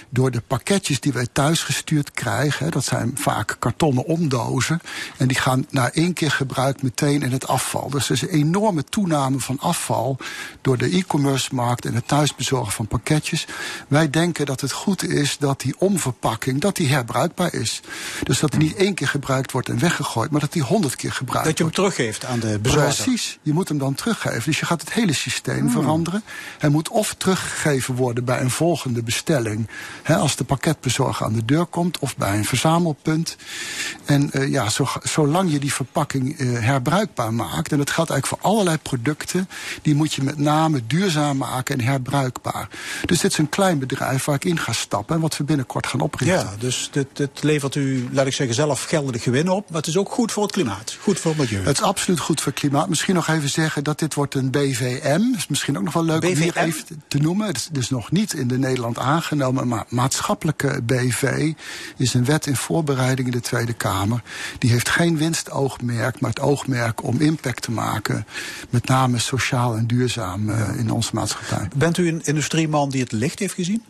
[0.09, 2.71] Door de pakketjes die wij thuis gestuurd krijgen.
[2.71, 4.81] Dat zijn vaak kartonnen omdozen.
[5.17, 7.89] En die gaan na één keer gebruik meteen in het afval.
[7.89, 10.17] Dus er is een enorme toename van afval
[10.61, 13.47] door de e-commerce markt en het thuisbezorgen van pakketjes.
[13.87, 17.81] Wij denken dat het goed is dat die omverpakking dat die herbruikbaar is.
[18.23, 20.95] Dus dat die niet één keer gebruikt wordt en weg weggegooid, maar dat die honderd
[20.95, 23.03] keer gebruikt Dat je hem teruggeeft aan de bezorger.
[23.03, 24.43] Precies, je moet hem dan teruggeven.
[24.45, 25.71] Dus je gaat het hele systeem hmm.
[25.71, 26.23] veranderen.
[26.57, 29.67] Hij moet of teruggegeven worden bij een volgende bestelling.
[30.03, 33.35] Hè, als de pakketbezorger aan de deur komt, of bij een verzamelpunt.
[34.05, 38.41] En uh, ja, zo, zolang je die verpakking uh, herbruikbaar maakt, en dat geldt eigenlijk
[38.41, 39.49] voor allerlei producten,
[39.81, 42.67] die moet je met name duurzaam maken en herbruikbaar.
[43.05, 45.87] Dus dit is een klein bedrijf waar ik in ga stappen en wat we binnenkort
[45.87, 46.37] gaan oprichten.
[46.37, 49.69] Ja, dus dit, dit levert u, laat ik zeggen, zelf geldende gewin op.
[49.69, 51.65] Maar is ook goed voor het klimaat, goed voor het milieu.
[51.65, 52.89] Het is absoluut goed voor het klimaat.
[52.89, 55.19] Misschien nog even zeggen dat dit wordt een BVM.
[55.19, 56.31] Dat is misschien ook nog wel leuk BVM?
[56.31, 57.47] om hier even te noemen.
[57.47, 61.53] Het is dus nog niet in de Nederland aangenomen, maar maatschappelijke BV
[61.97, 64.21] is een wet in voorbereiding in de Tweede Kamer.
[64.57, 68.25] Die heeft geen winstoogmerk, maar het oogmerk om impact te maken.
[68.69, 71.67] Met name sociaal en duurzaam uh, in onze maatschappij.
[71.75, 73.83] Bent u een industrieman die het licht heeft gezien?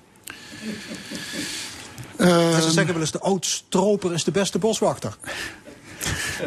[2.21, 5.17] Uh, ze zeggen wel eens, de oud-stroper is de beste boswachter.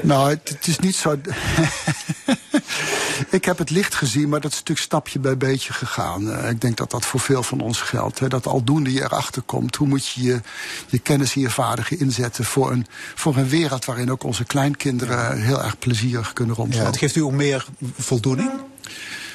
[0.02, 1.16] Nou, het, het, is niet zo.
[3.30, 6.28] ik heb het licht gezien, maar dat is natuurlijk stapje bij beetje gegaan.
[6.28, 8.18] Uh, ik denk dat dat voor veel van ons geldt.
[8.18, 10.40] Hè, dat aldoende je erachter komt, hoe moet je je,
[10.86, 15.42] je kennis en je vaardigheden inzetten voor een, voor een wereld waarin ook onze kleinkinderen
[15.42, 16.84] heel erg plezierig kunnen rondlopen.
[16.84, 17.66] Ja, het geeft u ook meer
[17.98, 18.50] voldoening?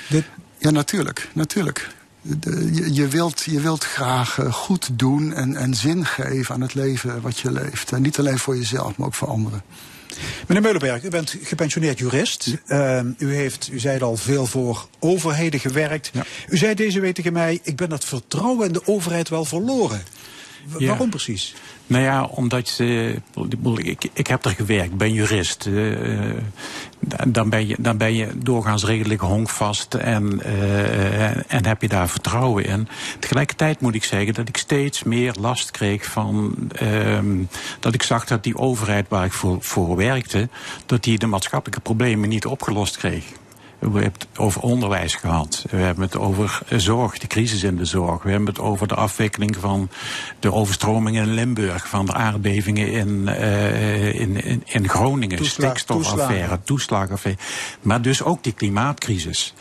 [0.09, 0.25] Dit...
[0.57, 1.89] Ja, natuurlijk, natuurlijk.
[2.21, 6.61] De- je, je wilt, je wilt graag eh, goed doen en, en zin geven aan
[6.61, 7.91] het leven wat je leeft.
[7.91, 9.61] En niet alleen voor jezelf, maar ook voor anderen.
[10.47, 12.53] Meneer Meulenberg, u bent gepensioneerd jurist.
[12.67, 16.11] Uh, u heeft, u zei het al, veel voor overheden gewerkt.
[16.49, 20.01] U zei deze week tegen mij, ik ben het vertrouwen in de overheid wel verloren.
[20.67, 20.87] W- Ja.
[20.87, 21.55] Waarom precies?
[21.89, 23.21] Nou ja, omdat je,
[23.75, 25.65] ik ik, heb er gewerkt, ben jurist.
[25.65, 26.29] eh,
[27.27, 32.09] dan, ben je, dan ben je doorgaans redelijk honkvast en, eh, en heb je daar
[32.09, 32.87] vertrouwen in.
[33.19, 36.55] Tegelijkertijd moet ik zeggen dat ik steeds meer last kreeg van...
[36.75, 37.37] ehm,
[37.79, 40.49] dat ik zag dat die overheid waar ik voor, voor werkte...
[40.85, 43.25] dat die de maatschappelijke problemen niet opgelost kreeg.
[43.79, 45.65] We hebben het over onderwijs gehad.
[45.69, 48.23] We hebben het over zorg, de crisis in de zorg.
[48.23, 49.89] We hebben het over de afwikkeling van
[50.39, 56.63] de overstromingen in Limburg, van de aardbevingen in, eh, in, in, in Groningen, stikstofaffaire, toeslagen.
[56.63, 57.41] toeslagenaffaire.
[57.81, 59.53] Maar dus ook die klimaatcrisis.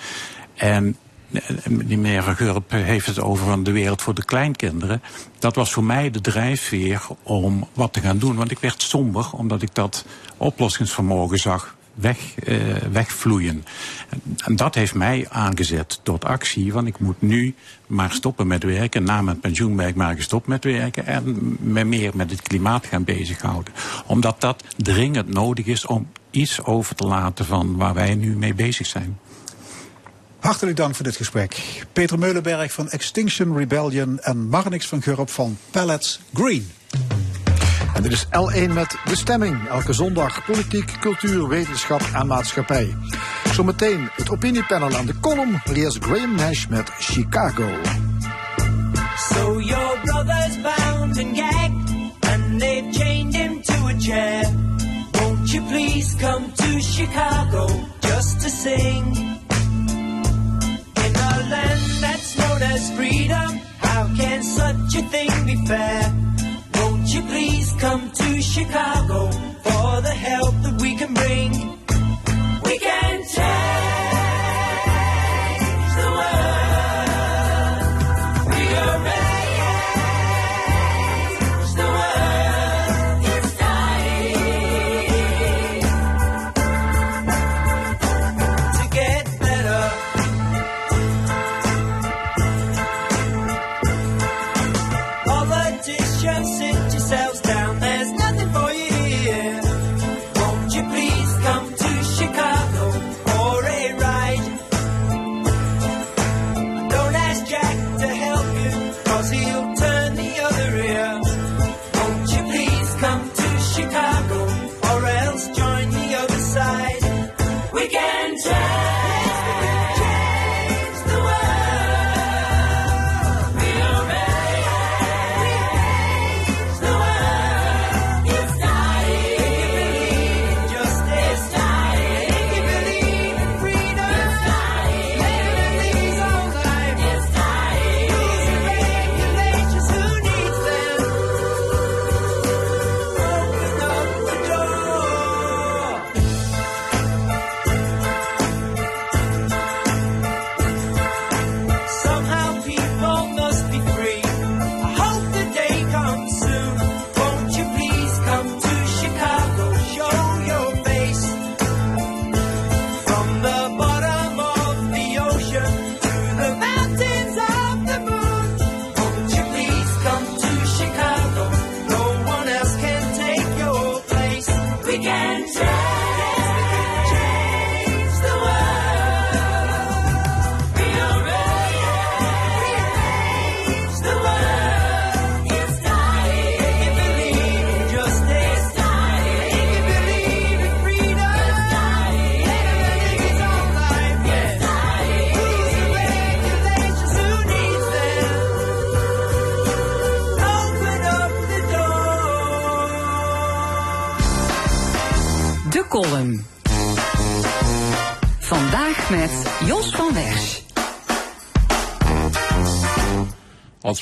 [0.55, 0.97] En
[1.33, 5.03] eh, die meneer Van Gurp heeft het over van de wereld voor de kleinkinderen.
[5.39, 8.37] Dat was voor mij de drijfveer om wat te gaan doen.
[8.37, 10.05] Want ik werd somber omdat ik dat
[10.37, 12.57] oplossingsvermogen zag weg, eh,
[12.93, 13.65] wegvloeien.
[14.09, 16.73] En, en dat heeft mij aangezet tot actie.
[16.73, 17.55] Want ik moet nu
[17.87, 19.03] maar stoppen met werken.
[19.03, 21.07] Na mijn pensioen ben ik maar gestopt met werken.
[21.07, 23.73] En me meer met het klimaat gaan bezighouden.
[24.07, 28.55] Omdat dat dringend nodig is om iets over te laten van waar wij nu mee
[28.55, 29.19] bezig zijn.
[30.39, 31.85] Hartelijk dank voor dit gesprek.
[31.93, 36.71] Peter Meulenberg van Extinction Rebellion en Marnix van Gurp van Pallets Green.
[37.95, 39.69] En dit is L1 met De Stemming.
[39.69, 42.97] Elke zondag politiek, cultuur, wetenschap en maatschappij.
[43.53, 45.51] Zometeen het opiniepanel aan de column.
[45.51, 47.69] Maar eerst Graham Nash met Chicago.
[49.17, 51.91] So your brother's bound and gagged,
[52.21, 54.45] and they've chained him to a chair.
[55.13, 57.67] Won't you please come to Chicago
[58.01, 59.17] just to sing?
[60.95, 66.13] In a land that's known as freedom, how can such a thing be fair?
[67.09, 71.98] Won't you please come to Chicago for the help that we can bring?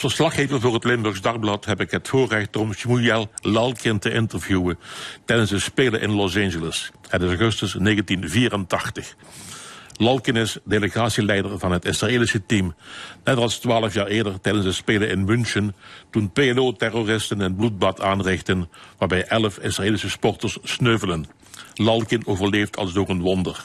[0.06, 4.78] Verslaggever voor het Limburgs Dagblad heb ik het voorrecht om Shmuel Lalkin te interviewen
[5.24, 6.90] tijdens de Spelen in Los Angeles.
[7.08, 9.16] Het is augustus 1984.
[9.96, 12.74] Lalkin is delegatieleider van het Israëlische team.
[13.24, 15.74] Net als twaalf jaar eerder tijdens de Spelen in München,
[16.10, 18.68] toen PLO-terroristen een bloedbad aanrichten
[18.98, 21.26] waarbij elf Israëlische sporters sneuvelen.
[21.74, 23.64] Lalkin overleeft als door een wonder.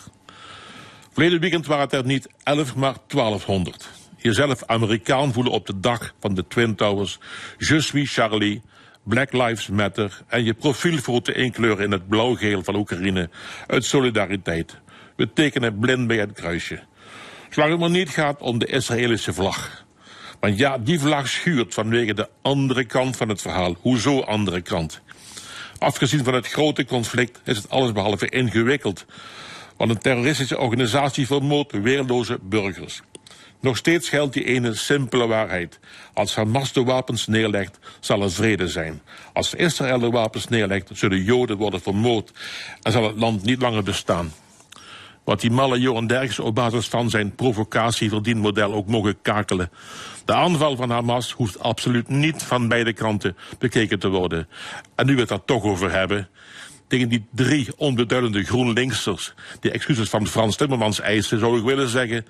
[1.14, 4.01] Verleden weekend waren het er niet 11, maar 1200.
[4.22, 7.20] Jezelf Amerikaan voelen op de dag van de Twin Towers,
[7.58, 8.62] Je suis Charlie,
[9.04, 13.30] Black Lives Matter en je profielfoto inkleuren in het blauw-geel van Oekraïne
[13.68, 14.78] uit solidariteit.
[15.16, 16.80] We tekenen blind bij het kruisje.
[17.50, 19.86] Zolang het maar niet gaat om de Israëlische vlag.
[20.40, 23.76] Want ja, die vlag schuurt vanwege de andere kant van het verhaal.
[23.80, 25.02] Hoezo andere kant?
[25.78, 29.06] Afgezien van het grote conflict is het allesbehalve ingewikkeld.
[29.78, 33.02] Want een terroristische organisatie vermoordt weerloze burgers.
[33.62, 35.80] Nog steeds geldt die ene simpele waarheid.
[36.14, 39.02] Als Hamas de wapens neerlegt, zal er vrede zijn.
[39.34, 42.32] Als Israël de wapens neerlegt, zullen Joden worden vermoord
[42.82, 44.34] en zal het land niet langer bestaan.
[45.24, 49.72] Wat die malle Johan Derks op basis van zijn provocatieverdienmodel ook mogen kakelen.
[50.26, 54.48] De aanval van Hamas hoeft absoluut niet van beide kanten bekeken te worden.
[54.96, 56.30] En nu we het daar toch over hebben,
[56.88, 62.26] tegen die drie onbeduidende GroenLinksers die excuses van Frans Timmermans eisen, zou ik willen zeggen...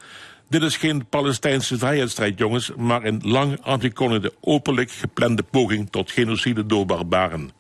[0.52, 6.65] Dit is geen Palestijnse vrijheidsstrijd, jongens, maar een lang aangekondigde, openlijk geplande poging tot genocide
[6.65, 7.52] door barbaren.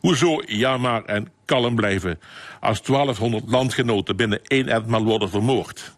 [0.00, 2.20] Hoezo ja maar en kalm blijven
[2.60, 5.92] als 1200 landgenoten binnen één etmaal worden vermoord?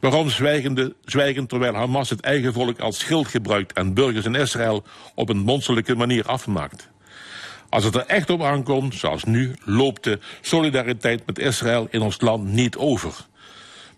[0.00, 4.84] Waarom zwijgen, terwijl Hamas het eigen volk als schild gebruikt en burgers in Israël
[5.14, 6.88] op een monsterlijke manier afmaakt?
[7.68, 12.20] Als het er echt op aankomt, zoals nu, loopt de solidariteit met Israël in ons
[12.20, 13.26] land niet over.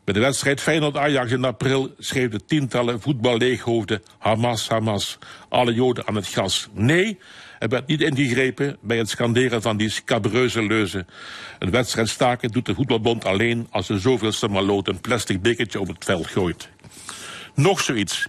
[0.06, 5.18] Bij de wedstrijd Feyenoord-Ajax in april schreven tientallen voetballeeghoofden Hamas, Hamas,
[5.48, 6.68] alle Joden aan het gas.
[6.72, 7.18] Nee,
[7.58, 11.06] er werd niet ingegrepen bij het scanderen van die scabreuze leuzen.
[11.58, 15.88] Een wedstrijd staken doet de voetbalbond alleen als de zoveelste maloot een plastic bekertje op
[15.88, 16.68] het veld gooit.
[17.54, 18.26] Nog zoiets.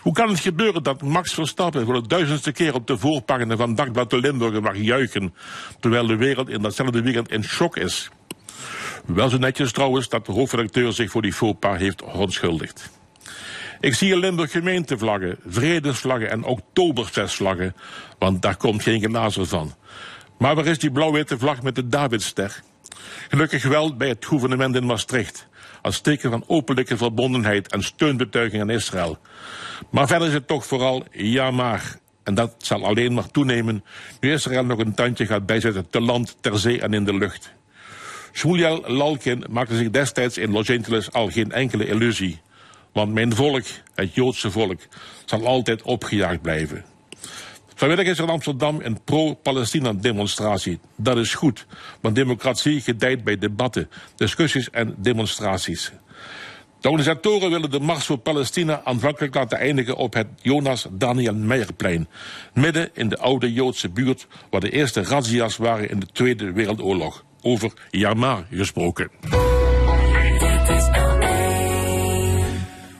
[0.00, 3.74] Hoe kan het gebeuren dat Max Verstappen voor de duizendste keer op de voorpagina van
[3.74, 5.34] Dagblad de Limburger mag juichen,
[5.80, 8.10] terwijl de wereld in datzelfde weekend in shock is?
[9.06, 12.90] Wel zo netjes trouwens dat de hoofdredacteur zich voor die faux pas heeft verontschuldigd.
[13.80, 17.74] Ik zie in Limburg gemeentevlaggen, vredesvlaggen en oktoberfestvlaggen,
[18.18, 19.74] want daar komt geen genazer van.
[20.38, 22.62] Maar waar is die blauw-witte vlag met de Davidster?
[23.28, 25.46] Gelukkig wel bij het gouvernement in Maastricht,
[25.82, 29.18] als teken van openlijke verbondenheid en steunbetuiging aan Israël.
[29.90, 31.80] Maar verder is het toch vooral ja.
[32.22, 33.84] En dat zal alleen maar toenemen
[34.20, 37.54] nu Israël nog een tandje gaat bijzetten te land, ter zee en in de lucht.
[38.34, 42.40] Shmuel Lalkin maakte zich destijds in Los Angeles al geen enkele illusie.
[42.92, 44.80] Want mijn volk, het Joodse volk,
[45.24, 46.84] zal altijd opgejaagd blijven.
[47.74, 50.78] Vanmiddag is er in Amsterdam een pro-Palestina-demonstratie.
[50.96, 51.66] Dat is goed,
[52.00, 55.92] want democratie gedijt bij debatten, discussies en demonstraties.
[56.80, 62.08] De organisatoren willen de Mars voor Palestina aanvankelijk laten eindigen op het Jonas Daniel Meijerplein.
[62.54, 67.24] Midden in de oude Joodse buurt waar de eerste razzia's waren in de Tweede Wereldoorlog.
[67.46, 69.10] Over Yamar gesproken.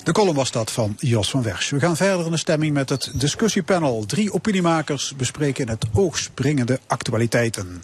[0.03, 1.71] De column was dat van Jos van Wersch.
[1.71, 4.05] We gaan verder in de stemming met het discussiepanel.
[4.07, 7.83] Drie opiniemakers bespreken het oog springende actualiteiten.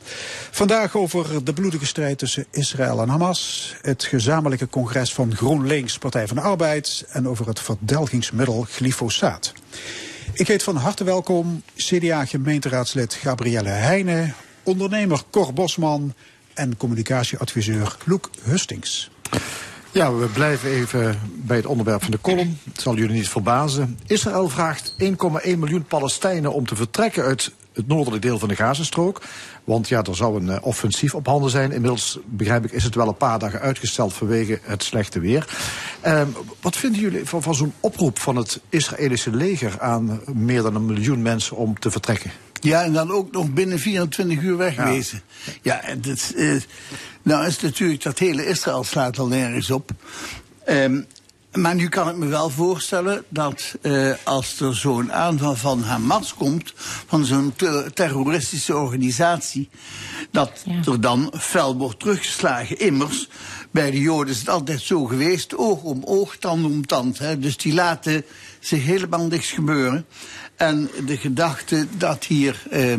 [0.51, 3.74] Vandaag over de bloedige strijd tussen Israël en Hamas.
[3.82, 7.05] Het gezamenlijke congres van GroenLinks, Partij van de Arbeid.
[7.09, 9.53] En over het verdelgingsmiddel glyfosaat.
[10.32, 14.35] Ik heet van harte welkom CDA-gemeenteraadslid Gabrielle Heijnen.
[14.62, 16.15] Ondernemer Cor Bosman
[16.61, 19.11] en communicatieadviseur Loek Hustings.
[19.93, 22.59] Ja, we blijven even bij het onderwerp van de column.
[22.73, 23.99] Het zal jullie niet verbazen.
[24.07, 25.07] Israël vraagt 1,1
[25.43, 29.23] miljoen Palestijnen om te vertrekken uit het noordelijke deel van de Gazastrook.
[29.65, 31.73] Want ja, er zou een uh, offensief op handen zijn.
[31.73, 35.57] Inmiddels, begrijp ik, is het wel een paar dagen uitgesteld vanwege het slechte weer.
[36.07, 36.23] Uh,
[36.61, 41.23] wat vinden jullie van zo'n oproep van het Israëlische leger aan meer dan een miljoen
[41.23, 42.31] mensen om te vertrekken?
[42.61, 45.23] Ja, en dan ook nog binnen 24 uur wegwezen.
[45.62, 46.61] Ja, ja dat, uh,
[47.23, 49.91] nou is natuurlijk dat hele Israël slaat al nergens op.
[50.69, 51.07] Um,
[51.53, 56.35] maar nu kan ik me wel voorstellen dat uh, als er zo'n aanval van Hamas
[56.35, 56.73] komt,
[57.07, 59.69] van zo'n ter terroristische organisatie,
[60.31, 60.93] dat ja.
[60.93, 62.78] er dan fel wordt teruggeslagen.
[62.78, 63.28] Immers,
[63.70, 67.19] bij de Joden is het altijd zo geweest, oog om oog, tand om tand.
[67.19, 67.39] Hè.
[67.39, 68.24] Dus die laten
[68.61, 70.07] zich helemaal niks gebeuren.
[70.61, 72.95] En de gedachte dat hier uh,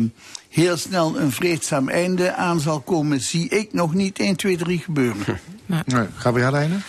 [0.48, 4.78] heel snel een vreedzaam einde aan zal komen, zie ik nog niet 1, 2, 3
[4.78, 5.40] gebeuren.
[5.66, 5.80] Nee.
[5.86, 6.06] Nee.
[6.16, 6.82] Gabrielle Heijnen?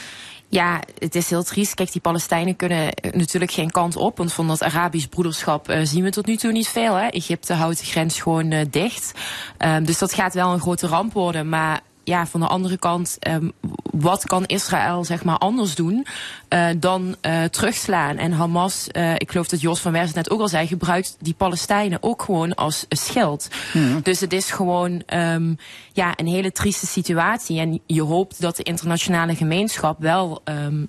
[0.48, 1.74] Ja, het is heel triest.
[1.74, 4.18] Kijk, die Palestijnen kunnen natuurlijk geen kant op.
[4.18, 6.96] Want van dat Arabisch broederschap uh, zien we tot nu toe niet veel.
[6.96, 7.08] Hè?
[7.08, 9.12] Egypte houdt de grens gewoon uh, dicht.
[9.58, 11.50] Um, dus dat gaat wel een grote ramp worden.
[11.50, 13.52] Maar ja, van de andere kant, um,
[13.92, 16.06] wat kan Israël zeg maar anders doen
[16.50, 18.18] uh, dan uh, terugslaan?
[18.18, 21.34] En Hamas, uh, ik geloof dat Jos van Wers net ook al zei, gebruikt die
[21.34, 23.48] Palestijnen ook gewoon als schild.
[23.74, 24.02] Mm.
[24.02, 25.58] Dus het is gewoon um,
[25.94, 27.60] ja, een hele trieste situatie.
[27.60, 30.88] En je hoopt dat de internationale gemeenschap wel um,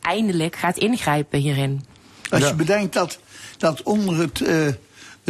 [0.00, 1.84] eindelijk gaat ingrijpen hierin.
[2.30, 3.18] Als je bedenkt dat,
[3.58, 4.66] dat onder het, uh,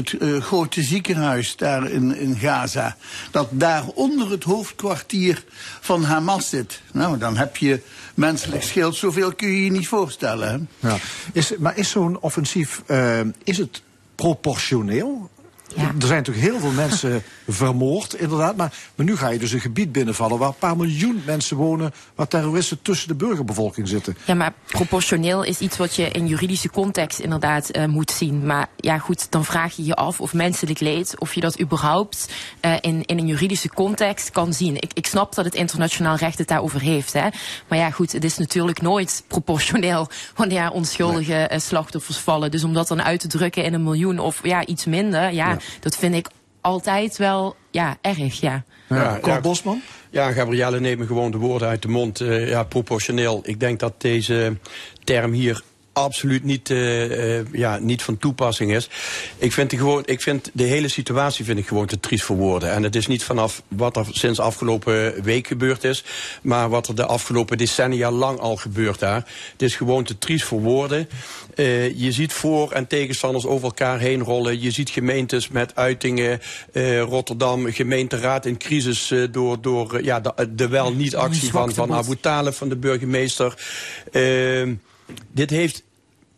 [0.01, 2.97] het uh, grote ziekenhuis daar in, in Gaza,
[3.31, 5.45] dat daar onder het hoofdkwartier
[5.81, 6.83] van Hamas zit.
[6.93, 7.81] Nou, dan heb je
[8.15, 10.69] menselijk schild, zoveel kun je je niet voorstellen.
[10.81, 10.89] Hè?
[10.89, 10.97] Ja.
[11.33, 13.83] Is, maar is zo'n offensief, uh, is het
[14.15, 15.31] proportioneel?
[15.77, 15.83] Ja.
[15.83, 17.23] Er zijn natuurlijk heel veel mensen
[17.53, 18.57] vermoord, inderdaad.
[18.57, 21.93] Maar, maar nu ga je dus een gebied binnenvallen waar een paar miljoen mensen wonen.
[22.15, 24.17] waar terroristen tussen de burgerbevolking zitten.
[24.25, 28.47] Ja, maar proportioneel is iets wat je in juridische context inderdaad uh, moet zien.
[28.47, 31.15] Maar ja, goed, dan vraag je je af of menselijk leed.
[31.19, 32.33] of je dat überhaupt
[32.65, 34.77] uh, in, in een juridische context kan zien.
[34.77, 37.13] Ik, ik snap dat het internationaal recht het daarover heeft.
[37.13, 37.29] Hè.
[37.69, 40.09] Maar ja, goed, het is natuurlijk nooit proportioneel.
[40.37, 41.49] wanneer onschuldige nee.
[41.53, 42.51] uh, slachtoffers vallen.
[42.51, 45.21] Dus om dat dan uit te drukken in een miljoen of ja, iets minder.
[45.21, 45.49] ja.
[45.51, 46.29] ja dat vind ik
[46.61, 48.65] altijd wel ja, erg, ja.
[48.89, 49.83] Ja, ja, Bosman?
[50.11, 52.21] Ja, Gabrielle neemt me gewoon de woorden uit de mond.
[52.21, 53.41] Uh, ja, proportioneel.
[53.45, 54.57] Ik denk dat deze
[55.05, 55.63] term hier
[56.01, 58.89] absoluut niet, uh, uh, ja, niet van toepassing is.
[59.39, 62.37] Ik vind, de gewoon, ik vind de hele situatie vind ik gewoon te triest voor
[62.37, 62.73] woorden.
[62.73, 66.05] En het is niet vanaf wat er sinds afgelopen week gebeurd is...
[66.43, 69.27] maar wat er de afgelopen decennia lang al gebeurt daar.
[69.53, 71.09] Het is gewoon te triest voor woorden.
[71.55, 74.61] Uh, je ziet voor- en tegenstanders over elkaar heen rollen.
[74.61, 76.41] Je ziet gemeentes met uitingen.
[77.09, 79.15] Rotterdam, gemeenteraad in crisis...
[79.31, 83.55] door, door ja, de, de wel niet actie van, van Abu Talib, van de burgemeester...
[85.33, 85.83] dit heeft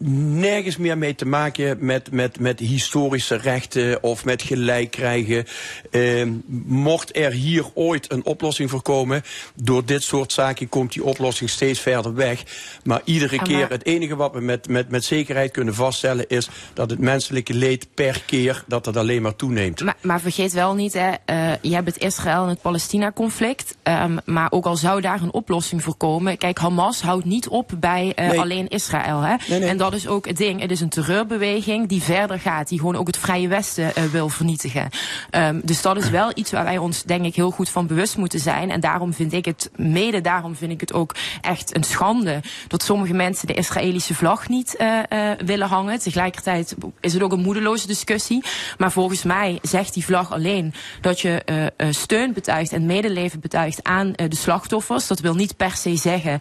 [0.09, 5.45] nergens meer mee te maken met, met, met historische rechten of met gelijk krijgen.
[5.91, 6.29] Uh,
[6.67, 9.23] mocht er hier ooit een oplossing voor komen,
[9.55, 12.43] door dit soort zaken komt die oplossing steeds verder weg.
[12.85, 13.45] Maar iedere maar...
[13.45, 17.55] keer, het enige wat we met, met, met zekerheid kunnen vaststellen is dat het menselijke
[17.55, 19.81] leed per keer dat het alleen maar toeneemt.
[19.81, 23.77] Maar, maar vergeet wel niet, hè, uh, je hebt het Israël en het Palestina-conflict.
[23.83, 26.39] Um, maar ook al zou daar een oplossing voor komen.
[26.39, 28.41] Kijk, Hamas houdt niet op bij uh, nee.
[28.41, 29.21] alleen Israël.
[29.21, 29.35] Hè?
[29.49, 29.69] Nee, nee.
[29.69, 30.61] En dat is ook het ding.
[30.61, 32.69] Het is een terreurbeweging die verder gaat.
[32.69, 34.89] Die gewoon ook het Vrije Westen uh, wil vernietigen.
[35.31, 38.17] Um, dus dat is wel iets waar wij ons denk ik heel goed van bewust
[38.17, 38.71] moeten zijn.
[38.71, 42.41] En daarom vind ik het, mede daarom vind ik het ook echt een schande.
[42.69, 45.99] Dat sommige mensen de Israëlische vlag niet uh, uh, willen hangen.
[45.99, 48.45] Tegelijkertijd is het ook een moedeloze discussie.
[48.79, 51.43] Maar volgens mij zegt die vlag alleen dat je
[51.91, 55.07] steun betuigt en medeleven betuigt aan de slachtoffers.
[55.07, 56.41] Dat wil niet per se zeggen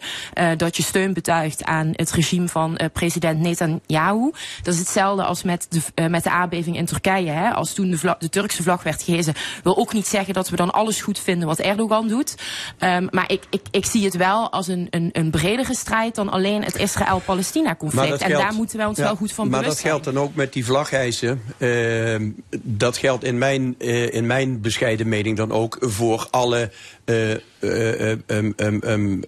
[0.56, 4.30] dat je steun betuigt aan het regime van president Netanyahu.
[4.62, 7.30] Dat is hetzelfde als met de, uh, met de aardbeving in Turkije.
[7.30, 7.50] Hè.
[7.50, 10.56] Als toen de, vlag, de Turkse vlag werd gehezen, wil ook niet zeggen dat we
[10.56, 12.34] dan alles goed vinden wat Erdogan doet.
[12.78, 16.28] Um, maar ik, ik, ik zie het wel als een, een, een bredere strijd dan
[16.28, 18.22] alleen het Israël-Palestina-conflict.
[18.22, 19.92] En daar moeten wij ons ja, wel goed van maar bewust zijn.
[19.92, 21.42] Maar dat geldt dan ook met die vlaghijzen.
[21.58, 22.30] Uh,
[22.62, 26.70] dat geldt in mijn, uh, in mijn bescheiden mening dan ook voor alle
[27.04, 27.30] uh,
[27.60, 29.22] uh, um, um,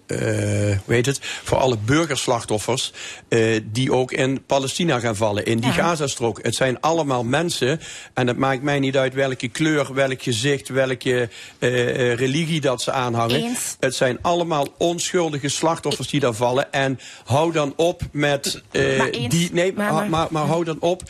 [0.87, 1.19] heet het?
[1.23, 2.93] Voor alle burgerslachtoffers
[3.29, 5.77] uh, die ook in Palestina gaan vallen, in die ja.
[5.77, 6.43] Gazastrook.
[6.43, 7.81] Het zijn allemaal mensen
[8.15, 11.29] en het maakt mij niet uit welke kleur, welk gezicht, welke
[11.59, 13.37] religie dat ze aanhangen.
[13.37, 13.77] Eens.
[13.81, 18.63] Het zijn allemaal onschuldige slachtoffers die daar vallen en hou dan op met
[19.29, 19.51] die.
[19.53, 21.03] Nee, maar, maar, maar, maar hou dan op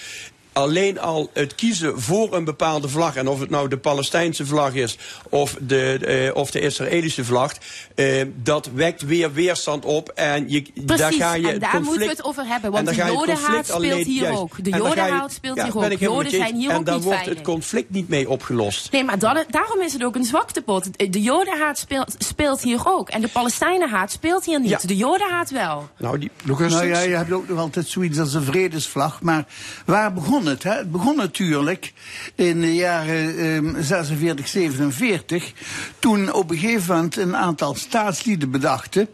[0.55, 3.17] alleen al het kiezen voor een bepaalde vlag...
[3.17, 4.99] en of het nou de Palestijnse vlag is
[5.29, 7.53] of de, uh, of de Israëlische vlag...
[7.95, 10.09] Uh, dat wekt weer weerstand op.
[10.09, 12.71] En je, Precies, daar ga je en daar conflict, moeten we het over hebben.
[12.71, 14.65] Want de jodenhaat speelt alleen, hier juist, ook.
[14.65, 15.91] De en jodenhaat speelt ja, hier ben ook.
[15.91, 16.73] ik helemaal Joden zijn hier eens.
[16.73, 17.39] ook En daar wordt veilig.
[17.39, 18.93] het conflict niet mee opgelost.
[18.93, 21.13] Nee, maar dan, daarom is het ook een zwaktepot.
[21.13, 23.09] De jodenhaat speelt, speelt hier ook.
[23.09, 24.71] En de Palestijnenhaat speelt hier niet.
[24.71, 24.79] Ja.
[24.83, 25.89] De jodenhaat wel.
[25.99, 29.23] Nou, die, Nou ja, je hebt ook nog altijd zoiets als een vredesvlag.
[29.23, 29.45] Maar
[29.85, 30.63] waar begon het?
[30.63, 30.73] Hè?
[30.73, 31.93] Het begon natuurlijk
[32.35, 35.53] in de jaren ehm, 46, 47.
[35.99, 39.09] Toen op een gegeven moment een aantal staatslieden bedachten.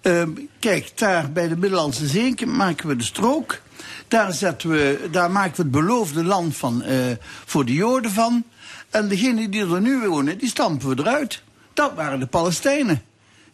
[0.00, 3.60] ehm, kijk, daar bij de Middellandse Zee maken we de strook.
[4.08, 6.96] Daar, zetten we, daar maken we het beloofde land van, eh,
[7.44, 8.44] voor de Joden van.
[8.90, 11.42] En degenen die er nu wonen, die stampen we eruit.
[11.74, 13.02] Dat waren de Palestijnen.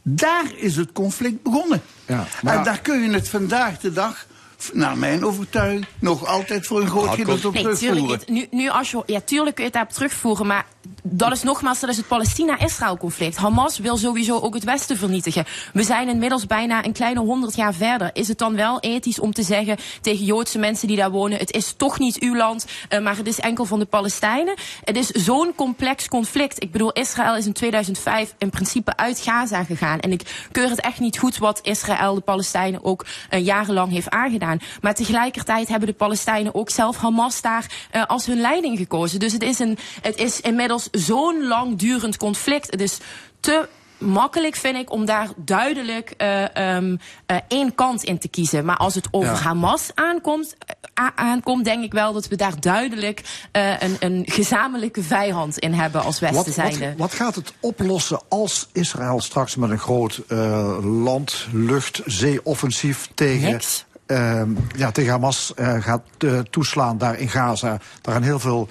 [0.02, 1.82] Daar is het conflict begonnen.
[2.06, 4.26] Ja, En daar kun je het vandaag de dag,
[4.72, 7.98] naar mijn overtuiging, nog altijd voor een groot gedeelte op Nee, terugvoeren.
[8.02, 10.66] tuurlijk, het- nu, nu als je, ja, tuurlijk kun je het daarop terugvoeren, maar
[11.02, 13.36] dat is nogmaals, dat is het Palestina-Israël-conflict.
[13.36, 15.44] Hamas wil sowieso ook het Westen vernietigen.
[15.72, 18.10] We zijn inmiddels bijna een kleine honderd jaar verder.
[18.12, 21.52] Is het dan wel ethisch om te zeggen tegen Joodse mensen die daar wonen, het
[21.52, 24.54] is toch niet uw land, uh, maar het is enkel van de Palestijnen?
[24.84, 26.62] Het is zo'n complex conflict.
[26.62, 30.00] Ik bedoel, Israël is in 2005 in principe uit Gaza gegaan.
[30.00, 34.10] En ik keur het echt niet goed wat Israël de Palestijnen ook uh, jarenlang heeft
[34.10, 34.58] aangedaan.
[34.80, 39.18] Maar tegelijkertijd hebben de Palestijnen ook zelf Hamas daar uh, als hun leiding gekozen.
[39.18, 42.70] Dus het is, een, het is inmiddels zo'n langdurend conflict.
[42.70, 42.98] Het is
[43.40, 46.96] te makkelijk, vind ik, om daar duidelijk eh, ehm,
[47.26, 48.64] eh, één kant in te kiezen.
[48.64, 49.38] Maar als het over Ja.
[49.38, 50.56] Hamas aankomt,
[50.94, 53.22] eh, aankomt, denk ik wel dat we daar duidelijk
[53.52, 56.88] een, een gezamenlijke vijand in hebben als Westen Wat, zijnde.
[56.88, 60.22] wat, wat gaat het oplossen als Israël straks met een groot
[60.82, 63.60] land, lucht, zeeoffensief tegen,
[64.06, 66.02] ehm, ja, tegen Hamas gaat
[66.50, 67.78] toeslaan daar in Gaza?
[68.00, 68.68] Daar gaan heel veel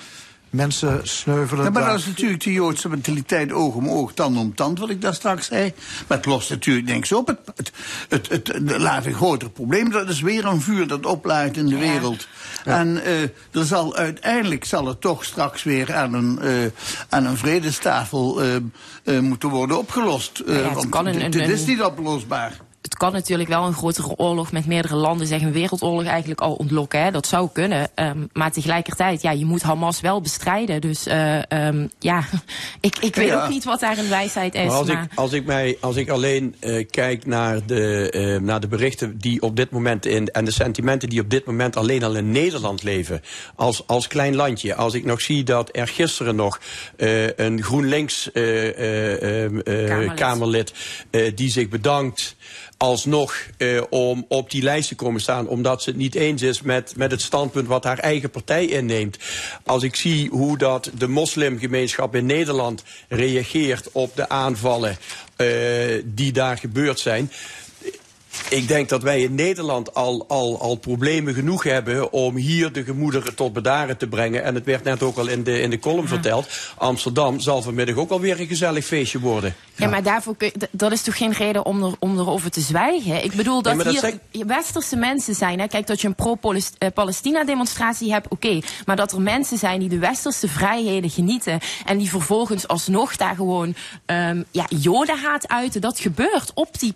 [0.56, 1.64] mensen sneuvelen.
[1.64, 4.80] Ja, maar daar- dat is natuurlijk de Joodse mentaliteit oog om oog, tand om tand,
[4.80, 5.74] wat ik daar straks zei.
[6.08, 7.28] Maar het lost natuurlijk niks op.
[7.28, 7.72] Het, het,
[8.10, 9.92] het, het, het laat een groter probleem.
[9.92, 12.28] Dat is weer een vuur dat oplaait in de wereld.
[12.66, 13.22] En eh,
[13.52, 16.72] er zal uiteindelijk zal het toch straks weer aan een, eh,
[17.10, 18.42] aan een vredestafel
[19.04, 20.40] eh, moeten worden opgelost.
[20.40, 22.58] Eh, want kan dit- is niet oplosbaar.
[22.96, 26.54] Het kan natuurlijk wel een grotere oorlog met meerdere landen, zeg een wereldoorlog eigenlijk al
[26.54, 27.04] ontlokken.
[27.04, 27.12] Hè?
[27.12, 27.90] Dat zou kunnen.
[27.96, 30.82] Ehm, maar tegelijkertijd, ja, je moet Hamas wel bestrijden.
[30.82, 32.24] Dus eh, ehm, ja,
[32.80, 33.44] ik, ik weet Ja.
[33.44, 34.66] ook niet wat daar een wijsheid is.
[34.66, 38.42] Maar als, maar- ik, als, ik mij, als ik alleen eh, kijk naar de, eh,
[38.42, 40.28] naar de berichten die op dit moment in.
[40.28, 43.22] en de sentimenten die op dit moment alleen al in Nederland leven.
[43.56, 44.76] als, als klein landje.
[44.76, 46.60] Als ik nog zie dat er gisteren nog
[47.36, 50.14] een GroenLinks Kamerlid.
[50.14, 50.74] Kamerlid.
[51.36, 52.36] die zich bedankt
[52.78, 55.48] alsnog eh, om op die lijst te komen staan...
[55.48, 59.18] omdat ze het niet eens is met, met het standpunt wat haar eigen partij inneemt.
[59.64, 64.98] Als ik zie hoe dat de moslimgemeenschap in Nederland reageert op de aanvallen
[65.36, 65.48] eh,
[66.06, 67.32] die daar gebeurd zijn...
[68.50, 72.84] Ik denk dat wij in Nederland al, al, al problemen genoeg hebben om hier de
[72.84, 74.44] gemoederen tot bedaren te brengen.
[74.44, 76.48] En het werd net ook al in de, in de column verteld.
[76.78, 79.56] Amsterdam zal vanmiddag ook alweer een gezellig feestje worden.
[79.76, 82.52] Ja, maar daarvoor kun je- d- dat is toch geen reden om, er, om erover
[82.52, 83.24] te zwijgen?
[83.24, 83.84] Ik bedoel dat,
[84.32, 85.60] hier westerse mensen zijn.
[85.60, 85.68] Hè?
[85.68, 88.60] Kijk, dat je een pro-Palestina-demonstratie hebt, oké.
[88.86, 91.60] Maar dat er mensen zijn die de westerse vrijheden genieten...
[91.86, 93.76] en die vervolgens alsnog daar gewoon
[94.06, 95.82] ehm ja, jodenhaat uiten...
[95.82, 96.94] dat gebeurt op die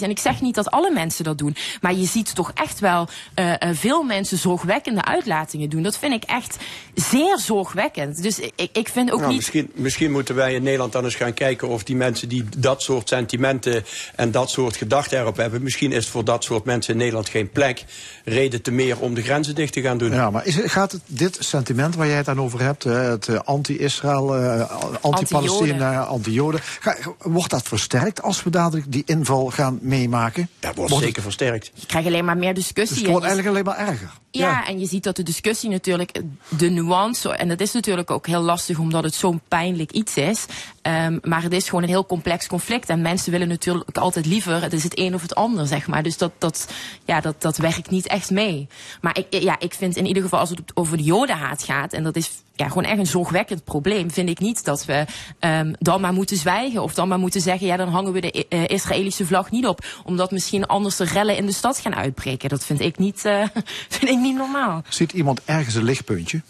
[0.00, 1.56] En ik zeg niet dat alle mensen dat doen...
[1.80, 5.82] maar je ziet toch echt wel eh, eh, veel mensen zorgwekkende uitlatingen doen.
[5.82, 6.56] Dat vind ik echt
[6.94, 8.22] zeer zorgwekkend.
[8.22, 9.36] Dus ik, ik vind ook Nou, niet...
[9.40, 12.82] misschien, misschien moeten wij in Nederland dan eens gaan kijken of die mensen die dat
[12.82, 13.84] soort sentimenten
[14.16, 17.50] en dat soort gedachten erop hebben, misschien is voor dat soort mensen in Nederland geen
[17.50, 17.84] plek.
[18.24, 20.12] Reden te meer om de grenzen dicht te gaan doen.
[20.12, 23.28] Ja, maar is, gaat het, dit sentiment waar jij het dan over hebt, hè, het
[23.28, 24.70] eh, anti-Israël, eh,
[25.00, 30.48] anti-Palestina, anti-Joden, ga- wordt dat versterkt als we dadelijk die inval gaan meemaken?
[30.60, 31.70] Dat wordt zeker versterkt.
[31.74, 32.88] Je krijgt alleen maar meer discussie.
[32.88, 34.10] Dus het wordt eigenlijk alleen maar erger.
[34.40, 38.26] Ja, en je ziet dat de discussie natuurlijk, de nuance, en dat is natuurlijk ook
[38.26, 40.46] heel lastig omdat het zo'n pijnlijk iets is.
[40.82, 42.88] Ehm, maar het is gewoon een heel complex conflict.
[42.88, 46.02] En mensen willen natuurlijk altijd liever, het is het een of het ander, zeg maar.
[46.02, 46.72] Dus dat, dat,
[47.04, 48.68] ja, dat, dat werkt niet echt mee.
[49.00, 52.02] Maar ik, ja, ik vind in ieder geval als het over de jodenhaat gaat, en
[52.02, 55.04] dat is gewoon echt een zorgwekkend probleem, vind ik niet dat we
[55.38, 56.82] ehm, dan maar moeten zwijgen.
[56.82, 59.84] Of dan maar moeten zeggen, ja, dan hangen we de eh, Israëlische vlag niet op.
[60.04, 62.48] Omdat misschien anders de rellen in de stad gaan uitbreken.
[62.48, 63.44] Dat vind ik niet, eh,
[63.98, 64.82] vind ik niet normaal.
[64.88, 66.42] Ziet iemand ergens een lichtpuntje?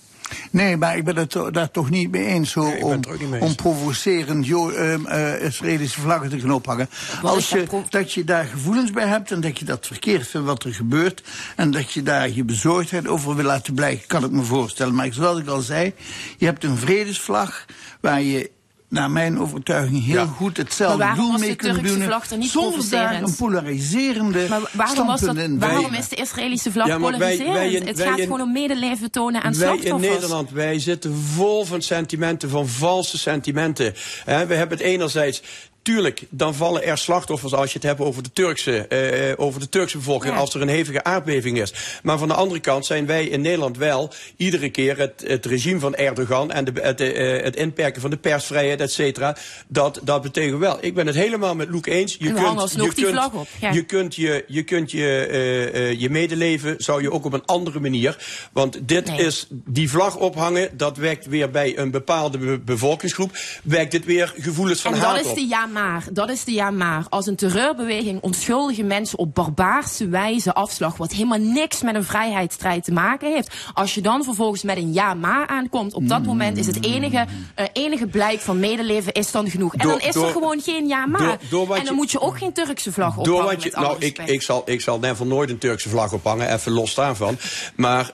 [0.51, 3.01] Nee, maar ik ben het daar toch niet mee eens zo om,
[3.41, 6.89] om provocerend Jo- ehm, eh, Israëlische vlaggen te gaan ophangen.
[7.23, 10.65] Als je, dat je daar gevoelens bij hebt en dat je dat verkeerd vindt wat
[10.65, 11.23] er gebeurt
[11.57, 14.95] en dat je daar je bezorgdheid over wil laten blijken, kan ik me voorstellen.
[14.95, 15.95] Maar zoals ik al zei,
[16.37, 17.65] je hebt een vredesvlag
[18.01, 18.51] waar je
[18.93, 22.03] naar mijn overtuiging heel goed Maar hetzelfde waarom doel was mee Turkse doen.
[22.03, 26.17] vlag dan niet zonder daar een polariserende Maar waarom, was dat, in waarom is de
[26.17, 27.55] Israëlische vlag Ja, wij- polariserend?
[27.55, 30.13] wij in- het gaat in- gewoon om medeleven tonen aan wij in slachtoffers.
[30.15, 33.95] Nederland, wij zitten vol van sentimenten, van valse sentimenten.
[34.25, 35.43] Hè, we hebben het enerzijds.
[35.83, 39.69] Tuurlijk, dan vallen er slachtoffers als je het hebt over de Turkse, eh, over de
[39.69, 40.41] Turkse bevolking, Ja.
[40.41, 41.73] als er een hevige aardbeving is.
[42.03, 45.81] Maar van de andere kant zijn wij in Nederland wel iedere keer het, het regime
[45.81, 49.37] van Erdogan en de, het, eh, het inperken van de persvrijheid, et cetera.
[49.69, 50.79] Dat, dat betekent wel.
[50.81, 52.19] Ik ben het helemaal met Loek eens.
[52.19, 53.71] Die vlag op, ja.
[53.73, 57.81] je kunt je, je, kunt je, eh, je medeleven, zou je ook op een andere
[57.81, 58.17] manier.
[58.53, 59.27] Want dit Nee.
[59.27, 63.31] is, die vlag ophangen, dat wekt weer bij een bepaalde be- bevolkingsgroep,
[63.63, 65.37] wekt dit weer gevoelens van haat op.
[65.73, 66.05] maar.
[66.13, 67.07] Dat is de ja maar.
[67.09, 72.85] Als een terreurbeweging onschuldige mensen op barbaarse wijze afslag, wat helemaal niks met een vrijheidsstrijd
[72.85, 73.55] te maken heeft.
[73.75, 77.27] Als je dan vervolgens met een ja maar aankomt, op dat moment is het enige,
[77.55, 79.75] eh, enige blijk van medeleven is dan genoeg.
[79.75, 81.39] En dan is er gewoon geen ja maar.
[81.77, 83.55] en dan moet je ook geen Turkse vlag Door ophangen.
[83.55, 86.73] wat je, nou, ik, ik, zal, ik zal never nooit een Turkse vlag ophangen, even
[86.73, 87.37] los daarvan.
[87.77, 88.11] Maar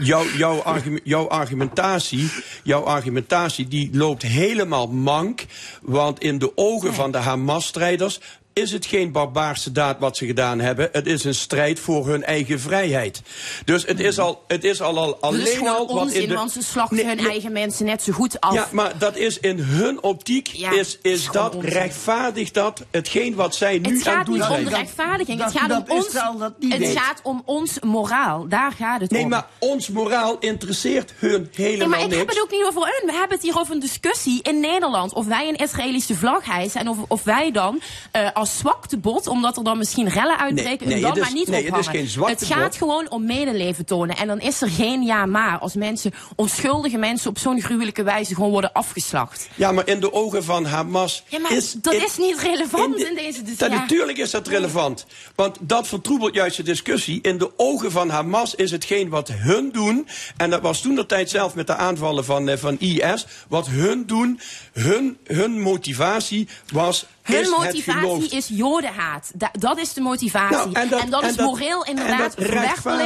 [0.00, 2.30] jouw, jouw, argume- jouw, argumentatie,
[2.62, 5.44] jouw argumentatie die loopt helemaal mank.
[5.82, 8.20] Want in de ogen van de Hamas-strijders
[8.52, 10.88] is het geen barbaarse daad wat ze gedaan hebben.
[10.92, 13.22] Het is een strijd voor hun eigen vrijheid.
[13.64, 16.28] Dus het is al, het is al, al Dat is alleen gewoon al wat in
[16.28, 16.34] de...
[16.34, 17.28] want ze slachten Nee, hun nee.
[17.28, 18.54] eigen mensen net zo goed af.
[18.54, 21.70] Ja, maar dat is in hun optiek, Ja, is, is dat, onzin.
[21.70, 24.64] rechtvaardigt dat hetgeen wat zij nu Het aan gaat het doen niet om zijn.
[24.64, 25.38] de rechtvaardiging.
[25.38, 26.06] dat- het gaat om ons.
[26.06, 26.96] Israël dat niet het weet.
[26.98, 28.48] gaat om ons moraal.
[28.48, 29.28] Daar gaat het Nee, om.
[29.28, 32.18] maar ons moraal interesseert hun helemaal Nee, maar ik niks.
[32.18, 33.02] heb het ook niet over hun.
[33.06, 35.12] We hebben het hier over een discussie in Nederland.
[35.12, 36.80] Of wij een Israëlische vlag hijsen.
[36.80, 37.80] En of, of wij dan
[38.12, 41.64] eh, als zwaktebod, omdat er dan misschien rellen uitbreken, Nee, dan is- maar niet nee,
[41.66, 42.48] het is geen zwaktebod.
[42.48, 44.16] Het gaat gewoon om medeleven tonen.
[44.16, 48.34] En dan is er geen ja maar als mensen, onschuldige mensen op zo'n gruwelijke wijze
[48.34, 49.48] gewoon worden afgeslacht.
[49.54, 51.72] Ja, maar in de ogen van Hamas Ja, maar is...
[51.72, 53.78] dat in- is niet relevant in in, de- deze discussie.
[53.78, 55.06] Natuurlijk is dat relevant.
[55.34, 57.18] Want dat vertroebelt juist de discussie.
[57.22, 60.08] In de ogen van Hamas is hetgeen wat hun doen.
[60.36, 63.26] En dat was toen de tijd zelf met de aanvallen van, eh, van IS.
[63.48, 64.40] Wat hun doen,
[64.72, 67.06] hun, hun motivatie was.
[67.22, 69.30] Hun motivatie is jodenhaat.
[69.34, 70.56] Da- dat is de motivatie.
[70.56, 72.36] Nou, en dat- en dat is dat- moreel inderdaad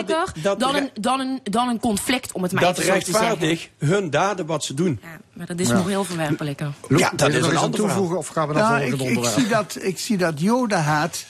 [0.07, 2.99] dat dat dan, een, dan, een, dan een conflict, om het maar Dat even zo
[2.99, 3.21] te zeggen.
[3.29, 5.01] rechtvaardigt hun daden wat ze doen.
[5.33, 5.77] Maar dat is Ja.
[5.77, 6.73] moreel verwerpelijker.
[6.89, 9.47] Ja, dat is een ander toevoegen of gaan we naar Nou, volgende ik, ik, zie
[9.47, 11.25] dat, ik zie dat jodenhaat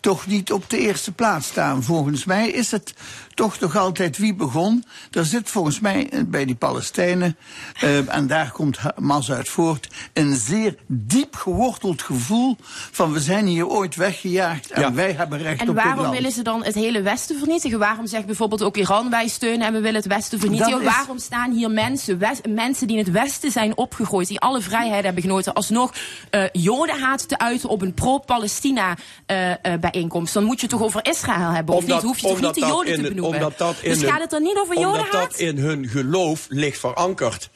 [0.00, 1.82] toch niet op de eerste plaats staan.
[1.82, 2.94] Volgens mij is het
[3.34, 4.84] toch nog altijd wie begon.
[5.10, 7.36] Er zit volgens mij eh, bij die Palestijnen,
[7.80, 12.56] eh, en daar komt Hamas uit voort, een zeer diep geworteld gevoel
[12.90, 14.92] van we zijn hier ooit weggejaagd en Ja.
[14.92, 16.14] wij hebben recht En op dit waarom land.
[16.16, 17.78] willen ze dan het hele Westen vernietigen?
[17.78, 20.72] Waarom zegt bijvoorbeeld ook Iran wij steunen en we willen het Westen vernietigen?
[20.72, 24.40] Dat is- Waarom staan hier mensen, wes- mensen die in het Westen zijn opgegroeid, die
[24.40, 25.92] alle vrijheden hebben genoten, alsnog
[26.30, 28.96] eh jodenhaat te uiten op een pro-Palestina
[29.26, 30.34] eh, eh, bijeenkomst?
[30.34, 32.02] Dan moet je het toch over Israël hebben, of niet?
[32.02, 33.42] Hoef je toch niet de Joden te het- benoemen?
[33.46, 35.30] omdat dat in dus hun- gaat het dan niet over Omdat jodenhaat?
[35.30, 37.50] dat in hun geloof ligt verankerd.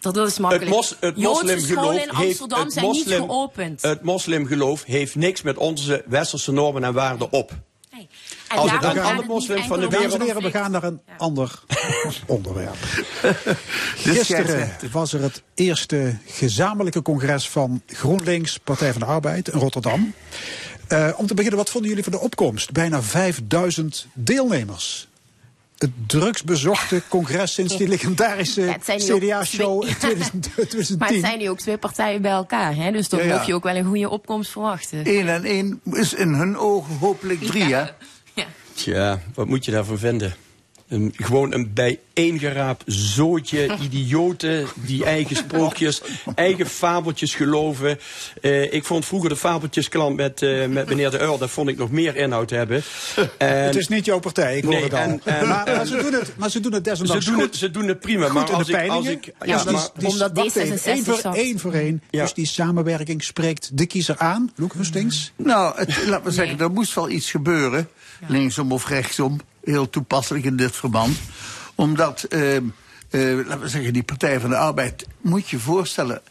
[0.00, 0.66] Dat is makkelijk.
[0.66, 3.82] Het, mos, het moslimgeloof in heeft Amsterdam het zijn niet moslim- geopend.
[3.82, 7.52] Het moslimgeloof heeft niks met onze westerse normen en waarden op.
[8.48, 10.22] En Als het het niet moslims van de wereld...
[10.22, 11.60] heren, we gaan naar een ander
[12.26, 12.76] onderwerp.
[13.96, 20.14] Gisteren was er het eerste gezamenlijke congres van GroenLinks, Partij van de Arbeid in Rotterdam.
[20.88, 22.72] Eh, om te beginnen, wat vonden jullie van de opkomst?
[22.72, 25.08] Bijna 5000 deelnemers.
[25.84, 29.98] Het drugsbezochte congres sinds die legendarische CDA-show twee- in
[30.40, 30.98] 2000 2010.
[30.98, 32.90] Maar het zijn nu ook twee partijen bij elkaar, hè?
[32.92, 33.34] dus dan Ja, ja.
[33.36, 35.00] mag je ook wel een goede opkomst verwachten.
[35.04, 37.84] Eén en één is in hun ogen hopelijk drie, hè?
[38.74, 40.34] Tja, wat moet je daarvan vinden?
[40.88, 46.02] Een, gewoon een bijeengeraapt zootje idioten die eigen sprookjes,
[46.34, 47.98] eigen fabeltjes geloven.
[48.40, 51.76] Eh, ik vond vroeger de fabeltjesklant met, eh, met meneer De Uil, daar vond ik
[51.78, 52.82] nog meer inhoud hebben.
[53.38, 54.98] En- het is niet jouw partij, ik hoor Nee, het al.
[54.98, 57.42] en- en- maar, maar ze doen het, maar ze doen het ze desondanks doen, goed.
[57.44, 59.72] het, ze doen het prima, Goed maar in als de ik, als ik, Ja, dus
[59.72, 62.02] maar, die, omdat wacht even, D66 één voor, één voor één.
[62.10, 62.22] Ja.
[62.22, 64.52] Dus die samenwerking spreekt de kiezer aan.
[64.56, 65.32] Loek Hustings.
[65.36, 67.88] Nou, het, laten we zeggen, er moest wel iets gebeuren.
[68.28, 69.40] Linksom of rechtsom.
[69.64, 71.18] Heel toepasselijk in dit verband.
[71.74, 72.56] Omdat, eh,
[73.14, 75.06] eh, laten we zeggen, die Partij van de Arbeid...
[75.20, 76.22] moet je voorstellen,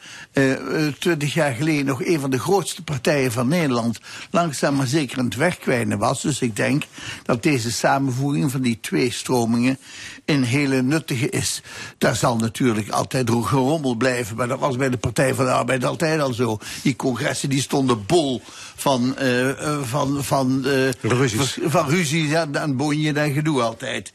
[0.99, 3.99] twintig jaar geleden nog een van de grootste partijen van Nederland...
[4.31, 6.21] langzaam maar zeker aan het wegkwijnen was.
[6.21, 6.83] Dus ik denk
[7.23, 9.77] dat deze samenvoeging van die twee stromingen...
[10.25, 11.61] een hele nuttige is.
[11.97, 14.35] Daar zal natuurlijk altijd gerommel blijven...
[14.35, 16.57] maar dat was bij de Partij van de Arbeid altijd al zo.
[16.81, 18.41] Die congressen die stonden bol
[18.75, 20.89] van, eh, eh, van, van, eh,
[21.65, 24.13] van ruzies en, en bonje en gedoe altijd.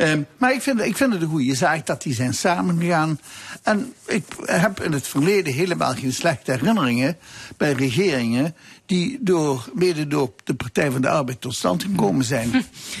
[0.00, 3.20] Ehm, maar ik vind, ik vind het een goede zaak dat die zijn samengegaan.
[3.62, 7.16] En ik heb in het verleden helemaal geen slechte herinneringen
[7.56, 8.54] bij regeringen
[8.90, 12.50] die door, mede door de Partij van de Arbeid tot stand gekomen zijn.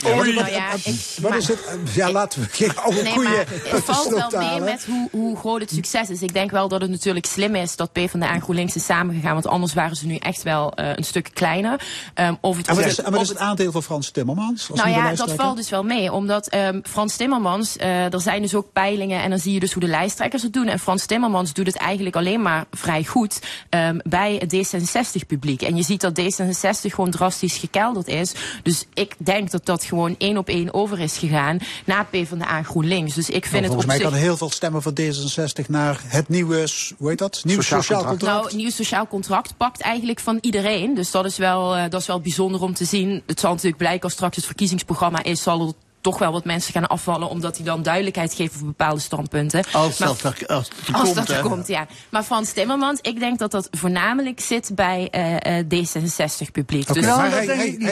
[0.02, 1.58] Nou ja, ik- Wat maar- is het?
[1.94, 4.64] Ja, laten we geen oude Nee, koeien het valt wel mee halen.
[4.64, 6.22] met hoe, hoe groot het succes is.
[6.22, 9.32] Ik denk wel dat het natuurlijk slim is dat PvdA en GroenLinks is samengegaan.
[9.32, 11.80] Want anders waren ze nu echt wel eh, een stuk kleiner.
[12.14, 14.10] Ehm, of het, En wat is, het- en wat of is het aandeel van Frans
[14.10, 14.70] Timmermans?
[14.70, 16.12] Als nou ja, dat valt dus wel mee.
[16.12, 19.72] Omdat ehm, Frans Timmermans, eh, er zijn dus ook peilingen en dan zie je dus
[19.72, 20.66] hoe de lijsttrekkers het doen.
[20.66, 25.62] En Frans Timmermans doet het eigenlijk alleen maar vrij goed ehm, bij het D66-publiek.
[25.62, 28.32] En je ziet dat D66 gewoon drastisch gekelderd is.
[28.62, 32.64] Dus ik denk dat dat gewoon één op één over is gegaan naar PvdA en
[32.64, 33.14] GroenLinks.
[33.14, 34.10] Dus ik vind Nou, het volgens mij zich...
[34.10, 37.40] kan heel veel stemmen van D66 naar het nieuwe, hoe heet dat?
[37.44, 38.20] Nieuw Sociaal sociaal, contract.
[38.22, 38.50] contract.
[38.52, 40.94] Nou, nieuw sociaal contract pakt eigenlijk van iedereen.
[40.94, 43.22] Dus dat is wel, eh, dat is wel bijzonder om te zien.
[43.26, 46.72] Het zal natuurlijk blijken als straks het verkiezingsprogramma is, zal er toch wel wat mensen
[46.72, 49.64] gaan afvallen, omdat hij dan duidelijkheid geeft over bepaalde standpunten.
[49.72, 51.86] Als Maar- dat er, als het er als komt, dat er komt, ja.
[52.08, 56.88] Maar Frans Timmermans, ik denk dat dat voornamelijk zit bij eh, eh, D66-publiek.
[56.90, 57.46] Oké, Dus maar hij,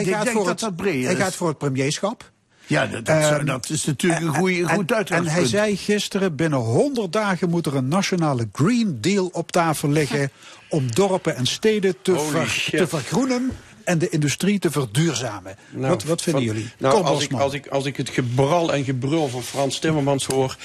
[0.05, 2.31] gaat voor het, dat hij gaat voor het premierschap.
[2.65, 5.35] Ja, dat, dat, Ehm, dat is natuurlijk een goeie, en- goed En uitgangspunt.
[5.35, 10.31] hij zei gisteren, binnen 100 dagen moet er een nationale Green Deal op tafel liggen...
[10.69, 13.51] om dorpen en steden te, ver- te vergroenen
[13.89, 15.55] en de industrie te verduurzamen.
[15.69, 16.69] Nou, wat, wat vinden van- jullie?
[16.77, 20.55] Nou, als, ik, als, ik, als ik het gebral en gebrul van Frans Timmermans hoor,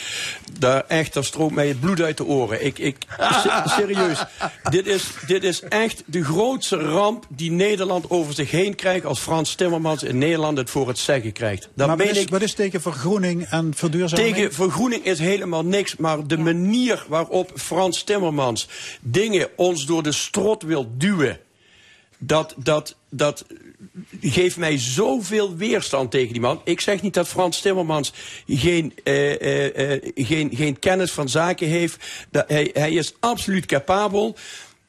[0.58, 2.64] daar echt, daar stroomt mij het bloed uit de oren.
[2.64, 4.24] Ik, ik, se- serieus,
[4.70, 9.18] dit is, dit is echt de grootste ramp die Nederland over zich heen krijgt als
[9.20, 11.68] Frans Timmermans in Nederland het voor het zeggen krijgt.
[11.74, 14.34] Dat maar wat is, ik wat is tegen vergroening en verduurzaming?
[14.34, 18.68] tegen vergroening is helemaal niks, maar de manier waarop Frans Timmermans
[19.00, 21.38] dingen ons door de strot wil duwen,
[22.26, 23.44] dat, dat, dat
[24.20, 26.60] geeft mij zoveel weerstand tegen die man.
[26.64, 28.12] Ik zeg niet dat Frans Timmermans
[28.46, 32.26] geen, eh, eh, eh, geen, geen kennis van zaken heeft.
[32.30, 34.36] Dat, hij, hij is absoluut capabel.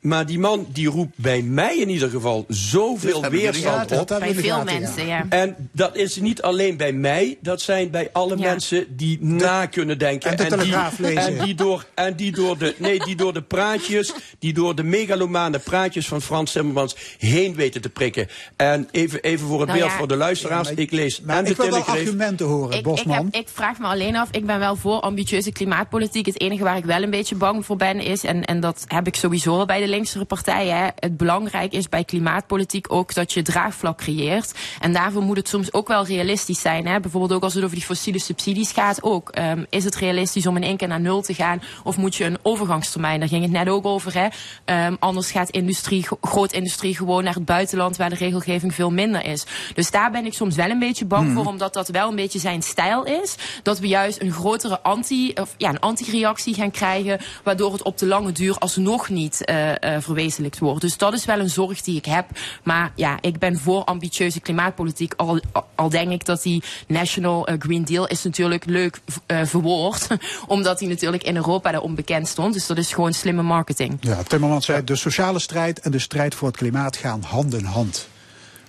[0.05, 3.99] Maar die man die roept bij mij in ieder geval zoveel ik de weerstand gaten,
[3.99, 4.11] op.
[4.11, 5.25] ik Bij veel gaten, mensen, ja.
[5.29, 9.97] En dat is niet alleen bij mij, dat zijn bij alle mensen die na kunnen
[9.97, 10.37] denken.
[10.37, 10.63] en de
[10.97, 14.75] die, en die door, en die door de, nee, die door de praatjes, die door
[14.75, 18.27] de megalomane praatjes van Frans Timmermans heen weten te prikken.
[18.55, 21.43] En even, even voor het Nou beeld ja, voor de luisteraars, ik lees Maar en
[21.43, 23.15] de ik wil wel argumenten horen, Ik, ik, Bosman.
[23.15, 26.25] heb, ik vraag me alleen af, ik ben wel voor ambitieuze klimaatpolitiek.
[26.25, 29.07] Het enige waar ik wel een beetje bang voor ben is, en, en dat heb
[29.07, 33.33] ik sowieso al bij de linkse partijen, hè, het belangrijk is bij klimaatpolitiek ook dat
[33.33, 34.53] je draagvlak creëert.
[34.79, 36.87] En daarvoor moet het soms ook wel realistisch zijn.
[36.87, 36.99] Hè.
[36.99, 39.29] Bijvoorbeeld ook als het over die fossiele subsidies gaat ook.
[39.29, 41.61] Ehm, is het realistisch om in één keer naar nul te gaan?
[41.83, 43.19] Of moet je een overgangstermijn?
[43.19, 44.13] Daar ging het net ook over.
[44.13, 44.27] Hè.
[44.65, 49.25] Ehm, anders gaat industrie, gro- grootindustrie gewoon naar het buitenland waar de regelgeving veel minder
[49.25, 49.45] is.
[49.73, 51.35] Dus daar ben ik soms wel een beetje bang Hmm.
[51.35, 53.35] voor, omdat dat wel een beetje zijn stijl is.
[53.63, 57.97] Dat we juist een grotere anti, of ja, een anti-reactie gaan krijgen, waardoor het op
[57.97, 60.81] de lange duur alsnog niet eh, eh, verwezenlijkt wordt.
[60.81, 62.25] Dus dat is wel een zorg die ik heb.
[62.63, 65.13] Maar ja, ik ben voor ambitieuze klimaatpolitiek.
[65.17, 65.39] Al,
[65.75, 70.07] al denk ik dat die National eh, Green Deal is natuurlijk leuk eh, verwoord.
[70.47, 72.53] omdat die natuurlijk in Europa daar onbekend stond.
[72.53, 73.97] Dus dat is gewoon slimme marketing.
[73.99, 77.63] Ja, Timmermans zei, de sociale strijd en de strijd voor het klimaat gaan hand in
[77.65, 78.07] hand.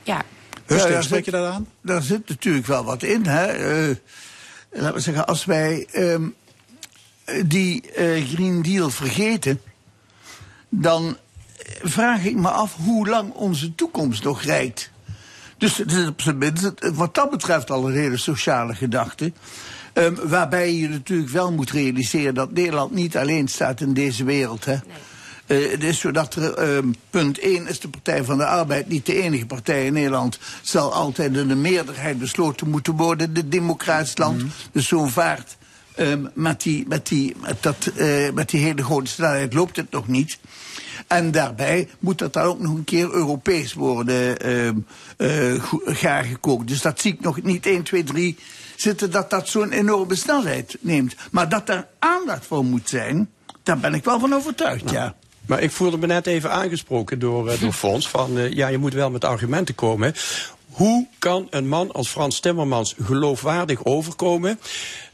[0.02, 0.22] Ja.
[0.66, 1.66] Husting, daar spreek zit- je dat aan?
[1.80, 3.26] Daar zit natuurlijk wel wat in.
[3.26, 3.44] Hè?
[3.46, 3.96] Eh,
[4.70, 6.22] laten we zeggen, als wij ehm,
[7.46, 9.60] die eh, Green Deal vergeten,
[10.68, 11.16] dan
[11.82, 14.90] vraag ik me af hoe lang onze toekomst nog rijdt.
[15.58, 19.32] Dus het is op zijn minst wat dat betreft al een hele sociale gedachte.
[19.92, 24.64] Ehm, waarbij je natuurlijk wel moet realiseren dat Nederland niet alleen staat in deze wereld.
[24.64, 24.76] Hè.
[25.46, 28.88] Eh, het is zo dat er, ehm, punt 1 is de Partij van de Arbeid
[28.88, 30.38] niet de enige partij in Nederland.
[30.62, 34.42] Zal altijd in de meerderheid besloten moeten worden, dit democratisch land.
[34.72, 35.56] Dus zo vaart
[35.96, 39.90] ehm, met, die, met, die, met, dat, eh, met die hele grote snelheid loopt het
[39.90, 40.38] nog niet.
[41.06, 44.76] En daarbij moet dat dan ook nog een keer Europees worden ehm
[45.16, 46.68] eh, go- gaar gekookt.
[46.68, 48.36] Dus dat zie ik nog niet 1, 2, 3
[48.76, 51.14] zitten dat dat zo'n enorme snelheid neemt.
[51.30, 53.30] Maar dat er aandacht voor moet zijn,
[53.62, 55.14] daar ben ik wel van overtuigd, ja.
[55.46, 58.08] Maar ik voelde me net even aangesproken door, eh, door Fons.
[58.08, 60.14] Van ja, je moet wel met argumenten komen.
[60.70, 64.58] Hoe kan een man als Frans Timmermans geloofwaardig overkomen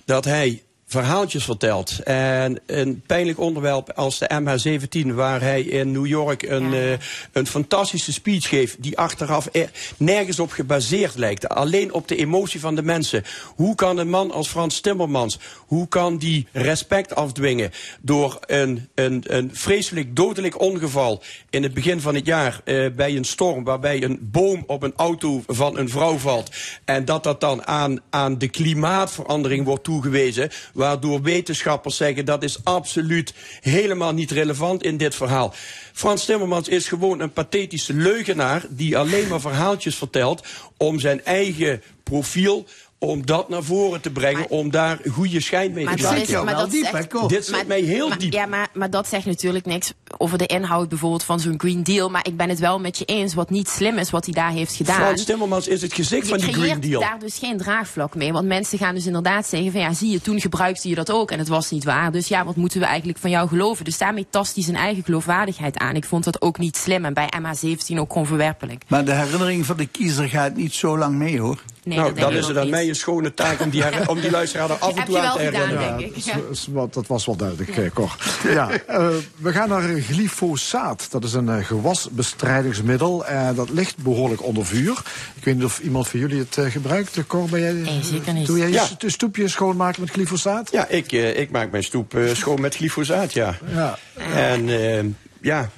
[0.05, 0.63] dat hij
[0.93, 1.99] verhaaltjes vertelt.
[2.05, 6.91] En een pijnlijk onderwerp als de MH17, waar hij in New York een, eh,
[7.33, 11.49] een fantastische speech geeft, die achteraf er nergens op gebaseerd lijkt.
[11.49, 13.25] Alleen op de emotie van de mensen.
[13.55, 17.71] Hoe kan een man als Frans Timmermans, hoe kan die respect afdwingen
[18.01, 23.17] door een, een, een vreselijk dodelijk ongeval in het begin van het jaar eh, bij
[23.17, 26.51] een storm, waarbij een boom op een auto van een vrouw valt.
[26.85, 30.51] En dat dat dan aan, aan de klimaatverandering wordt toegewezen,
[30.83, 35.55] waardoor wetenschappers zeggen dat is absoluut helemaal niet relevant in dit verhaal.
[35.93, 40.47] Frans Timmermans is gewoon een pathetische leugenaar die alleen maar verhaaltjes vertelt
[40.77, 42.67] om zijn eigen profiel
[43.03, 46.45] om dat naar voren te brengen, om daar goede schijn mee te maken.
[46.45, 48.33] maar dat Dit zit maar- mij heel maar- diep.
[48.33, 52.11] Ja, maar, maar dat zegt natuurlijk niks over de inhoud bijvoorbeeld van zo'n Green Deal.
[52.11, 54.51] Maar ik ben het wel met je eens wat niet slim is wat hij daar
[54.51, 54.95] heeft gedaan.
[54.97, 57.01] Frans Timmermans is het gezicht je van die Green creëert Deal.
[57.01, 58.33] daar dus geen draagvlak mee.
[58.33, 61.31] Want mensen gaan dus inderdaad zeggen van ja, zie je, toen gebruikte je dat ook
[61.31, 62.13] en het was niet waar.
[62.13, 63.85] Dus ja, wat moeten we eigenlijk van jou geloven?
[63.85, 65.95] Dus daarmee tast hij zijn eigen geloofwaardigheid aan.
[65.97, 68.85] Ik vond dat ook niet slim en bij MH17 ook gewoon verwerpelijk.
[68.89, 71.63] Maar de herinnering van de kiezer gaat niet zo lang mee, hoor.
[71.85, 74.71] Nee, nou, dan is het aan mij een schone taak om die, om die luisteraar
[74.71, 75.99] er af en toe je aan te gedaan, herinneren.
[75.99, 76.25] denk ik.
[76.25, 76.41] Ja, Ja.
[76.41, 78.17] dat, is wat- dat was wel duidelijk, eh, Cor.
[78.49, 79.07] Ja, eh,
[79.37, 81.07] we gaan naar glyfosaat.
[81.11, 83.27] Dat is een eh, gewasbestrijdingsmiddel.
[83.27, 85.03] en dat ligt behoorlijk onder vuur.
[85.35, 87.27] Ik weet niet of iemand van jullie het gebruikt.
[87.27, 88.47] Cor, ben jij, Nee, zeker niet.
[88.47, 88.85] Doe jij je Ja.
[88.85, 90.71] st- stoepje schoonmaken met glyfosaat?
[90.73, 93.59] Ja, ik, ik maak mijn stoep schoon met glyfosaat, ja.
[93.73, 93.99] Ja.
[94.35, 95.05] En eh,
[95.41, 95.71] ja,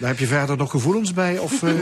[0.00, 1.38] Daar heb je verder nog gevoelens bij?
[1.38, 1.70] Of, eh?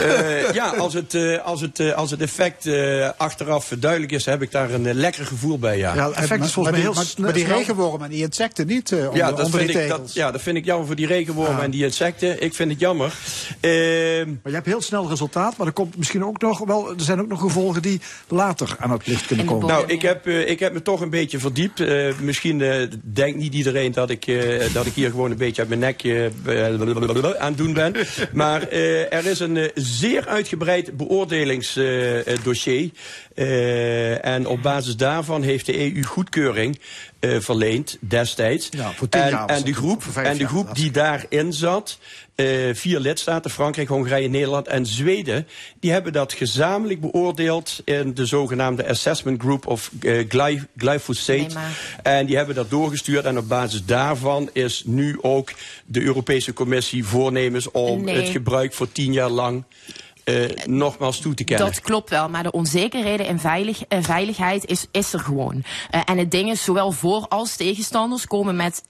[0.00, 4.24] Eh, ja, als het, eh, als, het, eh, als het effect eh, achteraf duidelijk is,
[4.24, 5.78] heb ik daar een lekker gevoel bij.
[5.78, 8.22] Ja, Ja, het effect is volgens mij heel maar, snel- maar die regenwormen en die
[8.22, 10.64] insecten niet eh, onder, ja, dat onder vind die ik, dat, ja, dat vind ik
[10.64, 12.42] jammer voor die regenwormen en die insecten.
[12.42, 13.12] Ik vind het jammer.
[13.60, 16.88] Ehm, Maar je hebt heel snel resultaat, maar er komt misschien ook nog wel.
[16.88, 19.66] Er zijn ook nog gevolgen die later aan het licht kunnen komen.
[19.68, 21.80] Nou, ik heb, eh, ik heb me toch een beetje verdiept.
[21.80, 25.60] Eh, misschien eh, denkt niet iedereen dat ik, eh, dat ik hier gewoon een beetje
[25.60, 26.02] uit mijn nek
[27.42, 27.94] aan het doen ben.
[28.32, 32.90] Maar eh, er is een eh, zeer uitgebreid beoordelingsdossier.
[33.34, 36.78] Eh, en op basis daarvan heeft de EU goedkeuring
[37.22, 38.68] eh, verleend destijds.
[38.70, 41.98] Ja, voor tien en, jaar en de groep, en de groep die daarin zat,
[42.34, 45.46] eh, vier lidstaten, Frankrijk, Hongarije, Nederland en Zweden,
[45.80, 51.54] die hebben dat gezamenlijk beoordeeld in de zogenaamde Assessment Group of eh, gly- Glyphosate.
[52.02, 55.52] En die hebben dat doorgestuurd en op basis daarvan is nu ook
[55.86, 58.16] de Europese Commissie voornemens om Nee.
[58.16, 59.64] het gebruik voor tien jaar lang
[60.24, 61.66] eh, nogmaals toe te kennen.
[61.66, 65.64] Dat klopt wel, maar de onzekerheden en veilig, eh, veiligheid is, is er gewoon.
[65.90, 68.82] Eh, en het ding is, zowel voor- als tegenstanders komen met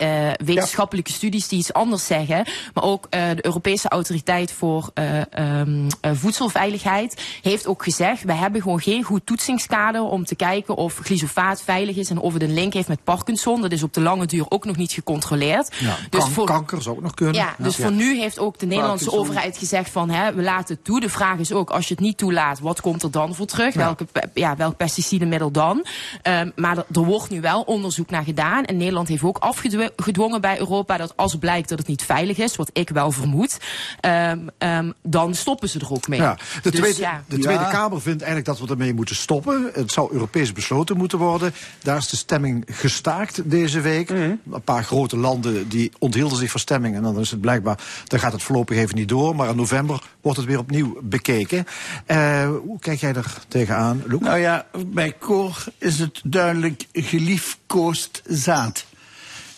[0.45, 2.47] wetenschappelijke studies die iets anders zeggen.
[2.75, 8.23] Maar ook de Europese Autoriteit voor eh, ehm, eh, Voedselveiligheid heeft ook gezegd...
[8.23, 12.11] we hebben gewoon geen goed toetsingskader om te kijken of glyfosaat veilig is...
[12.11, 13.61] en of het een link heeft met Parkinson.
[13.61, 15.75] Dat is op de lange duur ook nog niet gecontroleerd.
[15.79, 17.35] Ja, Dus kan- voor- Kanker zou ook nog kunnen.
[17.35, 19.31] ja, dus voor nu heeft ook de Nederlandse Parkinson.
[19.31, 21.01] overheid gezegd van hè, we laten het toe.
[21.01, 23.75] De vraag is ook, als je het niet toelaat, wat komt er dan voor terug?
[23.75, 23.81] Ja.
[23.81, 25.87] Welke, pe- ja, welk pesticidenmiddel dan?
[26.23, 28.65] Ehm, maar er, er wordt nu wel onderzoek naar gedaan.
[28.65, 32.57] En Nederland heeft ook afgedwongen bij Europa dat als blijkt dat het niet veilig is,
[32.57, 33.59] wat ik wel vermoed,
[34.01, 36.21] ehm, ehm, dan stoppen ze er ook mee.
[36.21, 37.23] Ja, de Dus Tweede, ja.
[37.29, 39.71] de tweede Kamer vindt eigenlijk dat we ermee moeten stoppen.
[39.75, 41.55] Het zou Europees besloten moeten worden.
[41.83, 44.11] Daar is de stemming gestaakt deze week.
[44.11, 44.21] Mhm.
[44.21, 46.95] Een paar grote landen die onthielden zich van stemming.
[46.97, 49.37] En dan is het blijkbaar, dan gaat het voorlopig even niet door.
[49.37, 51.67] Maar in november wordt het weer opnieuw bekeken.
[52.07, 54.21] Eh, hoe kijk jij er tegenaan, Loek?
[54.21, 58.85] Nou ja, bij Cor is het duidelijk geliefkoosd zaad.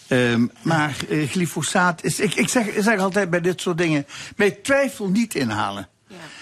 [0.06, 2.20] Ehm, maar eh, glyfosaat is.
[2.20, 5.88] Ik, ik, zeg, ik zeg altijd bij dit soort dingen: bij twijfel niet inhalen.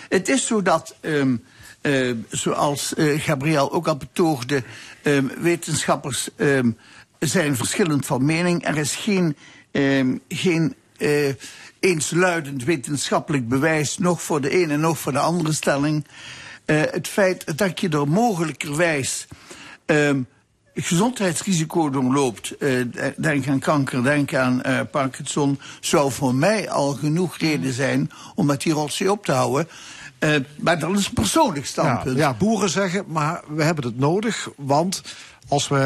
[0.08, 1.36] Het is zo dat, ehm,
[1.80, 4.62] eh, zoals eh, Gabriel ook al betoogde,
[5.02, 6.70] ehm, wetenschappers ehm,
[7.18, 8.66] zijn verschillend van mening.
[8.66, 9.36] Er is geen,
[9.70, 11.34] ehm, geen eh,
[11.82, 16.06] eensluidend wetenschappelijk bewijs, nog voor de ene, nog voor de andere stelling.
[16.64, 19.26] Eh, het feit dat je er mogelijkerwijs
[19.86, 20.20] ehm,
[20.74, 22.70] gezondheidsrisico doorloopt, eh,
[23.16, 28.46] denk aan kanker, denk aan eh, Parkinson, zou voor mij al genoeg reden zijn om
[28.46, 29.68] met die rotzooi op te houden.
[30.18, 32.16] Eh, maar dat is een persoonlijk Ja, standpunt.
[32.18, 35.02] ja, boeren zeggen, maar we hebben het nodig, want
[35.48, 35.76] als we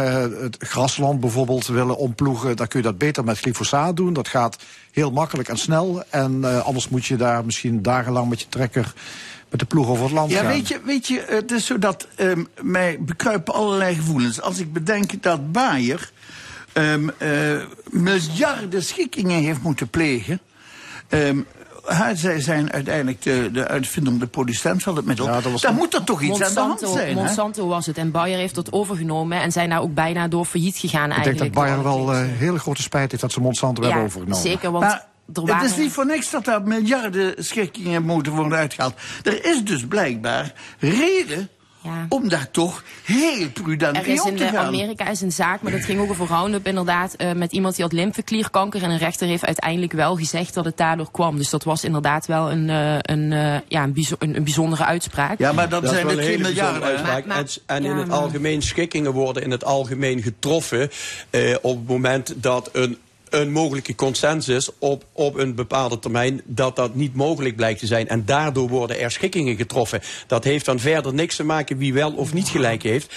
[0.41, 4.13] het grasland bijvoorbeeld willen omploegen, dan kun je dat beter met glyfosaat doen.
[4.13, 4.57] Dat gaat
[4.93, 6.03] heel makkelijk en snel.
[6.11, 8.95] En eh, anders moet je daar misschien dagenlang met je trekker
[9.51, 10.47] met de ploeg over het land Ja, gaan.
[10.49, 14.41] weet je, weet je, het is zo dat ehm, mij bekruipen allerlei gevoelens.
[14.41, 16.11] Als ik bedenk dat Bayer
[16.73, 17.31] ehm, eh,
[17.91, 20.41] miljarden schikkingen heeft moeten plegen.
[21.09, 21.41] Ehm,
[22.15, 25.27] zij zijn uiteindelijk de, de uitvindende producent van het middel.
[25.61, 27.17] Daar moet er toch iets aan de hand Monsanto, zijn.
[27.17, 27.23] hè?
[27.23, 27.99] Monsanto was het.
[27.99, 31.27] En Bayer heeft dat overgenomen en zijn daar ook bijna door failliet gegaan Ik denk
[31.27, 31.55] eigenlijk.
[31.55, 34.43] dat Bayern wel eh, hele grote spijt heeft dat ze Monsanto hebben overgenomen.
[34.43, 35.63] Zeker, want Maar er waren...
[35.63, 38.95] Het is niet voor niks dat er miljarden schikkingen moeten worden uitgehaald.
[39.23, 41.49] Er is dus blijkbaar reden
[42.09, 44.67] om daar toch heel prudent Er mee is om in te de gaan.
[44.67, 47.85] Amerika is een zaak, maar dat ging ook over Roundup inderdaad, eh, met iemand die
[47.85, 48.83] had lymfeklierkanker.
[48.83, 51.37] En een rechter heeft uiteindelijk wel gezegd dat het daardoor kwam.
[51.37, 54.85] Dus dat was inderdaad wel een, eh, een, eh, ja, een, bijzo- een, een bijzondere
[54.85, 55.39] uitspraak.
[55.39, 57.07] Ja, maar dat, zijn wel er een geen hele bijzondere miljarden.
[57.13, 57.25] uitspraak.
[57.67, 60.91] en en ja, in het maar- algemeen schikkingen worden in het algemeen getroffen
[61.31, 62.99] eh, op het moment dat een
[63.31, 68.09] een mogelijke consensus op, op een bepaalde termijn dat dat niet mogelijk blijkt te zijn.
[68.09, 70.01] En daardoor worden er schikkingen getroffen.
[70.27, 73.15] Dat heeft dan verder niks te maken wie wel of niet gelijk heeft.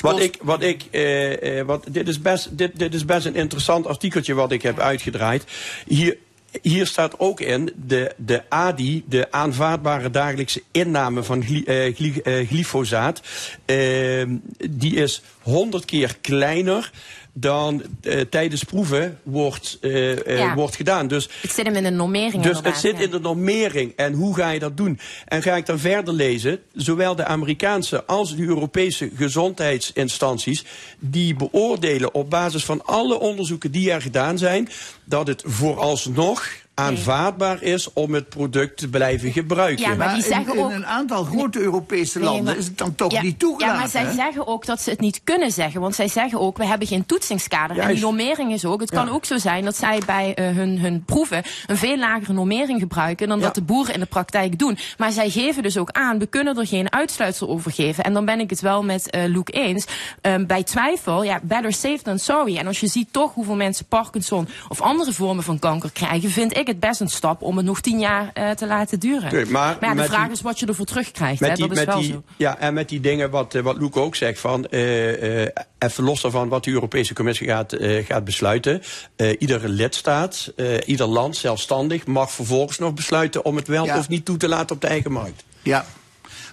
[0.00, 3.34] Wat ik, wat ik, eh, eh, wat, dit, is best, dit, dit is best een
[3.34, 5.44] interessant artikeltje wat ik heb uitgedraaid.
[5.86, 6.16] Hier,
[6.62, 12.20] hier staat ook in de, de ADI, de aanvaardbare dagelijkse inname van gly, eh, gly-
[12.24, 13.20] eh, glyfosaat.
[13.64, 14.22] eh,
[14.70, 16.90] die is 100 keer kleiner
[17.32, 20.54] dan eh, tijdens proeven wordt, eh, Ja.
[20.54, 21.08] wordt gedaan.
[21.08, 23.02] Dus Het zit hem in de normering dus het zit ja.
[23.02, 23.92] in de normering.
[23.96, 24.98] En hoe ga je dat doen?
[25.24, 30.64] En ga ik dan verder lezen, zowel de Amerikaanse als de Europese gezondheidsinstanties,
[30.98, 34.68] die beoordelen op basis van alle onderzoeken die er gedaan zijn,
[35.04, 39.84] dat het vooralsnog aanvaardbaar is om het product te blijven gebruiken.
[39.90, 42.66] Ja, maar die in, zeggen in ook- een aantal grote Europese Nee, landen maar- is
[42.66, 43.74] het dan toch ja, niet toegelaten.
[43.74, 44.12] Ja, maar zij hè?
[44.12, 45.80] zeggen ook dat ze het niet kunnen zeggen.
[45.80, 47.78] Want zij zeggen ook, we hebben geen toetsingskader.
[47.78, 48.80] En die normering is ook.
[48.80, 52.32] Het kan ook zo zijn dat zij bij eh, hun, hun proeven een veel lagere
[52.32, 54.78] normering gebruiken dan dat de boeren in de praktijk doen.
[54.98, 58.04] Maar zij geven dus ook aan, we kunnen er geen uitsluitsel over geven.
[58.04, 59.84] En dan ben ik het wel met eh Luke eens.
[60.20, 62.56] Ehm, bij twijfel, ja, better safe than sorry.
[62.56, 66.56] En als je ziet toch hoeveel mensen Parkinson of andere vormen van kanker krijgen, vind
[66.56, 69.34] ik het best een stap om het nog tien jaar eh, te laten duren.
[69.34, 71.40] Nee, maar ja, de vraag die- is wat je ervoor terugkrijgt.
[71.40, 71.56] Met hè?
[71.56, 72.22] die, dat is met wel die, zo.
[72.36, 75.48] ja, en met die dingen wat, eh, wat Loek ook zegt van, eh, eh,
[75.78, 78.82] even los daarvan wat de Europese Commissie gaat, eh, gaat besluiten.
[79.16, 83.98] Eh, iedere lidstaat, eh, ieder land zelfstandig mag vervolgens nog besluiten om het wel Ja.
[83.98, 85.44] of niet toe te laten op de eigen markt.
[85.62, 85.84] Ja.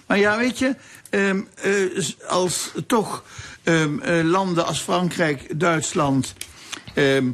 [0.06, 0.74] Maar ja, weet je,
[1.10, 1.72] ehm, eh,
[2.28, 3.24] als toch
[3.62, 6.34] ehm, eh, landen als Frankrijk, Duitsland
[6.94, 7.28] ehm,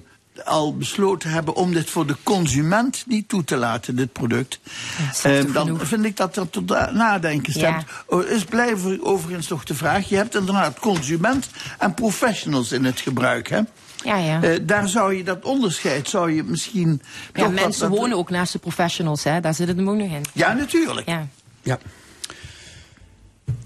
[0.45, 4.59] al besloten hebben om dit voor de consument niet toe te laten, dit product,
[5.23, 5.87] ehm, toch dan genoeg?
[5.87, 7.85] vind ik dat dat tot na- nadenken stemt.
[8.11, 8.23] Ja.
[8.29, 11.49] Is blijven overigens nog de vraag, je hebt inderdaad consument
[11.79, 13.61] en professionals in het gebruik, hè?
[14.05, 14.43] Ja, ja.
[14.43, 17.03] Eh, daar zou je dat onderscheid, zou je misschien
[17.33, 19.41] Ja, toch mensen wat- wonen ook naast de professionals, hè?
[19.41, 20.25] daar zit het hem ook nog in.
[20.33, 21.09] Ja, natuurlijk.
[21.09, 21.27] Ja.
[21.63, 21.79] Ja.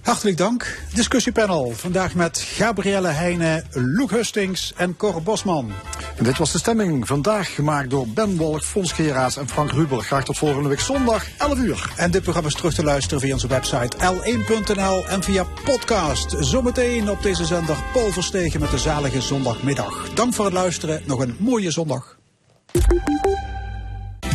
[0.02, 0.78] Hartelijk dank.
[0.94, 1.72] Discussiepanel.
[1.74, 5.72] Vandaag met Gabrielle Heijnen, Loek Hustings en Cor Bosman.
[6.16, 7.06] En dit was de stemming.
[7.06, 9.98] Vandaag gemaakt door Ben Wolk, Fons Geraas en Frank Rubel.
[9.98, 11.92] Graag tot volgende week zondag, 11 uur.
[11.96, 16.36] En dit programma is terug te luisteren via onze website l1.nl en via podcast.
[16.38, 20.10] Zometeen op deze zender Paul Verstegen met de zalige zondagmiddag.
[20.14, 21.02] Dank voor het luisteren.
[21.06, 22.18] Nog een mooie zondag.